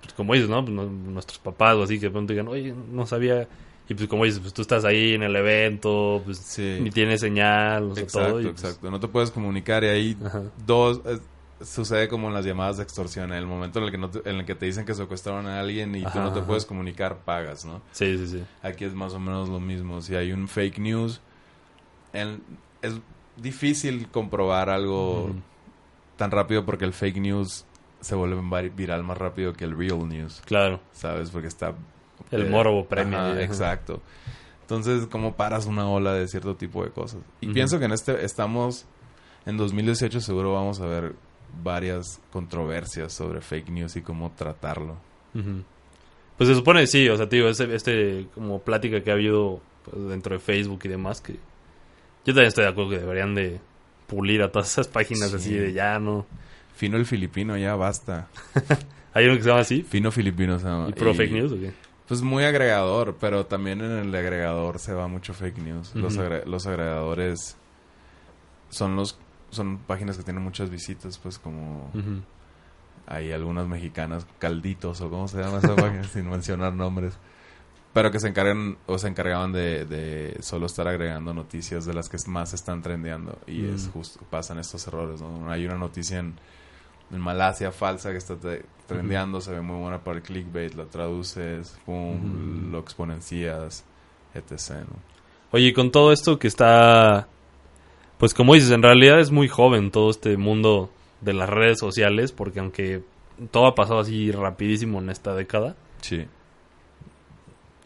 pues, 0.00 0.12
como 0.14 0.34
dices, 0.34 0.48
¿no? 0.48 0.62
Pues, 0.64 0.74
no- 0.74 0.86
Nuestros 0.86 1.38
papás 1.38 1.76
o 1.76 1.84
así 1.84 1.98
que 2.00 2.06
de 2.06 2.10
pronto 2.10 2.32
digan, 2.32 2.48
oye, 2.48 2.74
no 2.90 3.06
sabía. 3.06 3.48
Y 3.88 3.94
pues 3.94 4.08
como 4.08 4.24
dices, 4.24 4.40
pues 4.40 4.52
tú 4.54 4.62
estás 4.62 4.84
ahí 4.84 5.14
en 5.14 5.22
el 5.24 5.34
evento, 5.36 6.22
pues 6.24 6.38
Sí. 6.38 6.78
ni 6.80 6.90
tienes 6.90 7.20
señal, 7.20 7.90
o 7.90 7.94
sea, 7.94 8.04
Exacto, 8.04 8.28
todo. 8.30 8.40
y, 8.40 8.44
pues, 8.44 8.62
exacto. 8.64 8.90
No 8.90 8.98
te 9.00 9.08
puedes 9.08 9.30
comunicar 9.30 9.84
y 9.84 9.88
ahí 9.88 10.16
Ajá. 10.24 10.42
dos 10.66 11.00
sucede 11.64 12.08
como 12.08 12.28
en 12.28 12.34
las 12.34 12.44
llamadas 12.44 12.76
de 12.78 12.82
extorsión, 12.82 13.32
en 13.32 13.38
el 13.38 13.46
momento 13.46 13.78
en 13.78 13.84
el 13.86 13.90
que 13.90 13.98
no 13.98 14.10
te- 14.10 14.28
en 14.28 14.36
el 14.36 14.44
que 14.44 14.54
te 14.54 14.66
dicen 14.66 14.84
que 14.84 14.94
secuestraron 14.94 15.46
a 15.46 15.60
alguien 15.60 15.94
y 15.94 16.02
tú 16.02 16.08
Ajá, 16.08 16.20
no 16.24 16.32
te 16.32 16.38
ajá. 16.40 16.46
puedes 16.48 16.64
comunicar, 16.66 17.18
pagas, 17.24 17.64
¿no? 17.64 17.82
Sí, 17.92 18.16
sí, 18.18 18.26
sí. 18.26 18.44
Aquí 18.62 18.84
es 18.84 18.94
más 18.94 19.12
o 19.14 19.18
menos 19.20 19.48
lo 19.48 19.60
mismo. 19.60 20.00
Si 20.00 20.14
hay 20.14 20.32
un 20.32 20.48
fake 20.48 20.78
news, 20.78 21.20
el- 22.12 22.40
es 22.82 23.00
difícil 23.36 24.08
comprobar 24.10 24.70
algo 24.70 25.34
tan 26.16 26.30
rápido 26.30 26.64
porque 26.64 26.84
el 26.84 26.92
fake 26.92 27.16
news 27.18 27.64
se 28.00 28.14
vuelve 28.14 28.68
viral 28.70 29.04
más 29.04 29.16
rápido 29.18 29.52
que 29.52 29.64
el 29.64 29.76
real 29.76 30.08
news, 30.08 30.42
Claro. 30.44 30.80
¿sabes? 30.92 31.30
Porque 31.30 31.48
está... 31.48 31.74
El 32.30 32.46
eh, 32.46 32.50
morbo 32.50 32.86
ajá. 32.90 33.40
exacto. 33.42 34.00
Entonces, 34.62 35.06
¿cómo 35.06 35.34
paras 35.36 35.66
una 35.66 35.88
ola 35.88 36.12
de 36.14 36.26
cierto 36.28 36.56
tipo 36.56 36.82
de 36.84 36.90
cosas? 36.90 37.20
Y 37.40 37.48
pienso 37.48 37.78
que 37.78 37.84
en 37.86 37.92
este 37.92 38.24
estamos... 38.24 38.86
En 39.44 39.56
2018 39.56 40.20
seguro 40.20 40.52
vamos 40.54 40.80
a 40.80 40.86
ver 40.86 41.14
varias 41.62 42.20
controversias 42.32 43.12
sobre 43.12 43.40
fake 43.40 43.68
news 43.70 43.96
y 43.96 44.02
cómo 44.02 44.30
tratarlo. 44.32 44.96
Pues 46.36 46.48
se 46.48 46.54
supone 46.54 46.86
sí, 46.86 47.08
o 47.08 47.16
sea, 47.16 47.28
tío, 47.28 47.48
este, 47.48 47.74
este 47.74 48.26
como 48.34 48.60
plática 48.60 49.02
que 49.02 49.10
ha 49.10 49.14
habido 49.14 49.60
pues, 49.84 50.08
dentro 50.08 50.34
de 50.34 50.40
Facebook 50.40 50.80
y 50.84 50.88
demás, 50.88 51.20
que 51.20 51.34
yo 51.34 51.38
también 52.34 52.46
estoy 52.46 52.64
de 52.64 52.70
acuerdo 52.70 52.90
que 52.90 52.98
deberían 52.98 53.34
de 53.34 53.60
pulir 54.06 54.42
a 54.42 54.50
todas 54.50 54.70
esas 54.70 54.88
páginas 54.88 55.30
Sí. 55.30 55.36
así 55.36 55.54
de 55.54 55.72
ya 55.72 55.98
no. 55.98 56.26
Fino 56.74 56.96
el 56.96 57.06
filipino, 57.06 57.56
ya 57.56 57.76
basta. 57.76 58.28
Hay 59.14 59.26
uno 59.26 59.36
que 59.36 59.42
se 59.42 59.48
llama 59.48 59.60
así, 59.60 59.82
Fino 59.82 60.10
filipino 60.10 60.58
se 60.58 60.66
llama. 60.66 60.88
y 60.88 60.92
pro 60.92 61.10
Y- 61.12 61.14
fake 61.14 61.32
news 61.32 61.52
o 61.52 61.56
qué? 61.56 61.72
Pues 62.08 62.20
muy 62.22 62.44
agregador, 62.44 63.16
pero 63.20 63.46
también 63.46 63.80
en 63.80 63.92
el 63.92 64.14
agregador 64.14 64.78
se 64.78 64.92
va 64.92 65.06
mucho 65.08 65.32
fake 65.34 65.58
news. 65.58 65.94
los, 65.94 66.18
agre- 66.18 66.44
los 66.44 66.66
agregadores 66.66 67.56
son 68.70 68.96
los 68.96 69.18
son 69.52 69.78
páginas 69.78 70.16
que 70.16 70.24
tienen 70.24 70.42
muchas 70.42 70.68
visitas, 70.70 71.18
pues 71.18 71.38
como 71.38 71.90
hay 73.06 73.30
algunas 73.32 73.68
mexicanas, 73.68 74.26
calditos 74.38 75.00
o 75.00 75.10
cómo 75.10 75.28
se 75.28 75.38
llama 75.38 75.58
esa 75.58 75.76
página, 75.76 76.02
sin 76.12 76.28
mencionar 76.28 76.72
nombres. 76.72 77.14
Pero 77.92 78.10
que 78.10 78.18
se 78.18 78.28
encargan 78.28 78.78
o 78.86 78.96
se 78.98 79.08
encargaban 79.08 79.52
de, 79.52 79.84
de 79.84 80.38
solo 80.42 80.64
estar 80.64 80.88
agregando 80.88 81.34
noticias 81.34 81.84
de 81.84 81.92
las 81.92 82.08
que 82.08 82.16
más 82.26 82.54
están 82.54 82.80
trendeando. 82.80 83.38
Y 83.46 83.66
es 83.66 83.88
Mm. 83.88 83.90
justo, 83.90 84.20
pasan 84.30 84.58
estos 84.58 84.86
errores, 84.86 85.20
¿no? 85.20 85.50
Hay 85.50 85.66
una 85.66 85.76
noticia 85.76 86.18
en, 86.18 86.34
en 87.10 87.20
Malasia 87.20 87.70
falsa 87.70 88.10
que 88.10 88.16
está 88.16 88.36
trendeando, 88.86 89.42
se 89.42 89.50
ve 89.52 89.60
muy 89.60 89.76
buena 89.78 89.98
para 90.02 90.16
el 90.16 90.22
clickbait, 90.22 90.72
la 90.74 90.86
traduces, 90.86 91.76
pum, 91.84 92.70
lo 92.72 92.78
exponencias, 92.78 93.84
etc. 94.34 94.70
¿no? 94.88 94.96
Oye, 95.50 95.74
con 95.74 95.90
todo 95.90 96.12
esto 96.12 96.38
que 96.38 96.48
está, 96.48 97.28
pues 98.22 98.34
como 98.34 98.54
dices, 98.54 98.70
en 98.70 98.84
realidad 98.84 99.18
es 99.18 99.32
muy 99.32 99.48
joven 99.48 99.90
todo 99.90 100.08
este 100.08 100.36
mundo 100.36 100.90
de 101.22 101.32
las 101.32 101.48
redes 101.50 101.80
sociales, 101.80 102.30
porque 102.30 102.60
aunque 102.60 103.02
todo 103.50 103.66
ha 103.66 103.74
pasado 103.74 103.98
así 103.98 104.30
rapidísimo 104.30 105.00
en 105.00 105.10
esta 105.10 105.34
década, 105.34 105.74
Sí. 106.02 106.26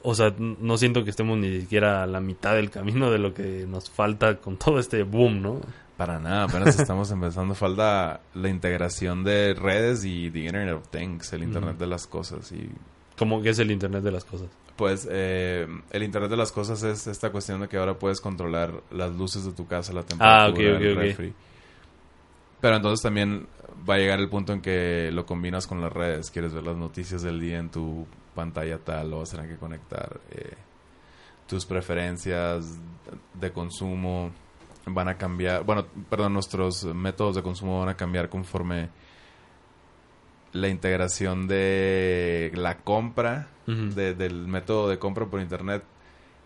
O 0.02 0.14
sea, 0.14 0.34
no 0.38 0.76
siento 0.76 1.04
que 1.04 1.10
estemos 1.10 1.38
ni 1.38 1.62
siquiera 1.62 2.02
a 2.02 2.06
la 2.06 2.20
mitad 2.20 2.54
del 2.54 2.70
camino 2.70 3.10
de 3.10 3.18
lo 3.18 3.32
que 3.32 3.64
nos 3.66 3.88
falta 3.88 4.36
con 4.36 4.58
todo 4.58 4.78
este 4.78 5.04
boom, 5.04 5.40
¿no? 5.40 5.60
Para 5.96 6.18
nada, 6.18 6.44
apenas 6.44 6.78
estamos 6.80 7.10
empezando. 7.10 7.54
Falta 7.54 8.20
la 8.34 8.50
integración 8.50 9.24
de 9.24 9.54
redes 9.54 10.04
y 10.04 10.30
the 10.30 10.40
Internet 10.40 10.74
of 10.74 10.88
Things, 10.88 11.32
el 11.32 11.44
Internet 11.44 11.78
de 11.78 11.86
las 11.86 12.06
cosas. 12.06 12.52
Y 12.52 12.68
Como 13.16 13.40
que 13.40 13.48
es 13.48 13.58
el 13.58 13.70
Internet 13.70 14.02
de 14.02 14.12
las 14.12 14.26
cosas. 14.26 14.48
Pues 14.76 15.08
eh, 15.10 15.66
el 15.90 16.02
Internet 16.02 16.30
de 16.30 16.36
las 16.36 16.52
cosas 16.52 16.82
es 16.82 17.06
esta 17.06 17.30
cuestión 17.30 17.60
de 17.60 17.68
que 17.68 17.76
ahora 17.78 17.98
puedes 17.98 18.20
controlar 18.20 18.82
las 18.90 19.14
luces 19.14 19.44
de 19.44 19.52
tu 19.52 19.66
casa, 19.66 19.92
la 19.92 20.02
temperatura, 20.02 20.44
Ah, 20.46 20.48
ok, 20.48 20.54
ok, 20.76 20.82
el 20.82 20.96
refri. 20.96 21.32
Pero 22.60 22.76
entonces 22.76 23.02
también 23.02 23.46
va 23.88 23.94
a 23.94 23.98
llegar 23.98 24.18
el 24.18 24.28
punto 24.28 24.52
en 24.52 24.60
que 24.60 25.10
lo 25.12 25.24
combinas 25.26 25.66
con 25.66 25.80
las 25.80 25.92
redes. 25.92 26.30
Quieres 26.30 26.52
ver 26.52 26.64
las 26.64 26.76
noticias 26.76 27.22
del 27.22 27.40
día 27.40 27.58
en 27.58 27.70
tu 27.70 28.06
pantalla 28.34 28.78
tal, 28.78 29.10
lo 29.10 29.18
vas 29.20 29.32
a 29.32 29.36
tener 29.36 29.50
que 29.52 29.58
conectar. 29.58 30.20
eh, 30.30 30.54
tus 31.46 31.64
preferencias 31.64 32.76
de 33.34 33.52
consumo 33.52 34.32
van 34.86 35.08
a 35.08 35.16
cambiar. 35.16 35.62
Bueno, 35.64 35.86
perdón, 36.10 36.32
nuestros 36.32 36.84
métodos 36.84 37.36
de 37.36 37.42
consumo 37.42 37.78
van 37.80 37.88
a 37.90 37.96
cambiar 37.96 38.28
conforme 38.28 38.88
la 40.52 40.68
integración 40.68 41.48
de 41.48 42.50
la 42.54 42.78
compra, 42.78 43.48
de- 43.94 44.14
del 44.14 44.46
método 44.46 44.88
de 44.88 44.98
compra 44.98 45.26
por 45.26 45.40
internet, 45.40 45.82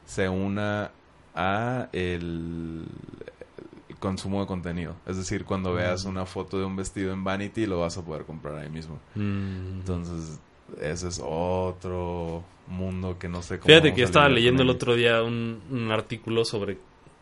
se 0.07 0.29
una 0.29 0.91
a 1.35 1.89
el 1.93 2.85
consumo 4.01 4.41
de 4.41 4.47
contenido. 4.47 4.97
Es 5.07 5.17
decir, 5.17 5.45
cuando 5.45 5.73
veas 5.75 6.05
una 6.07 6.25
foto 6.27 6.59
de 6.59 6.65
un 6.65 6.75
vestido 6.77 7.13
en 7.13 7.23
Vanity, 7.23 7.67
lo 7.67 7.81
vas 7.81 7.99
a 7.99 8.05
poder 8.05 8.25
comprar 8.25 8.57
ahí 8.57 8.71
mismo. 8.71 8.99
Entonces, 9.15 10.41
ese 10.81 11.09
es 11.09 11.21
otro 11.25 12.43
mundo 12.69 13.19
que 13.19 13.29
no 13.29 13.43
sé 13.43 13.59
cómo. 13.59 13.67
Fíjate 13.67 13.95
que 13.95 14.03
estaba 14.03 14.29
leyendo 14.35 14.63
el 14.63 14.71
otro 14.77 14.95
día 14.95 15.23
un, 15.23 15.61
un 15.71 15.91
artículo 15.91 16.45
sobre 16.45 16.79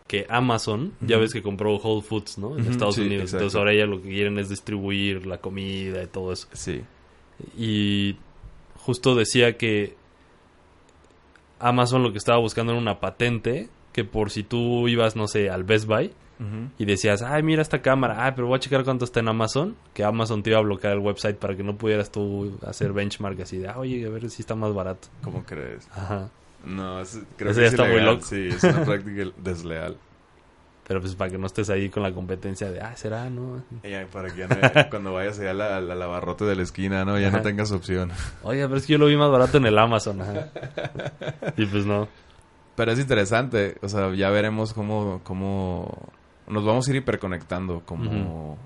que 0.09 0.27
Amazon, 0.31 0.95
ya 1.01 1.19
ves 1.19 1.33
que 1.33 1.43
compró 1.43 1.77
Whole 1.77 2.03
Foods, 2.03 2.39
¿no? 2.39 2.59
En 2.59 2.67
Estados 2.67 2.97
sí, 2.97 3.03
Unidos. 3.03 3.25
exacto. 3.25 3.37
Entonces 3.45 3.59
ahora 3.59 3.75
ya 3.75 3.85
lo 3.85 4.03
que 4.03 4.09
quieren 4.09 4.39
es 4.39 4.49
distribuir 4.49 5.27
la 5.27 5.39
comida 5.39 6.03
y 6.03 6.07
todo 6.07 6.33
eso. 6.33 6.49
Sí. 6.53 6.83
Y 7.57 8.17
justo 8.77 9.15
decía 9.15 9.57
que 9.59 9.95
Amazon 11.61 12.03
lo 12.03 12.11
que 12.11 12.19
estaba 12.19 12.39
buscando 12.39 12.73
era 12.73 12.81
una 12.81 13.01
patente 13.01 13.69
que 13.93 14.05
por 14.05 14.31
si 14.31 14.43
tú 14.45 14.89
ibas, 14.89 15.15
no 15.15 15.29
sé, 15.29 15.51
al 15.51 15.65
Best 15.65 15.87
Buy 15.87 16.13
y 16.79 16.85
decías, 16.85 17.21
ay, 17.23 17.43
mira 17.43 17.63
esta 17.63 17.83
cámara, 17.83 18.25
ay, 18.25 18.33
pero 18.37 18.47
voy 18.47 18.57
a 18.57 18.61
checar 18.61 18.85
cuánto 18.85 19.05
está 19.05 19.19
en 19.19 19.27
Amazon, 19.27 19.75
que 19.93 20.05
Amazon 20.05 20.45
te 20.45 20.51
iba 20.51 20.61
a 20.61 20.63
bloquear 20.63 20.93
el 20.93 21.01
website 21.01 21.37
para 21.37 21.57
que 21.57 21.65
no 21.65 21.77
pudieras 21.77 22.13
tú 22.13 22.57
hacer 22.65 22.93
benchmark 22.93 23.41
así 23.41 23.59
de, 23.59 23.67
ah, 23.69 23.77
oye, 23.77 24.07
a 24.07 24.09
ver 24.09 24.31
si 24.31 24.43
está 24.43 24.55
más 24.55 24.73
barato. 24.73 25.09
¿Cómo 25.23 25.45
crees? 25.45 25.89
Ajá. 25.91 26.31
No, 26.65 27.01
es, 27.01 27.19
creo 27.37 27.55
que 27.55 27.61
ya 27.61 27.67
es 27.67 27.73
está 27.75 27.85
muy 27.85 28.01
loco. 28.01 28.25
Sí, 28.25 28.49
es 28.49 28.63
una 28.65 28.85
práctica 28.85 29.25
desleal. 29.39 29.97
Pero 30.87 31.01
pues 31.03 31.15
para 31.15 31.31
que 31.31 31.37
no 31.37 31.47
estés 31.47 31.69
ahí 31.69 31.91
con 31.91 32.03
la 32.03 32.13
competencia 32.13 32.71
de, 32.71 32.81
ah, 32.81 32.97
será, 32.97 33.29
¿no? 33.29 33.63
Y 33.83 34.05
para 34.11 34.31
que 34.31 34.39
ya 34.41 34.49
no- 34.49 34.89
cuando 34.91 35.13
vayas 35.13 35.39
allá 35.39 35.53
la, 35.53 35.81
la 35.83 35.95
lavarrote 35.95 36.45
de 36.47 36.57
la 36.57 36.63
esquina, 36.63 37.05
¿no? 37.05 37.19
Ya 37.19 37.29
Ajá. 37.29 37.37
no 37.39 37.43
tengas 37.43 37.71
opción. 37.73 38.11
Oye, 38.43 38.65
pero 38.67 38.77
es 38.79 38.87
que 38.87 38.95
yo 38.95 38.99
lo 38.99 39.07
vi 39.07 39.17
más 39.17 39.31
barato 39.31 39.59
en 39.59 39.67
el 39.67 39.79
Amazon, 39.79 40.23
ajá. 40.23 40.49
Y 41.59 41.67
pues 41.67 41.85
no. 41.85 42.09
Pero 42.75 42.93
es 42.93 42.99
interesante, 43.01 43.77
o 43.83 43.89
sea, 43.89 44.15
ya 44.15 44.31
veremos 44.31 44.73
cómo, 44.73 45.21
cómo 45.25 46.09
nos 46.47 46.65
vamos 46.65 46.87
a 46.89 46.91
ir 46.91 46.97
hiperconectando 46.97 47.83
como, 47.85 48.57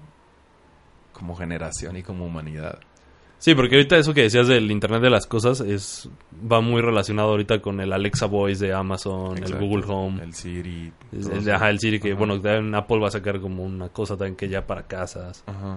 como 1.13 1.35
generación 1.35 1.97
y 1.97 2.03
como 2.05 2.25
humanidad. 2.27 2.79
Sí, 3.43 3.57
porque 3.57 3.75
ahorita 3.75 3.97
eso 3.97 4.15
que 4.15 4.23
decías 4.23 4.47
del 4.47 4.71
Internet 4.71 5.03
de 5.03 5.11
las 5.11 5.27
cosas 5.27 5.59
es 5.61 6.09
va 6.51 6.61
muy 6.61 6.81
relacionado 6.81 7.31
ahorita 7.31 7.61
con 7.61 7.81
el 7.81 7.93
Alexa 7.93 8.27
Voice 8.27 8.65
de 8.65 8.73
Amazon, 8.73 9.37
Exacto. 9.37 9.57
el 9.65 9.69
Google 9.69 9.85
Home, 9.89 10.23
El 10.23 10.33
Siri. 10.33 10.93
el, 11.11 11.51
ajá, 11.51 11.71
el 11.71 11.81
Siri, 11.81 11.99
que 11.99 12.11
Ajá. 12.11 12.19
bueno, 12.19 12.41
también 12.41 12.73
Apple 12.77 13.01
va 13.01 13.09
a 13.09 13.11
sacar 13.11 13.41
como 13.41 13.65
una 13.65 13.89
cosa 13.89 14.17
también 14.17 14.37
que 14.37 14.49
ya 14.49 14.65
para 14.65 14.85
casas. 14.87 15.43
Ajá. 15.47 15.75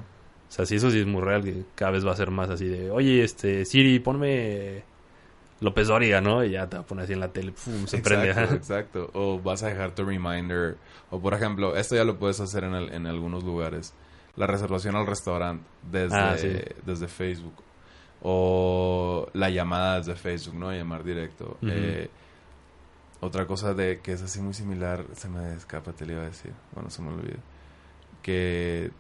O 0.48 0.52
sea, 0.52 0.68
sí, 0.68 0.76
eso 0.76 0.92
sí 0.92 1.00
es 1.00 1.08
muy 1.08 1.22
real, 1.24 1.44
que 1.44 1.64
cada 1.74 1.90
vez 1.94 2.06
va 2.06 2.12
a 2.12 2.16
ser 2.16 2.30
más 2.30 2.52
así 2.52 2.66
de, 2.68 2.92
oye, 2.92 3.24
este, 3.24 3.66
Siri, 3.66 3.98
ponme 3.98 4.84
López 5.60 5.88
Dóriga, 5.88 6.22
¿no? 6.22 6.44
Y 6.46 6.52
ya 6.52 6.68
te 6.70 6.80
poner 6.82 7.06
así 7.06 7.14
en 7.14 7.20
la 7.20 7.30
tele, 7.34 7.52
pum, 7.52 7.88
se 7.88 7.98
prende. 7.98 8.30
Exacto. 8.30 9.10
O 9.14 9.40
vas 9.40 9.64
a 9.64 9.70
dejar 9.70 9.96
tu 9.96 10.06
reminder. 10.06 10.76
O 11.10 11.20
por 11.20 11.34
ejemplo, 11.34 11.76
esto 11.76 11.96
ya 11.96 12.04
lo 12.04 12.20
puedes 12.20 12.40
hacer 12.42 12.64
en, 12.64 12.76
el- 12.76 12.94
en 12.94 13.08
algunos 13.08 13.44
lugares. 13.44 13.96
La 14.38 14.48
reservación 14.48 14.96
al 14.96 15.08
restaurante 15.08 15.64
desde, 15.90 16.16
Ah, 16.18 16.38
sí. 16.38 16.50
desde 16.86 17.08
Facebook. 17.08 17.54
O 18.22 19.28
la 19.34 19.50
llamada 19.50 19.98
desde 19.98 20.16
Facebook, 20.16 20.56
¿no? 20.56 20.72
Llamar 20.74 21.04
directo. 21.04 21.58
Eh, 21.62 22.10
otra 23.22 23.46
cosa 23.46 23.74
de 23.74 24.00
que 24.02 24.14
es 24.14 24.22
así 24.22 24.42
muy 24.42 24.54
similar, 24.54 25.06
se 25.14 25.30
me 25.30 25.54
escapa, 25.56 25.94
te 25.94 26.06
lo 26.06 26.14
iba 26.14 26.22
a 26.24 26.26
decir. 26.26 26.52
Bueno, 26.74 26.90
se 26.90 27.02
me 27.02 27.10
olvidó. 27.14 27.38
Que 28.22 28.92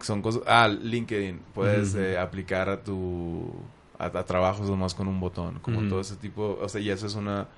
son 0.00 0.20
cosas... 0.22 0.42
Ah, 0.46 0.68
LinkedIn. 0.68 1.40
Puedes 1.54 1.94
eh, 1.94 2.18
aplicar 2.18 2.68
a 2.68 2.82
tu... 2.82 3.50
A, 3.98 4.06
a 4.06 4.24
trabajos 4.24 4.68
nomás 4.68 4.94
con 4.94 5.08
un 5.08 5.18
botón. 5.20 5.60
Como 5.60 5.88
todo 5.88 6.00
ese 6.00 6.16
tipo... 6.16 6.58
O 6.60 6.68
sea, 6.68 6.80
y 6.80 6.90
eso 6.90 7.06
es 7.06 7.14
una 7.14 7.48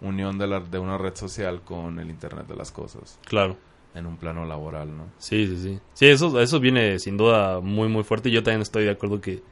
unión 0.00 0.38
de, 0.38 0.46
la, 0.46 0.60
de 0.60 0.78
una 0.78 0.96
red 0.96 1.16
social 1.16 1.62
con 1.62 1.98
el 1.98 2.08
Internet 2.10 2.46
de 2.46 2.54
las 2.54 2.70
cosas. 2.70 3.18
Claro. 3.24 3.56
En 3.98 4.06
un 4.06 4.16
plano 4.16 4.44
laboral, 4.44 4.96
¿no? 4.96 5.04
Sí, 5.18 5.46
sí, 5.48 5.56
sí. 5.56 5.78
Sí, 5.94 6.06
eso, 6.06 6.40
eso 6.40 6.60
viene 6.60 6.98
sin 6.98 7.16
duda 7.16 7.60
muy, 7.60 7.88
muy 7.88 8.04
fuerte. 8.04 8.28
Y 8.28 8.32
yo 8.32 8.42
también 8.42 8.62
estoy 8.62 8.84
de 8.84 8.90
acuerdo 8.90 9.20
que, 9.20 9.42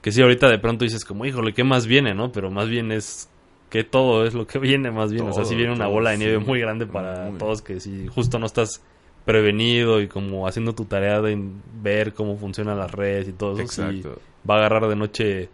que 0.00 0.12
sí, 0.12 0.22
ahorita 0.22 0.48
de 0.48 0.58
pronto 0.58 0.84
dices 0.84 1.04
como, 1.04 1.26
híjole, 1.26 1.52
¿qué 1.52 1.64
más 1.64 1.86
viene, 1.86 2.14
no? 2.14 2.30
Pero 2.30 2.50
más 2.50 2.68
bien 2.68 2.92
es 2.92 3.28
que 3.70 3.82
todo 3.82 4.24
es 4.24 4.34
lo 4.34 4.46
que 4.46 4.58
viene 4.60 4.90
más 4.90 5.12
bien. 5.12 5.26
o 5.26 5.32
sea, 5.32 5.44
sí 5.44 5.54
viene 5.56 5.72
una 5.72 5.86
todo, 5.86 5.94
bola 5.94 6.10
de 6.10 6.18
nieve 6.18 6.38
sí. 6.38 6.44
muy 6.46 6.60
grande 6.60 6.86
para 6.86 7.30
Muy. 7.30 7.38
todos 7.38 7.60
que 7.62 7.80
si 7.80 8.06
justo 8.06 8.38
no 8.38 8.46
estás 8.46 8.82
prevenido 9.24 10.00
y 10.00 10.06
como 10.06 10.46
haciendo 10.46 10.74
tu 10.74 10.84
tarea 10.84 11.20
de 11.20 11.36
ver 11.82 12.12
cómo 12.12 12.36
funcionan 12.36 12.78
las 12.78 12.92
redes 12.92 13.26
y 13.28 13.32
todo 13.32 13.58
eso, 13.60 13.90
sí 13.90 14.02
va 14.48 14.56
a 14.56 14.58
agarrar 14.58 14.86
de 14.88 14.96
noche 14.96 15.48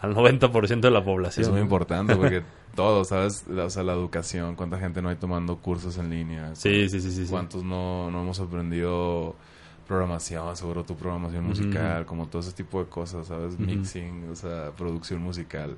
al 0.00 0.14
90% 0.14 0.80
de 0.80 0.90
la 0.90 1.02
población. 1.02 1.46
Es 1.46 1.50
muy 1.50 1.60
importante 1.62 2.14
porque 2.14 2.42
todo, 2.74 3.04
¿sabes? 3.04 3.44
La- 3.48 3.64
O 3.64 3.70
sea, 3.70 3.82
la 3.82 3.92
educación, 3.92 4.54
cuánta 4.56 4.78
gente 4.78 5.00
no 5.02 5.08
hay 5.08 5.16
tomando 5.16 5.56
cursos 5.56 5.96
en 5.98 6.10
línea. 6.10 6.54
Sí, 6.54 6.88
sí, 6.88 7.00
sí, 7.00 7.10
sí. 7.10 7.24
sí. 7.26 7.30
cuántos 7.30 7.62
no, 7.64 8.10
no 8.10 8.22
hemos 8.22 8.40
aprendido 8.40 9.34
programación, 9.86 10.56
seguro 10.56 10.84
tu 10.84 10.96
programación 10.96 11.44
musical, 11.44 12.06
como 12.06 12.26
todo 12.26 12.40
ese 12.40 12.52
tipo 12.52 12.80
de 12.82 12.88
cosas, 12.88 13.26
¿sabes? 13.26 13.58
Mixing, 13.58 14.30
o 14.30 14.36
sea, 14.36 14.70
producción 14.76 15.20
musical. 15.22 15.76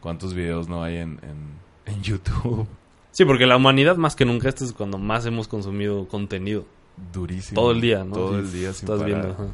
¿Cuántos 0.00 0.34
videos 0.34 0.68
no 0.68 0.82
hay 0.82 0.96
en, 0.96 1.20
en, 1.22 1.92
en 1.94 2.02
YouTube? 2.02 2.66
Sí, 3.12 3.24
porque 3.24 3.44
la 3.44 3.56
humanidad 3.56 3.96
más 3.96 4.14
que 4.14 4.24
nunca, 4.24 4.48
este 4.48 4.64
es 4.64 4.72
cuando 4.72 4.96
más 4.96 5.26
hemos 5.26 5.48
consumido 5.48 6.06
contenido. 6.06 6.64
Durísimo. 7.12 7.60
Todo 7.60 7.72
el 7.72 7.80
día, 7.80 8.04
¿no? 8.04 8.12
Todo 8.14 8.34
Sí, 8.34 8.34
el 8.38 8.52
día 8.52 8.72
sin 8.72 8.88
Estás 8.88 9.00
parar. 9.00 9.06
viendo, 9.06 9.28
ajá. 9.32 9.46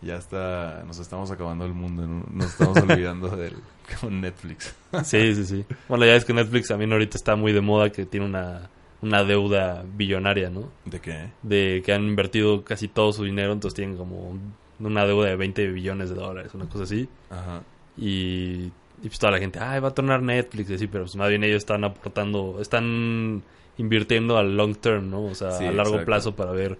Ya 0.00 0.16
está, 0.16 0.84
nos 0.86 0.98
estamos 0.98 1.30
acabando 1.30 1.64
el 1.64 1.72
mundo, 1.74 2.06
¿no? 2.06 2.24
nos 2.30 2.46
estamos 2.46 2.76
olvidando 2.88 3.28
del 3.36 3.54
con 4.00 4.20
Netflix. 4.20 4.74
Sí, 5.04 5.34
sí, 5.34 5.44
sí. 5.44 5.64
Bueno, 5.88 6.04
ya 6.06 6.14
es 6.14 6.24
que 6.24 6.32
Netflix 6.32 6.68
también 6.68 6.92
ahorita 6.92 7.16
está 7.16 7.34
muy 7.36 7.52
de 7.52 7.60
moda 7.60 7.90
que 7.90 8.06
tiene 8.06 8.26
una, 8.26 8.70
una 9.02 9.24
deuda 9.24 9.84
billonaria, 9.96 10.50
¿no? 10.50 10.68
¿De 10.84 11.00
qué? 11.00 11.30
De 11.42 11.82
que 11.84 11.92
han 11.92 12.04
invertido 12.04 12.62
casi 12.64 12.86
todo 12.88 13.12
su 13.12 13.24
dinero, 13.24 13.52
entonces 13.52 13.74
tienen 13.76 13.96
como 13.96 14.38
una 14.78 15.04
deuda 15.04 15.28
de 15.30 15.36
20 15.36 15.66
billones 15.68 16.10
de 16.10 16.14
dólares, 16.14 16.54
una 16.54 16.68
cosa 16.68 16.84
así. 16.84 17.08
Ajá. 17.30 17.62
Y, 17.96 18.66
y 19.02 19.06
pues 19.08 19.18
toda 19.18 19.32
la 19.32 19.38
gente, 19.38 19.58
ay, 19.58 19.80
va 19.80 19.88
a 19.88 19.94
tornar 19.94 20.22
Netflix, 20.22 20.70
y 20.70 20.74
así, 20.74 20.86
pero 20.86 21.04
pues 21.04 21.16
más 21.16 21.28
bien 21.28 21.42
ellos 21.42 21.58
están 21.58 21.82
aportando, 21.82 22.58
están 22.60 23.42
invirtiendo 23.78 24.36
al 24.38 24.56
long 24.56 24.76
term, 24.76 25.10
¿no? 25.10 25.24
O 25.24 25.34
sea, 25.34 25.52
Sí, 25.52 25.64
a 25.64 25.72
largo 25.72 25.94
exacto. 25.94 26.06
plazo 26.06 26.36
para 26.36 26.52
ver 26.52 26.78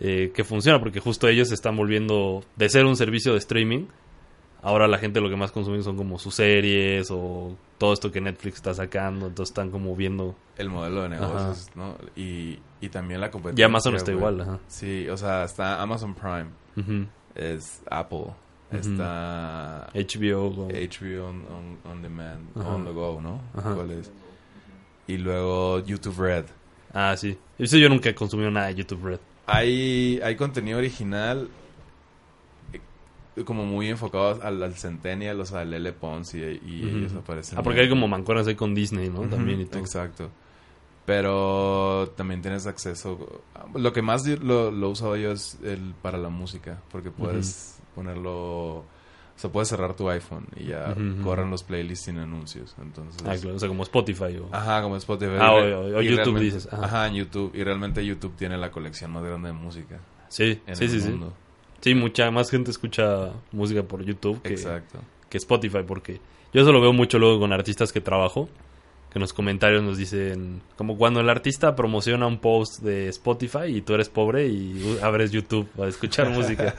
eh, 0.00 0.32
que 0.34 0.44
funciona, 0.44 0.78
porque 0.78 1.00
justo 1.00 1.28
ellos 1.28 1.48
se 1.48 1.54
están 1.54 1.76
volviendo 1.76 2.42
de 2.56 2.68
ser 2.68 2.84
un 2.84 2.96
servicio 2.96 3.32
de 3.32 3.38
streaming. 3.38 3.86
Ahora 4.62 4.88
la 4.88 4.96
gente 4.96 5.20
lo 5.20 5.28
que 5.28 5.36
más 5.36 5.52
consume 5.52 5.82
son 5.82 5.96
como 5.96 6.18
sus 6.18 6.36
series 6.36 7.10
o 7.10 7.54
todo 7.76 7.92
esto 7.92 8.10
que 8.10 8.20
Netflix 8.22 8.56
está 8.56 8.72
sacando, 8.72 9.26
entonces 9.26 9.50
están 9.50 9.70
como 9.70 9.94
viendo. 9.94 10.34
El 10.56 10.70
modelo 10.70 11.02
de 11.02 11.10
negocios, 11.10 11.68
¿no? 11.74 11.96
Y, 12.16 12.58
y 12.80 12.88
también 12.88 13.20
la 13.20 13.30
competencia. 13.30 13.62
Y 13.62 13.64
Amazon 13.66 13.94
está 13.96 14.10
igual, 14.12 14.40
ajá. 14.40 14.58
Sí, 14.66 15.06
o 15.08 15.16
sea, 15.18 15.44
está 15.44 15.82
Amazon 15.82 16.14
Prime, 16.14 17.06
es 17.34 17.82
Apple, 17.90 18.28
está 18.72 19.88
HBO. 19.94 20.68
HBO 20.68 21.28
on, 21.28 21.44
on, 21.50 21.78
on 21.92 22.02
demand, 22.02 22.56
Ajá. 22.56 22.68
on 22.70 22.84
the 22.84 22.92
go, 22.92 23.20
¿no? 23.20 23.40
¿Cuál 23.52 23.90
es? 23.90 24.10
Y 25.06 25.18
luego 25.18 25.80
YouTube 25.84 26.18
Red. 26.18 26.46
Ah, 26.92 27.14
sí. 27.16 27.36
Eso 27.58 27.76
yo 27.76 27.88
nunca 27.88 28.08
he 28.08 28.14
consumido 28.14 28.50
nada 28.50 28.68
de 28.68 28.76
YouTube 28.76 29.04
Red. 29.04 29.20
Hay, 29.46 30.20
hay 30.22 30.36
contenido 30.36 30.78
original 30.78 31.48
eh, 32.72 33.44
como 33.44 33.64
muy 33.66 33.88
enfocado 33.88 34.42
al, 34.42 34.62
al 34.62 34.74
Centennial, 34.74 35.40
o 35.40 35.44
sea, 35.44 35.60
al 35.60 35.74
L. 35.74 35.92
Pons 35.92 36.34
y, 36.34 36.42
ellos 36.42 37.14
aparecen. 37.14 37.58
Ah, 37.58 37.62
porque 37.62 37.80
hay 37.80 37.88
como 37.88 38.08
mancuernas 38.08 38.46
ahí 38.46 38.54
con 38.54 38.74
Disney, 38.74 39.08
¿no? 39.08 39.22
También 39.22 39.60
y 39.60 39.64
todo. 39.66 39.80
Exacto. 39.80 40.30
Pero 41.04 42.12
también 42.16 42.40
tienes 42.40 42.66
acceso. 42.66 43.42
Lo 43.74 43.92
que 43.92 44.00
más 44.00 44.26
lo, 44.26 44.70
lo 44.70 44.86
he 44.86 44.90
usado 44.90 45.16
yo 45.16 45.32
es 45.32 45.58
el 45.62 45.94
para 46.00 46.16
la 46.16 46.30
música, 46.30 46.80
porque 46.90 47.10
puedes 47.10 47.78
ponerlo. 47.94 48.84
O 49.36 49.38
sea, 49.38 49.50
puedes 49.50 49.68
cerrar 49.68 49.94
tu 49.94 50.08
iPhone 50.08 50.46
y 50.56 50.66
ya 50.66 50.94
ujú. 50.96 51.22
corren 51.24 51.50
los 51.50 51.64
playlists 51.64 52.04
sin 52.06 52.18
anuncios. 52.18 52.74
Entonces, 52.80 53.20
Ah, 53.26 53.34
claro, 53.40 53.56
o 53.56 53.58
sea, 53.58 53.68
como 53.68 53.82
Spotify 53.82 54.36
o... 54.38 54.48
Ajá, 54.52 54.80
como 54.82 54.96
Spotify. 54.96 55.32
Ah, 55.40 55.52
o- 55.54 56.00
YouTube 56.02 56.38
dices, 56.38 56.68
ajá. 56.72 56.84
Ajá. 56.84 57.06
en 57.08 57.14
YouTube. 57.14 57.50
Y 57.54 57.64
realmente 57.64 58.04
YouTube 58.06 58.34
tiene 58.36 58.56
la 58.56 58.70
colección 58.70 59.10
más 59.12 59.24
grande 59.24 59.48
de 59.48 59.54
música 59.54 59.98
Sí, 60.28 60.60
en 60.66 60.76
sí, 60.76 60.84
el 60.84 60.90
sí, 60.90 61.00
sí. 61.00 61.08
mundo. 61.10 61.32
Sí, 61.80 61.94
mucha 61.94 62.30
más 62.30 62.50
gente 62.50 62.70
escucha 62.70 63.32
música 63.52 63.82
por 63.82 64.04
YouTube 64.04 64.40
que, 64.40 64.54
Exacto. 64.54 65.00
que 65.28 65.36
Spotify, 65.38 65.80
porque 65.86 66.20
yo 66.52 66.62
eso 66.62 66.70
lo 66.72 66.80
veo 66.80 66.92
mucho 66.92 67.18
luego 67.18 67.40
con 67.40 67.52
artistas 67.52 67.92
que 67.92 68.00
trabajo, 68.00 68.48
que 69.14 69.18
en 69.18 69.20
los 69.20 69.32
comentarios 69.32 69.80
nos 69.84 69.96
dicen, 69.96 70.60
como 70.74 70.98
cuando 70.98 71.20
el 71.20 71.30
artista 71.30 71.76
promociona 71.76 72.26
un 72.26 72.38
post 72.38 72.82
de 72.82 73.06
Spotify 73.10 73.66
y 73.66 73.80
tú 73.80 73.94
eres 73.94 74.08
pobre 74.08 74.48
y 74.48 74.82
uh, 74.82 75.04
abres 75.04 75.30
YouTube 75.30 75.68
para 75.76 75.88
escuchar 75.88 76.30
música. 76.34 76.74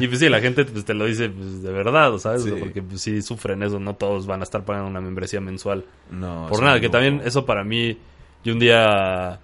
Y 0.00 0.08
pues 0.08 0.18
sí, 0.18 0.28
la 0.28 0.40
gente 0.40 0.64
pues, 0.64 0.84
te 0.84 0.94
lo 0.94 1.04
dice 1.04 1.28
pues, 1.28 1.62
de 1.62 1.70
verdad, 1.70 2.18
¿sabes? 2.18 2.42
Sí. 2.42 2.50
Porque 2.58 2.82
pues, 2.82 3.02
sí 3.02 3.22
sufren 3.22 3.62
eso, 3.62 3.78
no 3.78 3.94
todos 3.94 4.26
van 4.26 4.40
a 4.40 4.42
estar 4.42 4.64
pagando 4.64 4.90
una 4.90 5.00
membresía 5.00 5.40
mensual. 5.40 5.84
No, 6.10 6.48
Por 6.50 6.60
nada, 6.60 6.80
que 6.80 6.88
también 6.88 7.22
eso 7.24 7.46
para 7.46 7.62
mí, 7.62 7.96
yo 8.42 8.54
un 8.54 8.58
día 8.58 9.38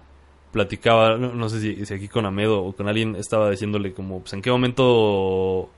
platicaba, 0.51 1.17
no, 1.17 1.33
no 1.33 1.47
sé 1.47 1.61
si, 1.61 1.85
si 1.85 1.93
aquí 1.93 2.09
con 2.09 2.25
Amedo 2.25 2.61
o 2.61 2.73
con 2.73 2.89
alguien 2.89 3.15
estaba 3.15 3.49
diciéndole 3.51 3.93
como, 3.93 4.19
pues 4.19 4.33
en 4.33 4.41
qué 4.41 4.51
momento 4.51 5.69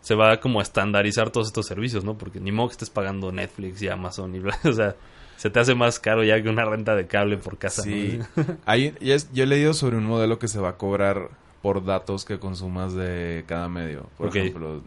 se 0.00 0.14
va 0.14 0.40
como 0.40 0.60
a 0.60 0.62
estandarizar 0.62 1.28
todos 1.28 1.48
estos 1.48 1.66
servicios, 1.66 2.02
¿no? 2.02 2.16
Porque 2.16 2.40
ni 2.40 2.50
modo 2.50 2.68
que 2.68 2.72
estés 2.72 2.88
pagando 2.88 3.30
Netflix 3.30 3.82
y 3.82 3.88
Amazon 3.88 4.34
y 4.34 4.38
bla, 4.38 4.58
o 4.64 4.72
sea, 4.72 4.96
se 5.38 5.48
te 5.50 5.60
hace 5.60 5.74
más 5.74 5.98
caro 5.98 6.22
ya 6.24 6.42
que 6.42 6.48
una 6.50 6.64
renta 6.66 6.94
de 6.94 7.06
cable 7.06 7.36
por 7.38 7.56
casa. 7.58 7.82
Sí. 7.82 8.18
¿no? 8.36 8.44
Hay- 8.66 8.94
es- 9.00 9.32
yo 9.32 9.44
he 9.44 9.46
leído 9.46 9.72
sobre 9.72 9.96
un 9.96 10.04
modelo 10.04 10.38
que 10.38 10.48
se 10.48 10.58
va 10.58 10.70
a 10.70 10.76
cobrar 10.76 11.30
por 11.62 11.84
datos 11.84 12.24
que 12.24 12.38
consumas 12.38 12.92
de 12.94 13.44
cada 13.46 13.68
medio. 13.68 14.08
Por 14.18 14.28
ejemplo, 14.28 14.82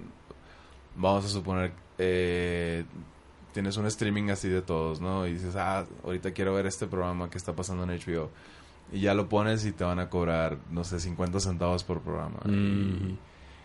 vamos 0.96 1.26
a 1.26 1.28
suponer, 1.30 1.72
eh, 1.98 2.84
tienes 3.54 3.76
un 3.78 3.86
streaming 3.88 4.30
así 4.30 4.48
de 4.50 4.62
todos, 4.62 5.02
¿no? 5.02 5.26
Y 5.28 5.34
dices, 5.34 5.56
ah, 5.56 5.86
ahorita 6.04 6.32
quiero 6.32 6.54
ver 6.54 6.66
este 6.66 6.88
programa 6.88 7.30
que 7.30 7.38
está 7.38 7.54
pasando 7.54 7.84
en 7.84 7.90
HBO. 7.90 8.30
Y 8.94 9.00
ya 9.02 9.14
lo 9.14 9.30
pones 9.30 9.66
y 9.66 9.72
te 9.72 9.84
van 9.86 10.00
a 10.00 10.10
cobrar, 10.10 10.58
no 10.70 10.84
sé, 10.84 11.00
50 11.00 11.40
centavos 11.40 11.84
por 11.84 12.02
programa. 12.02 12.40
Mm. 12.46 12.50
Y, 12.52 13.18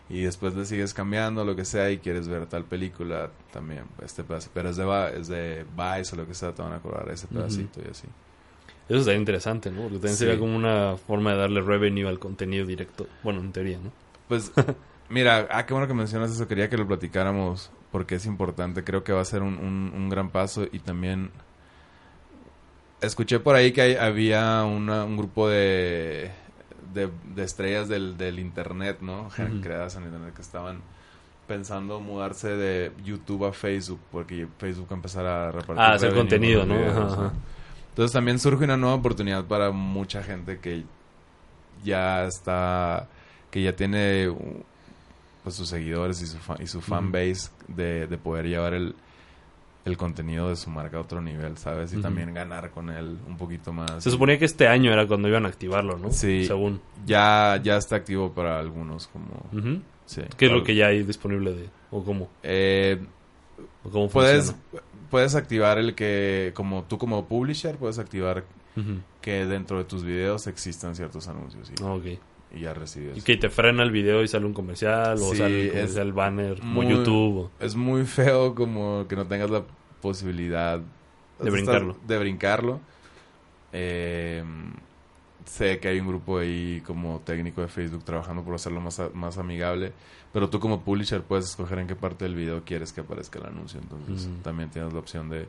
y 0.09 0.23
después 0.23 0.55
le 0.55 0.65
sigues 0.65 0.95
cambiando 0.95 1.45
lo 1.45 1.57
que 1.57 1.65
sea 1.65 1.91
y 1.91 1.99
quieres 1.99 2.29
ver 2.29 2.47
tal 2.47 2.65
película 2.65 3.31
también. 3.53 3.85
Este 4.05 4.23
pedazo. 4.25 4.51
Pero 4.55 4.71
es 4.71 4.77
de, 4.77 5.13
es 5.21 5.29
de 5.29 5.65
Vice 5.77 6.15
o 6.15 6.17
lo 6.19 6.27
que 6.27 6.35
sea, 6.35 6.53
te 6.53 6.63
van 6.63 6.73
a 6.75 6.79
cobrar 6.79 7.09
ese 7.11 7.27
pedacito 7.27 7.81
y 7.85 7.91
así. 7.91 8.07
Eso 8.89 9.03
sería 9.03 9.19
interesante, 9.19 9.69
¿no? 9.71 9.83
Porque 9.83 9.95
también 9.97 10.13
Sí. 10.15 10.19
sería 10.21 10.39
como 10.39 10.55
una 10.55 10.97
forma 10.97 11.33
de 11.33 11.39
darle 11.39 11.61
revenue 11.61 12.07
al 12.09 12.21
contenido 12.21 12.65
directo. 12.65 13.09
Bueno, 13.25 13.41
en 13.41 13.51
teoría, 13.53 13.79
¿no? 13.79 13.91
Pues, 14.29 14.53
mira, 15.09 15.49
ah, 15.51 15.67
qué 15.67 15.75
bueno 15.75 15.89
que 15.89 15.95
mencionas 15.95 16.31
eso. 16.31 16.47
Quería 16.47 16.71
que 16.71 16.77
lo 16.77 16.87
platicáramos 16.87 17.73
porque 17.91 18.15
es 18.15 18.27
importante. 18.27 18.85
Creo 18.85 19.03
que 19.03 19.13
va 19.13 19.23
a 19.23 19.25
ser 19.25 19.43
un, 19.43 19.59
un- 19.59 19.93
un 19.93 20.09
gran 20.09 20.31
paso 20.31 20.67
y 20.71 20.79
también 20.79 21.31
escuché 23.01 23.41
por 23.41 23.57
ahí 23.57 23.73
que 23.73 23.83
hay- 23.83 23.95
había 23.97 24.65
una- 24.65 25.05
un 25.05 25.17
grupo 25.17 25.49
de, 25.49 26.31
de, 26.95 27.11
de 27.35 27.43
estrellas 27.45 27.89
del, 27.89 28.17
del 28.17 28.39
internet, 28.39 28.99
¿no? 29.01 29.29
Creadas 29.63 29.97
en 29.97 30.05
internet 30.05 30.35
que 30.35 30.43
estaban 30.43 30.81
pensando 31.47 32.01
mudarse 32.01 32.49
de 32.57 32.93
YouTube 33.05 33.45
a 33.47 33.53
Facebook 33.53 34.01
porque 34.11 34.49
Facebook 34.59 34.89
empezará 34.93 35.49
a 35.49 35.53
repartir 35.53 35.77
Ah, 35.79 35.93
hacer 35.95 36.13
contenido, 36.15 36.61
con 36.61 36.69
los 36.71 36.79
¿no? 36.79 36.85
videos, 36.93 37.13
Ajá, 37.13 37.27
ajá. 37.27 37.33
Entonces 37.91 38.13
también 38.13 38.39
surge 38.39 38.65
una 38.65 38.77
nueva 38.77 38.97
oportunidad 38.97 39.45
para 39.45 39.71
mucha 39.71 40.23
gente 40.23 40.59
que 40.59 40.85
ya 41.85 42.25
está, 42.27 43.09
que 43.51 43.63
ya 43.63 43.75
tiene 43.75 44.33
pues 45.43 45.55
sus 45.55 45.69
seguidores 45.69 46.21
y 46.23 46.27
su, 46.27 46.39
fa- 46.39 46.57
y 46.61 46.67
su 46.67 46.81
fan 46.81 47.13
base 47.13 47.51
de, 47.69 48.07
de 48.07 48.19
poder 48.19 48.47
llevar 48.47 48.75
el, 48.75 48.95
el 49.87 49.97
contenido 49.97 50.49
de 50.51 50.57
su 50.57 50.69
marca 50.69 50.99
a 50.99 51.01
otro 51.01 51.23
nivel, 51.23 51.57
¿sabes? 51.57 51.93
Y 51.95 52.03
también 52.03 52.35
ganar 52.35 52.71
con 52.71 52.91
él 52.91 53.17
un 53.27 53.37
poquito 53.39 53.73
más. 53.73 54.03
Se 54.05 54.11
suponía 54.11 54.39
que 54.39 54.45
este 54.45 54.69
año 54.69 54.93
era 54.93 55.07
cuando 55.07 55.29
iban 55.29 55.47
a 55.47 55.49
activarlo, 55.49 55.97
¿no? 55.97 56.11
Sí. 56.11 56.45
Según. 56.45 56.81
Ya, 57.07 57.59
ya 57.63 57.77
está 57.79 57.97
activo 57.97 58.33
para 58.33 58.59
algunos, 58.59 59.07
como... 59.07 59.81
Sí, 60.05 60.23
¿Qué 60.37 60.47
es 60.47 60.53
lo 60.53 60.63
que 60.63 60.75
ya 60.77 60.87
hay 60.89 61.03
disponible 61.03 61.53
de... 61.53 61.69
o 61.91 62.05
cómo? 62.05 62.29
Eh, 62.43 63.01
¿O 63.85 63.91
cómo 63.91 64.09
puedes, 64.09 64.53
funciona? 64.53 64.85
puedes 65.11 65.35
activar 65.35 65.79
el 65.79 65.95
que, 65.95 66.53
como 66.55 66.85
tú 66.85 66.99
como 66.99 67.27
publisher, 67.27 67.77
puedes 67.77 67.99
activar 67.99 68.45
que 69.23 69.47
dentro 69.47 69.79
de 69.79 69.85
tus 69.85 70.05
videos 70.05 70.47
existan 70.49 70.95
ciertos 70.95 71.27
anuncios 71.29 71.73
Ah, 71.83 71.95
ok. 71.95 72.05
y 72.55 72.61
ya 72.61 72.75
recibes. 72.75 73.17
Y 73.19 73.23
que 73.23 73.37
te 73.37 73.49
frena 73.49 73.83
el 73.83 73.91
video 73.91 74.23
y 74.23 74.29
sale 74.29 74.45
un 74.47 74.53
comercial, 74.53 75.15
o 75.15 75.31
Sí, 75.33 75.37
sale 75.39 75.63
el 75.65 75.71
comercial 75.71 76.13
banner, 76.13 76.59
como 76.61 76.73
muy- 76.83 76.89
YouTube. 76.89 77.51
Es 77.59 77.75
muy 77.75 78.05
feo 78.05 78.55
como 78.55 79.07
que 79.09 79.17
no 79.17 79.27
tengas 79.27 79.51
la 79.51 79.65
posibilidad 80.01 80.81
De 81.41 81.51
brincarlo. 81.51 81.97
De 82.07 82.19
brincarlo. 82.19 82.81
Eh, 83.73 84.43
sé 85.45 85.79
que 85.79 85.89
hay 85.89 86.01
un 86.01 86.09
grupo 86.09 86.39
ahí 86.39 86.83
como 86.87 87.21
técnico 87.21 87.61
de 87.61 87.69
Facebook 87.69 88.05
trabajando 88.05 88.43
por 88.43 88.55
hacerlo 88.55 88.81
más, 88.81 88.99
a- 89.01 89.11
más 89.15 89.39
amigable. 89.39 89.93
Pero 90.33 90.51
tú 90.51 90.61
como 90.61 90.83
publisher 90.83 91.23
puedes 91.23 91.47
escoger 91.47 91.79
en 91.79 91.87
qué 91.87 91.95
parte 91.97 92.25
del 92.25 92.35
video 92.35 92.63
quieres 92.65 92.93
que 92.93 93.01
aparezca 93.01 93.39
el 93.39 93.47
anuncio. 93.47 93.81
Entonces 93.81 94.27
Mm. 94.29 94.43
también 94.43 94.71
tienes 94.71 94.93
la 94.93 94.99
opción 94.99 95.29
de... 95.29 95.49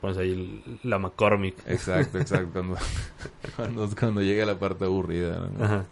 Pones 0.00 0.16
ahí 0.18 0.78
la 0.82 0.98
McCormick. 0.98 1.56
Exacto, 1.66 2.18
exacto. 2.18 2.48
cuando, 2.52 2.76
cuando, 3.56 3.88
cuando 3.98 4.22
llegue 4.22 4.44
la 4.46 4.58
parte 4.58 4.84
aburrida. 4.84 5.48
¿no? 5.58 5.64
Ajá. 5.64 5.84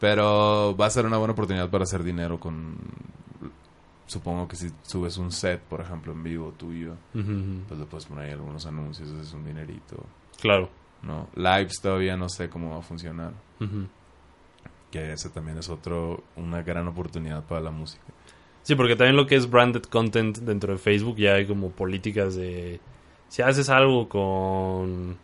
Pero 0.00 0.76
va 0.76 0.86
a 0.86 0.90
ser 0.90 1.06
una 1.06 1.16
buena 1.18 1.32
oportunidad 1.32 1.68
para 1.70 1.84
hacer 1.84 2.02
dinero 2.04 2.38
con... 2.38 2.76
Supongo 4.08 4.48
que 4.48 4.56
si 4.56 4.70
subes 4.82 5.16
un 5.18 5.30
set, 5.30 5.60
por 5.60 5.80
ejemplo, 5.80 6.12
en 6.12 6.22
vivo 6.24 6.52
tuyo, 6.56 6.96
pues 7.12 7.78
le 7.78 7.86
puedes 7.86 8.06
poner 8.06 8.24
ahí 8.24 8.32
algunos 8.32 8.66
anuncios, 8.66 9.08
es 9.10 9.32
un 9.32 9.44
dinerito, 9.44 10.04
Claro. 10.40 10.68
¿no? 11.02 11.28
Lives 11.36 11.80
todavía 11.80 12.16
no 12.16 12.28
sé 12.28 12.48
cómo 12.48 12.70
va 12.70 12.78
a 12.78 12.82
funcionar, 12.82 13.32
que 14.90 15.12
ese 15.12 15.28
también 15.28 15.58
es 15.58 15.68
otro, 15.68 16.24
una 16.36 16.62
gran 16.62 16.88
oportunidad 16.88 17.44
para 17.44 17.60
la 17.60 17.70
música. 17.70 18.02
Sí, 18.62 18.74
porque 18.74 18.96
también 18.96 19.16
lo 19.16 19.26
que 19.26 19.36
es 19.36 19.48
branded 19.48 19.82
content 19.82 20.38
dentro 20.38 20.72
de 20.72 20.78
Facebook 20.78 21.16
ya 21.16 21.34
hay 21.34 21.46
como 21.46 21.70
políticas 21.70 22.34
de... 22.34 22.80
Si 23.28 23.42
haces 23.42 23.68
algo 23.68 24.08
con 24.08 25.18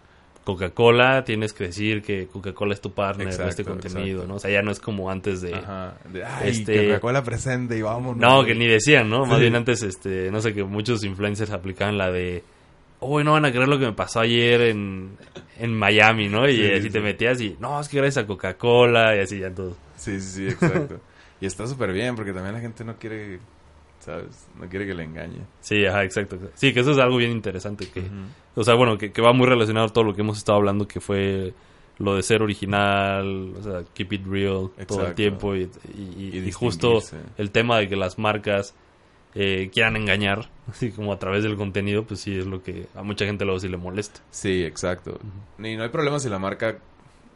Coca-Cola, 0.44 1.24
tienes 1.24 1.52
que 1.52 1.64
decir 1.64 2.02
que 2.02 2.26
Coca-Cola 2.26 2.74
es 2.74 2.80
tu 2.80 2.92
partner 2.92 3.26
de 3.26 3.32
este 3.32 3.42
Exacto, 3.62 3.70
contenido, 3.70 4.18
exacto. 4.22 4.28
¿no? 4.28 4.34
O 4.34 4.38
sea, 4.38 4.50
ya 4.50 4.62
no 4.62 4.70
es 4.70 4.78
como 4.80 5.10
antes 5.10 5.40
de... 5.40 5.54
Ajá. 5.54 5.94
De, 6.12 6.24
Ay, 6.24 6.50
Este- 6.50 6.86
Coca-Cola 6.88 7.24
presente 7.24 7.76
y 7.78 7.82
vámonos. 7.82 8.16
No, 8.20 8.44
que 8.44 8.54
ni 8.54 8.66
decían, 8.66 9.08
¿no? 9.08 9.24
Más 9.26 9.40
bien 9.40 9.56
antes, 9.56 9.82
este, 9.82 10.30
no 10.30 10.40
sé, 10.40 10.52
que 10.54 10.62
muchos 10.64 11.02
influencers 11.04 11.50
aplicaban 11.50 11.96
la 11.98 12.10
de, 12.12 12.44
uy, 13.00 13.24
no 13.24 13.32
van 13.32 13.44
a 13.46 13.50
creer 13.52 13.68
lo 13.68 13.78
que 13.78 13.86
me 13.86 13.92
pasó 13.92 14.20
ayer 14.20 14.60
en, 14.62 15.16
en 15.58 15.72
Miami, 15.74 16.28
¿no? 16.28 16.48
Y 16.48 16.56
Sí, 16.56 16.70
así 16.72 16.82
sí. 16.82 16.90
te 16.90 17.00
metías 17.00 17.40
y, 17.40 17.56
no, 17.58 17.80
es 17.80 17.88
que 17.88 17.96
gracias 17.96 18.24
a 18.24 18.26
Coca-Cola 18.26 19.16
y 19.16 19.20
así 19.20 19.38
ya 19.40 19.50
todo. 19.50 19.76
Sí, 19.96 20.20
sí, 20.20 20.30
sí, 20.30 20.46
exacto. 20.48 21.00
y 21.40 21.46
está 21.46 21.66
súper 21.66 21.92
bien, 21.92 22.14
porque 22.16 22.32
también 22.32 22.54
la 22.54 22.60
gente 22.60 22.84
no 22.84 22.96
quiere, 22.96 23.38
¿sabes? 24.04 24.46
No 24.60 24.68
quiere 24.68 24.86
que 24.86 24.94
le 24.94 25.04
engañe. 25.04 25.40
Sí, 25.60 25.84
ajá, 25.86 26.04
exacto. 26.04 26.38
Sí, 26.54 26.72
que 26.72 26.80
eso 26.80 26.92
es 26.92 26.98
algo 26.98 27.16
bien 27.16 27.30
interesante 27.32 27.88
que, 27.88 28.02
o 28.54 28.62
sea, 28.64 28.74
bueno, 28.74 28.98
que, 28.98 29.12
que 29.12 29.22
va 29.22 29.32
muy 29.32 29.46
relacionado 29.46 29.86
a 29.86 29.88
todo 29.92 30.04
lo 30.04 30.14
que 30.14 30.20
hemos 30.20 30.38
estado 30.38 30.58
hablando, 30.58 30.86
que 30.86 31.00
fue 31.00 31.54
lo 31.98 32.16
de 32.16 32.22
ser 32.22 32.42
original, 32.42 33.54
o 33.58 33.62
sea, 33.62 33.84
keep 33.94 34.12
it 34.12 34.26
real 34.26 34.70
todo 34.86 35.06
el 35.06 35.14
tiempo 35.14 35.54
y, 35.54 35.62
y- 35.96 36.02
y- 36.36 36.38
Y 36.38 36.48
y 36.48 36.52
justo 36.52 36.98
el 37.38 37.50
tema 37.50 37.78
de 37.78 37.88
que 37.88 37.96
las 37.96 38.18
marcas 38.18 38.74
eh, 39.36 39.70
quieran 39.72 39.96
engañar, 39.96 40.48
así 40.68 40.90
como 40.92 41.12
a 41.12 41.18
través 41.18 41.42
del 41.42 41.56
contenido, 41.56 42.04
pues 42.04 42.20
sí 42.20 42.36
es 42.36 42.46
lo 42.46 42.62
que 42.62 42.86
a 42.94 43.02
mucha 43.02 43.24
gente 43.26 43.44
luego 43.44 43.58
sí 43.60 43.68
le 43.68 43.76
molesta. 43.76 44.20
Sí, 44.30 44.62
exacto. 44.64 45.18
Y 45.58 45.76
no 45.76 45.82
hay 45.82 45.88
problema 45.88 46.18
si 46.20 46.28
la 46.28 46.38
marca 46.38 46.78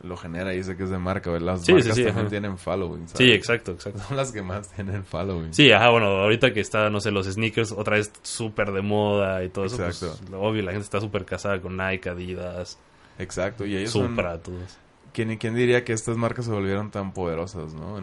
lo 0.02 0.16
genera 0.16 0.54
y 0.54 0.58
dice 0.58 0.76
que 0.76 0.84
es 0.84 0.90
de 0.90 0.98
marca. 0.98 1.30
¿verdad? 1.30 1.54
Las 1.54 1.60
Sí, 1.60 1.66
sí, 1.66 1.72
marcas 1.72 1.94
sí, 1.96 2.04
también 2.04 2.18
ajá. 2.20 2.28
tienen 2.30 2.58
following, 2.58 3.08
¿sabes? 3.08 3.18
Sí, 3.18 3.32
exacto, 3.32 3.72
exacto. 3.72 4.00
Son 4.06 4.16
las 4.16 4.32
que 4.32 4.42
más 4.42 4.68
tienen 4.72 5.04
following. 5.04 5.52
Sí, 5.54 5.72
ajá, 5.72 5.88
bueno, 5.90 6.06
ahorita 6.06 6.52
que 6.52 6.60
está, 6.60 6.88
no 6.90 7.00
sé, 7.00 7.10
los 7.10 7.26
sneakers 7.26 7.72
otra 7.72 7.96
vez 7.96 8.12
súper 8.22 8.72
de 8.72 8.82
moda 8.82 9.42
y 9.44 9.48
todo 9.48 9.64
eso, 9.64 9.84
Exacto. 9.84 10.16
pues, 10.18 10.30
lo 10.30 10.40
obvio, 10.42 10.62
la 10.62 10.70
gente 10.72 10.84
está 10.84 11.00
súper 11.00 11.24
casada 11.24 11.60
con 11.60 11.76
Nike, 11.76 12.08
Adidas, 12.08 12.78
Exacto. 13.18 13.66
Y 13.66 13.76
ellos 13.76 13.90
son... 13.90 14.10
Supra, 14.10 14.38
todos. 14.40 14.78
¿Quién, 15.12 15.36
¿Quién 15.38 15.54
diría 15.56 15.84
que 15.84 15.92
estas 15.92 16.16
marcas 16.16 16.44
se 16.44 16.52
volvieron 16.52 16.90
tan 16.92 17.12
poderosas, 17.12 17.74
no? 17.74 17.98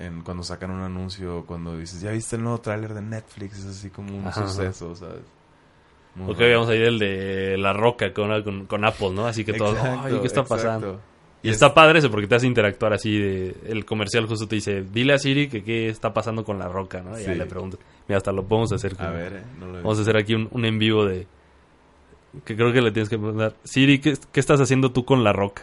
En, 0.00 0.20
cuando 0.22 0.42
sacan 0.44 0.70
un 0.70 0.82
anuncio, 0.82 1.44
cuando 1.46 1.76
dices, 1.76 2.00
¿ya 2.02 2.12
viste 2.12 2.36
el 2.36 2.42
nuevo 2.42 2.60
tráiler 2.60 2.92
de 2.94 3.00
Netflix? 3.02 3.58
Es 3.58 3.64
así 3.66 3.90
como 3.90 4.16
un 4.16 4.26
Ajá, 4.26 4.42
ajá. 4.42 4.48
suceso, 4.48 4.94
¿sabes? 4.94 5.22
Muy 6.18 6.32
Ok, 6.32 6.40
raro. 6.40 6.52
vamos 6.54 6.68
a 6.70 6.74
ir 6.74 6.82
el 6.82 6.98
de 6.98 7.56
La 7.58 7.72
Roca 7.72 8.12
con, 8.12 8.42
con, 8.42 8.66
con 8.66 8.84
Apple, 8.84 9.10
¿no? 9.10 9.26
Así 9.26 9.44
que 9.44 9.52
Exacto, 9.52 9.76
ay, 10.02 10.18
¿qué 10.20 10.26
está 10.26 10.40
exacto. 10.40 10.48
pasando? 10.48 11.00
Y 11.42 11.48
es- 11.50 11.54
está 11.54 11.72
padre 11.72 12.00
eso 12.00 12.10
porque 12.10 12.26
te 12.26 12.34
hace 12.34 12.46
interactuar 12.48 12.92
así 12.92 13.16
de... 13.16 13.54
El 13.68 13.84
comercial 13.84 14.26
justo 14.26 14.48
te 14.48 14.56
dice, 14.56 14.82
dile 14.82 15.12
a 15.14 15.18
Siri 15.18 15.48
que 15.48 15.62
qué 15.62 15.88
está 15.88 16.12
pasando 16.12 16.44
con 16.44 16.58
La 16.58 16.66
Roca, 16.68 17.00
¿no? 17.00 17.18
Y 17.18 17.22
ya 17.24 17.32
Sí. 17.32 17.38
le 17.38 17.46
preguntas. 17.46 17.78
Mira, 18.08 18.16
hasta 18.16 18.32
lo 18.32 18.42
podemos 18.44 18.72
hacer. 18.72 18.94
A 18.94 18.96
como- 18.96 19.12
ver, 19.12 19.32
eh, 19.34 19.42
no 19.60 19.66
lo 19.68 19.78
he 19.78 19.82
Vamos 19.82 19.98
a 19.98 20.02
hacer 20.02 20.16
aquí 20.16 20.34
un, 20.34 20.48
un 20.50 20.64
en 20.64 20.78
vivo 20.78 21.04
de... 21.06 21.26
Que 22.44 22.56
creo 22.56 22.72
que 22.72 22.80
le 22.82 22.90
tienes 22.90 23.08
que 23.08 23.16
preguntar. 23.18 23.54
Siri, 23.62 24.00
¿qué, 24.00 24.14
qué 24.32 24.40
estás 24.40 24.60
haciendo 24.60 24.90
tú 24.90 25.04
con 25.04 25.22
La 25.22 25.32
Roca? 25.32 25.62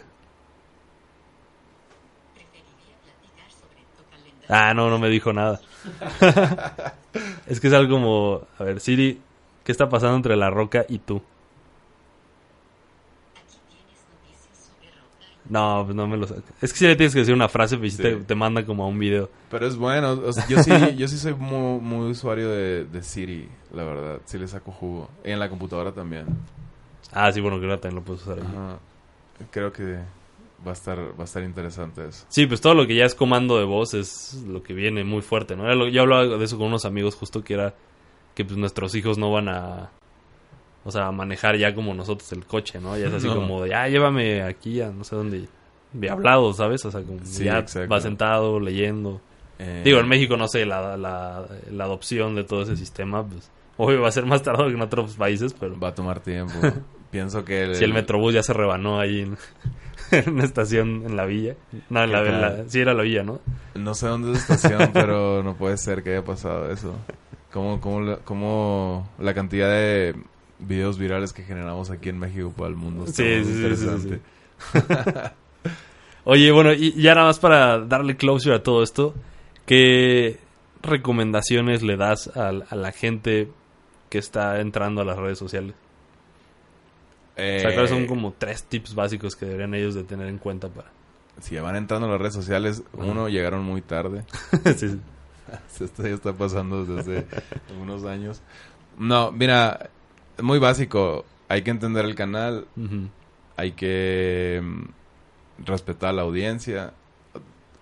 Ah, 4.48 4.74
no, 4.76 4.90
no 4.90 5.00
me 5.00 5.10
dijo 5.10 5.34
nada. 5.34 5.60
es 7.48 7.60
que 7.60 7.68
es 7.68 7.74
algo 7.74 7.96
como... 7.96 8.42
A 8.60 8.64
ver, 8.64 8.80
Siri, 8.80 9.20
¿qué 9.66 9.72
está 9.74 9.90
pasando 9.90 10.16
entre 10.16 10.38
La 10.38 10.50
Roca 10.50 10.86
y 10.88 11.00
tú? 11.00 11.22
No, 15.50 15.84
pues 15.86 15.96
no 15.96 16.08
me 16.08 16.18
lo 16.18 16.26
sé. 16.28 16.36
Es 16.62 16.72
que 16.72 16.80
si 16.80 16.88
le 16.88 16.96
tienes 16.96 17.14
que 17.14 17.20
decir 17.20 17.34
una 17.34 17.50
frase, 17.50 17.78
pues 17.78 17.94
sí 17.94 18.02
te, 18.02 18.16
te 18.16 18.36
manda 18.36 18.66
como 18.66 18.84
a 18.84 18.88
un 18.88 18.98
video. 18.98 19.30
Pero 19.52 19.68
es 19.68 19.76
bueno. 19.76 20.14
o 20.14 20.34
sea, 20.34 20.48
yo 20.48 20.62
sí, 20.64 20.72
yo 20.98 21.08
sí 21.08 21.18
soy 21.18 21.36
muy, 21.36 21.80
muy 21.80 22.12
usuario 22.12 22.50
de, 22.50 22.86
de 22.86 23.04
Siri, 23.04 23.48
la 23.74 23.84
verdad. 23.84 24.22
Sí 24.26 24.38
le 24.40 24.48
saco 24.48 24.72
jugo. 24.72 25.10
Y 25.24 25.32
en 25.32 25.40
la 25.40 25.50
computadora 25.50 25.92
también. 25.92 26.26
Ah, 27.12 27.32
sí, 27.32 27.42
bueno, 27.42 27.60
que 27.60 27.66
ahora 27.66 27.80
también 27.80 27.98
lo 27.98 28.06
puedes 28.06 28.24
usar. 28.24 28.40
Ajá. 28.40 28.80
Creo 29.52 29.72
que 29.72 30.00
va 30.66 30.72
a 30.72 30.74
estar, 30.74 30.98
va 31.00 31.22
a 31.22 31.26
estar 31.26 31.44
interesante 31.44 32.08
eso. 32.08 32.26
Sí, 32.28 32.48
pues 32.48 32.60
todo 32.60 32.74
lo 32.74 32.88
que 32.88 32.96
ya 32.96 33.06
es 33.06 33.14
comando 33.14 33.60
de 33.60 33.66
voz 33.66 33.94
es 33.94 34.34
lo 34.48 34.64
que 34.64 34.74
viene 34.74 35.04
muy 35.04 35.22
fuerte, 35.22 35.56
¿no? 35.56 35.88
Yo 35.90 36.02
hablaba 36.02 36.26
de 36.26 36.44
eso 36.44 36.58
con 36.58 36.68
unos 36.68 36.86
amigos 36.86 37.16
justo 37.16 37.44
que 37.44 37.54
era 37.54 37.76
que 38.36 38.46
pues 38.46 38.58
nuestros 38.58 38.94
hijos 38.96 39.18
no 39.18 39.32
van 39.32 39.50
a 39.50 39.90
o 40.84 40.92
sea, 40.92 41.08
a 41.08 41.12
manejar 41.12 41.58
ya 41.58 41.74
como 41.74 41.96
nosotros 41.96 42.32
el 42.34 42.46
coche, 42.46 42.80
¿no? 42.80 42.96
Ya 42.96 43.08
es 43.08 43.14
así 43.14 43.26
No. 43.30 43.36
como 43.36 43.64
de, 43.64 43.74
ah, 43.74 43.90
llévame 43.90 44.44
aquí 44.44 44.82
a 44.82 44.92
no 44.92 45.04
sé 45.04 45.16
dónde, 45.16 45.48
de 45.94 46.10
hablado, 46.12 46.54
¿sabes? 46.54 46.86
O 46.86 46.92
sea, 46.92 47.02
como 47.02 47.20
Sí, 47.24 47.46
ya 47.46 47.58
exacto. 47.60 47.90
va 47.92 48.00
sentado, 48.02 48.60
leyendo. 48.60 49.20
Eh, 49.58 49.82
Digo, 49.84 50.00
en 50.00 50.08
México 50.08 50.38
no 50.38 50.48
sé, 50.48 50.66
la, 50.66 50.96
la, 50.98 51.46
la 51.72 51.84
adopción 51.86 52.36
de 52.36 52.44
todo 52.44 52.62
ese 52.62 52.76
sistema, 52.76 53.26
pues, 53.26 53.50
obvio 53.78 54.02
va 54.02 54.10
a 54.10 54.12
ser 54.12 54.26
más 54.26 54.44
tardado 54.44 54.68
que 54.68 54.76
en 54.76 54.82
otros 54.82 55.16
países, 55.16 55.56
pero 55.60 55.80
Va 55.80 55.88
a 55.88 55.96
tomar 55.96 56.20
tiempo. 56.20 56.54
Pienso 57.12 57.46
que... 57.46 57.74
si 57.76 57.84
el 57.86 57.94
Metrobús 57.94 58.34
ya 58.34 58.44
se 58.44 58.52
rebanó 58.54 59.00
ahí 59.00 59.22
en, 59.22 59.38
en 60.12 60.30
una 60.34 60.44
estación 60.44 61.04
en 61.06 61.16
la 61.16 61.26
villa. 61.26 61.56
No, 61.90 62.04
en 62.04 62.12
la, 62.12 62.22
¿Qué 62.24 62.30
en 62.30 62.42
la- 62.42 62.64
sí 62.68 62.80
era 62.82 62.94
la 62.94 63.04
villa, 63.04 63.24
¿no? 63.24 63.40
No 63.74 63.94
sé 63.96 64.08
dónde 64.08 64.34
es 64.34 64.50
la 64.50 64.56
estación, 64.56 64.92
pero 64.94 65.42
no 65.42 65.56
puede 65.56 65.78
ser 65.78 66.04
que 66.04 66.12
haya 66.12 66.24
pasado 66.26 66.70
eso. 66.70 66.94
Como, 67.56 67.80
como, 67.80 68.02
la, 68.02 68.18
como 68.18 69.10
la 69.18 69.34
cantidad 69.34 69.70
de 69.70 70.14
videos 70.60 71.00
virales 71.00 71.32
que 71.32 71.42
generamos 71.42 71.90
aquí 71.90 72.10
en 72.10 72.20
México 72.20 72.54
para 72.54 72.68
el 72.68 72.76
mundo. 72.76 73.06
está 73.06 73.24
Sí, 73.24 73.46
sí, 73.46 73.76
sí, 73.78 74.10
sí. 74.10 74.80
Oye, 76.26 76.52
bueno, 76.52 76.74
y 76.74 76.92
ya 77.02 77.16
nada 77.16 77.28
más 77.28 77.40
para 77.40 77.80
darle 77.80 78.18
closure 78.18 78.58
a 78.58 78.62
todo 78.62 78.84
esto, 78.84 79.16
¿qué 79.66 80.38
recomendaciones 80.84 81.82
le 81.82 81.96
das 81.96 82.30
a, 82.36 82.50
a 82.50 82.76
la 82.76 82.92
gente 82.92 83.48
que 84.10 84.18
está 84.18 84.60
entrando 84.60 85.00
a 85.02 85.06
las 85.06 85.18
redes 85.18 85.38
sociales? 85.40 85.76
Eh, 87.38 87.60
O 87.60 87.62
sea, 87.62 87.74
¿cuáles 87.74 87.90
son 87.90 88.06
como 88.06 88.34
tres 88.38 88.64
tips 88.64 88.96
básicos 88.96 89.34
que 89.38 89.46
deberían 89.46 89.74
ellos 89.76 89.96
de 89.96 90.04
tener 90.04 90.28
en 90.28 90.40
cuenta 90.40 90.68
para... 90.68 90.90
Si 91.40 91.56
van 91.56 91.78
entrando 91.78 92.08
a 92.08 92.10
las 92.12 92.20
redes 92.20 92.34
sociales, 92.34 92.84
uno, 92.92 93.30
llegaron 93.30 93.64
muy 93.64 93.82
tarde. 93.82 94.26
Sí, 94.76 94.90
sí. 94.90 95.00
Esto 95.80 96.04
ya 96.04 96.10
está 96.16 96.34
pasando 96.34 96.86
desde 96.86 97.20
hace 97.20 97.28
unos 97.82 98.04
años. 98.06 98.42
No, 98.98 99.32
mira, 99.32 99.90
muy 100.42 100.60
básico. 100.60 101.26
Hay 101.50 101.62
que 101.62 101.72
entender 101.72 102.06
el 102.06 102.16
canal, 102.16 102.66
hay 103.58 103.72
que 103.74 104.62
mm, 104.64 105.64
respetar 105.66 106.10
a 106.10 106.14
la 106.14 106.22
audiencia. 106.24 106.94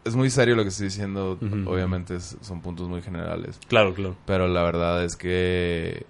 Es 0.03 0.16
muy 0.18 0.30
serio 0.30 0.55
lo 0.55 0.64
que 0.64 0.70
estoy 0.70 0.88
diciendo, 0.88 1.38
obviamente 1.66 2.16
es- 2.18 2.38
son 2.41 2.61
puntos 2.61 2.89
muy 2.89 3.01
generales, 3.01 3.57
Claro, 3.70 3.93
claro. 3.93 4.16
pero 4.26 4.49
la 4.49 4.64
verdad 4.64 5.01
es 5.05 5.16
que 5.16 6.05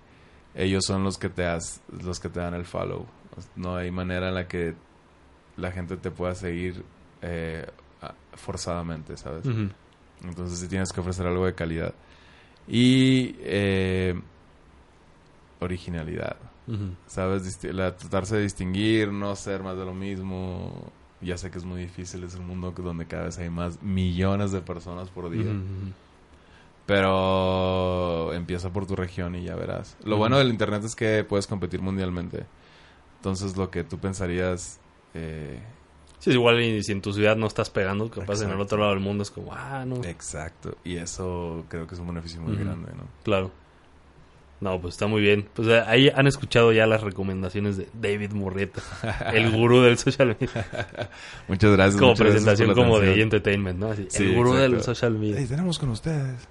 ellos 0.55 0.83
son 0.85 1.03
los 1.03 1.19
que 1.19 1.29
te 1.29 1.45
has- 1.45 1.81
los 2.03 2.19
que 2.19 2.29
te 2.29 2.39
dan 2.39 2.55
el 2.55 2.65
follow. 2.65 3.05
No 3.55 3.75
hay 3.75 3.91
manera 3.91 4.29
en 4.29 4.35
la 4.35 4.47
que 4.47 4.73
la 5.57 5.71
gente 5.71 5.95
te 5.97 6.09
pueda 6.09 6.33
seguir 6.33 6.83
eh, 7.21 7.67
forzadamente, 8.33 9.15
¿sabes? 9.17 9.45
Ujú. 9.45 9.69
Entonces 10.23 10.59
sí 10.59 10.67
tienes 10.67 10.91
que 10.93 11.01
ofrecer 11.01 11.25
algo 11.27 11.45
de 11.45 11.53
calidad. 11.55 11.93
Y 12.67 13.35
eh, 13.39 14.19
originalidad. 15.59 16.37
¿Sabes? 17.07 17.61
La- 17.63 17.95
tratarse 17.97 18.37
de 18.37 18.43
distinguir, 18.43 19.11
no 19.11 19.35
ser 19.35 19.63
más 19.63 19.77
de 19.77 19.85
lo 19.85 19.93
mismo. 19.93 20.91
Ya 21.21 21.37
sé 21.37 21.51
que 21.51 21.57
es 21.57 21.65
muy 21.65 21.81
difícil, 21.81 22.23
es 22.23 22.35
un 22.35 22.47
mundo 22.47 22.71
donde 22.75 23.05
cada 23.05 23.25
vez 23.25 23.37
hay 23.37 23.49
más 23.49 23.81
millones 23.81 24.51
de 24.51 24.61
personas 24.61 25.09
por 25.09 25.29
día. 25.29 25.51
Pero 26.85 28.33
empieza 28.33 28.71
por 28.71 28.85
tu 28.85 28.95
región 28.95 29.35
y 29.35 29.43
ya 29.43 29.55
verás. 29.55 29.95
Lo 30.03 30.17
bueno 30.17 30.37
del 30.37 30.49
internet 30.49 30.83
es 30.83 30.95
que 30.95 31.23
puedes 31.23 31.47
competir 31.47 31.81
mundialmente. 31.81 32.45
Entonces 33.17 33.55
lo 33.57 33.69
que 33.71 33.83
tú 33.83 33.99
pensarías... 33.99 34.79
eh, 35.13 35.61
Sí, 36.23 36.29
es 36.29 36.35
igual 36.37 36.61
y 36.61 36.81
si 36.83 36.93
en 36.93 37.01
tu 37.01 37.11
ciudad 37.11 37.35
no 37.35 37.47
estás 37.47 37.69
pegando, 37.69 38.09
capaz 38.09 38.35
en 38.39 38.43
el 38.45 38.51
Exacto. 38.53 38.63
otro 38.63 38.77
lado 38.77 38.91
del 38.91 39.01
mundo 39.01 39.23
es 39.23 39.29
como, 39.29 39.51
ah, 39.53 39.83
no. 39.85 39.97
exacto. 40.05 40.77
Y 40.85 40.95
eso 40.95 41.65
creo 41.67 41.85
que 41.85 41.95
es 41.95 41.99
un 41.99 42.07
beneficio 42.07 42.39
muy 42.41 42.53
Ujú. 42.53 42.63
grande, 42.63 42.93
¿no? 42.95 43.03
Claro. 43.23 43.51
No, 44.61 44.79
pues 44.79 44.93
está 44.93 45.07
muy 45.07 45.21
bien. 45.21 45.49
Pues 45.53 45.67
eh, 45.67 45.83
ahí 45.85 46.09
han 46.15 46.25
escuchado 46.25 46.71
ya 46.71 46.87
las 46.87 47.01
recomendaciones 47.03 47.75
de 47.75 47.89
David 47.93 48.31
Murrieta, 48.31 48.81
el 49.33 49.51
gurú 49.51 49.81
del 49.81 49.97
social 49.97 50.37
media. 50.39 50.65
Muchas 51.49 51.71
gracias. 51.73 51.97
como 51.99 52.11
muchas 52.11 52.25
gracias 52.27 52.43
presentación 52.45 52.67
la 52.69 52.73
como 52.73 52.99
de 53.01 53.21
entertainment, 53.21 53.77
¿no? 53.79 53.87
Así, 53.91 54.05
Sí, 54.09 54.23
el 54.23 54.35
gurú 54.35 54.51
exacto. 54.53 54.71
del 54.75 54.83
social 54.83 55.13
media. 55.17 55.35
Hey, 55.39 55.45
tenemos 55.49 55.77
con 55.77 55.89
ustedes. 55.89 56.47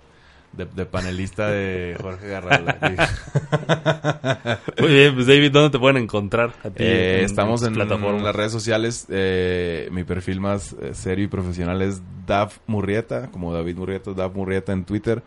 De, 0.53 0.67
de 0.67 0.85
panelista 0.85 1.49
de 1.49 1.97
Jorge 2.01 2.29
Garralda. 2.29 2.77
Muy 4.79 4.89
bien, 4.91 5.15
pues 5.15 5.27
David, 5.27 5.51
¿dónde 5.51 5.71
te 5.71 5.79
pueden 5.79 5.97
encontrar 5.97 6.53
a 6.63 6.69
ti? 6.69 6.83
Eh, 6.83 7.21
en 7.21 7.25
estamos 7.25 7.63
en 7.63 7.73
plataformas? 7.75 8.23
las 8.23 8.37
redes 8.37 8.53
sociales. 8.53 9.07
eh, 9.09 9.89
mi 9.93 10.05
perfil 10.05 10.41
más 10.41 10.75
eh, 10.81 10.93
serio 10.95 11.25
y 11.25 11.29
profesional 11.29 11.81
es 11.81 12.03
Dav 12.27 12.53
Murrieta, 12.67 13.31
como 13.31 13.53
David 13.55 13.77
Murrieta, 13.77 14.13
Dav 14.13 14.35
Murrieta 14.35 14.73
en 14.73 14.85
Twitter. 14.85 15.23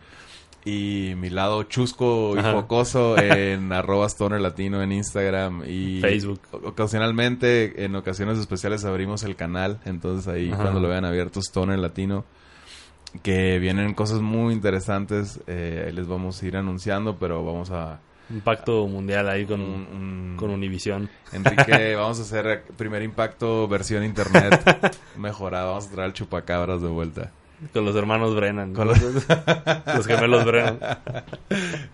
Y 0.64 1.14
mi 1.16 1.30
lado 1.30 1.62
chusco 1.64 2.32
y 2.36 2.40
Ajá. 2.40 2.52
focoso 2.52 3.16
en 3.22 3.72
arroba 3.72 4.06
stoner 4.06 4.40
latino 4.40 4.82
en 4.82 4.92
Instagram 4.92 5.62
y 5.66 6.00
Facebook. 6.00 6.40
Ocasionalmente, 6.64 7.84
en 7.84 7.94
ocasiones 7.96 8.38
especiales 8.38 8.84
abrimos 8.84 9.22
el 9.22 9.36
canal, 9.36 9.78
entonces 9.84 10.26
ahí 10.28 10.50
Ajá. 10.52 10.62
cuando 10.62 10.80
lo 10.80 10.88
vean 10.88 11.04
abierto 11.04 11.40
Stoner 11.40 11.78
Latino, 11.78 12.24
que 13.22 13.58
vienen 13.58 13.94
cosas 13.94 14.20
muy 14.20 14.52
interesantes, 14.54 15.40
eh, 15.46 15.90
les 15.94 16.06
vamos 16.06 16.42
a 16.42 16.46
ir 16.46 16.56
anunciando, 16.56 17.16
pero 17.18 17.44
vamos 17.44 17.70
a... 17.70 18.00
Un 18.28 18.40
pacto 18.40 18.86
mundial 18.88 19.28
ahí 19.28 19.44
con, 19.46 19.60
un- 19.60 19.86
un- 19.92 20.34
con 20.36 20.50
Univision. 20.50 21.08
Enrique, 21.32 21.94
vamos 21.96 22.18
a 22.18 22.22
hacer 22.22 22.64
primer 22.76 23.02
impacto 23.02 23.68
versión 23.68 24.02
internet 24.04 24.98
mejorada. 25.16 25.66
Vamos 25.66 25.86
a 25.86 25.90
traer 25.92 26.08
el 26.08 26.12
chupacabras 26.12 26.82
de 26.82 26.88
vuelta. 26.88 27.30
Con 27.72 27.84
los 27.84 27.94
hermanos 27.94 28.34
Brennan. 28.34 28.74
Con 28.74 28.88
los... 28.88 29.00
los 29.86 30.06
gemelos 30.06 30.44
Brennan. 30.44 30.78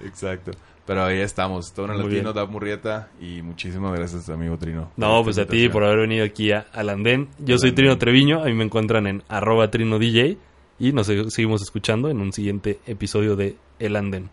Exacto. 0.05 0.53
Pero 0.87 1.05
ahí 1.05 1.19
estamos. 1.21 1.73
Todo 1.73 1.87
en 1.87 1.93
el 1.93 1.99
latino. 2.03 2.33
Dab 2.33 2.51
Murrieta. 2.51 3.09
Y 3.21 3.43
muchísimas 3.43 3.93
gracias, 3.97 4.29
amigo 4.29 4.57
Trino. 4.59 4.91
No, 4.97 5.23
pues 5.23 5.39
a 5.39 5.47
ti 5.47 5.69
por 5.69 5.85
haber 5.85 5.99
venido 6.01 6.25
aquí 6.25 6.51
a, 6.51 6.67
al 6.73 6.89
Andén. 6.89 7.29
Yo 7.39 7.55
Al 7.55 7.61
soy. 7.61 7.73
Trino 7.73 7.99
Treviño. 7.99 8.41
A 8.43 8.47
mí 8.47 8.55
me 8.55 8.65
encuentran 8.65 9.07
en 9.07 9.23
arroba 9.29 9.71
Trino 9.71 9.99
DJ. 9.99 10.39
Y 10.83 10.93
nos 10.93 11.07
seguimos 11.07 11.63
escuchando 11.63 12.11
en 12.11 12.21
un 12.21 12.33
siguiente 12.33 12.81
episodio 12.89 13.37
de 13.37 13.55
El 13.79 13.95
Andén. 13.95 14.31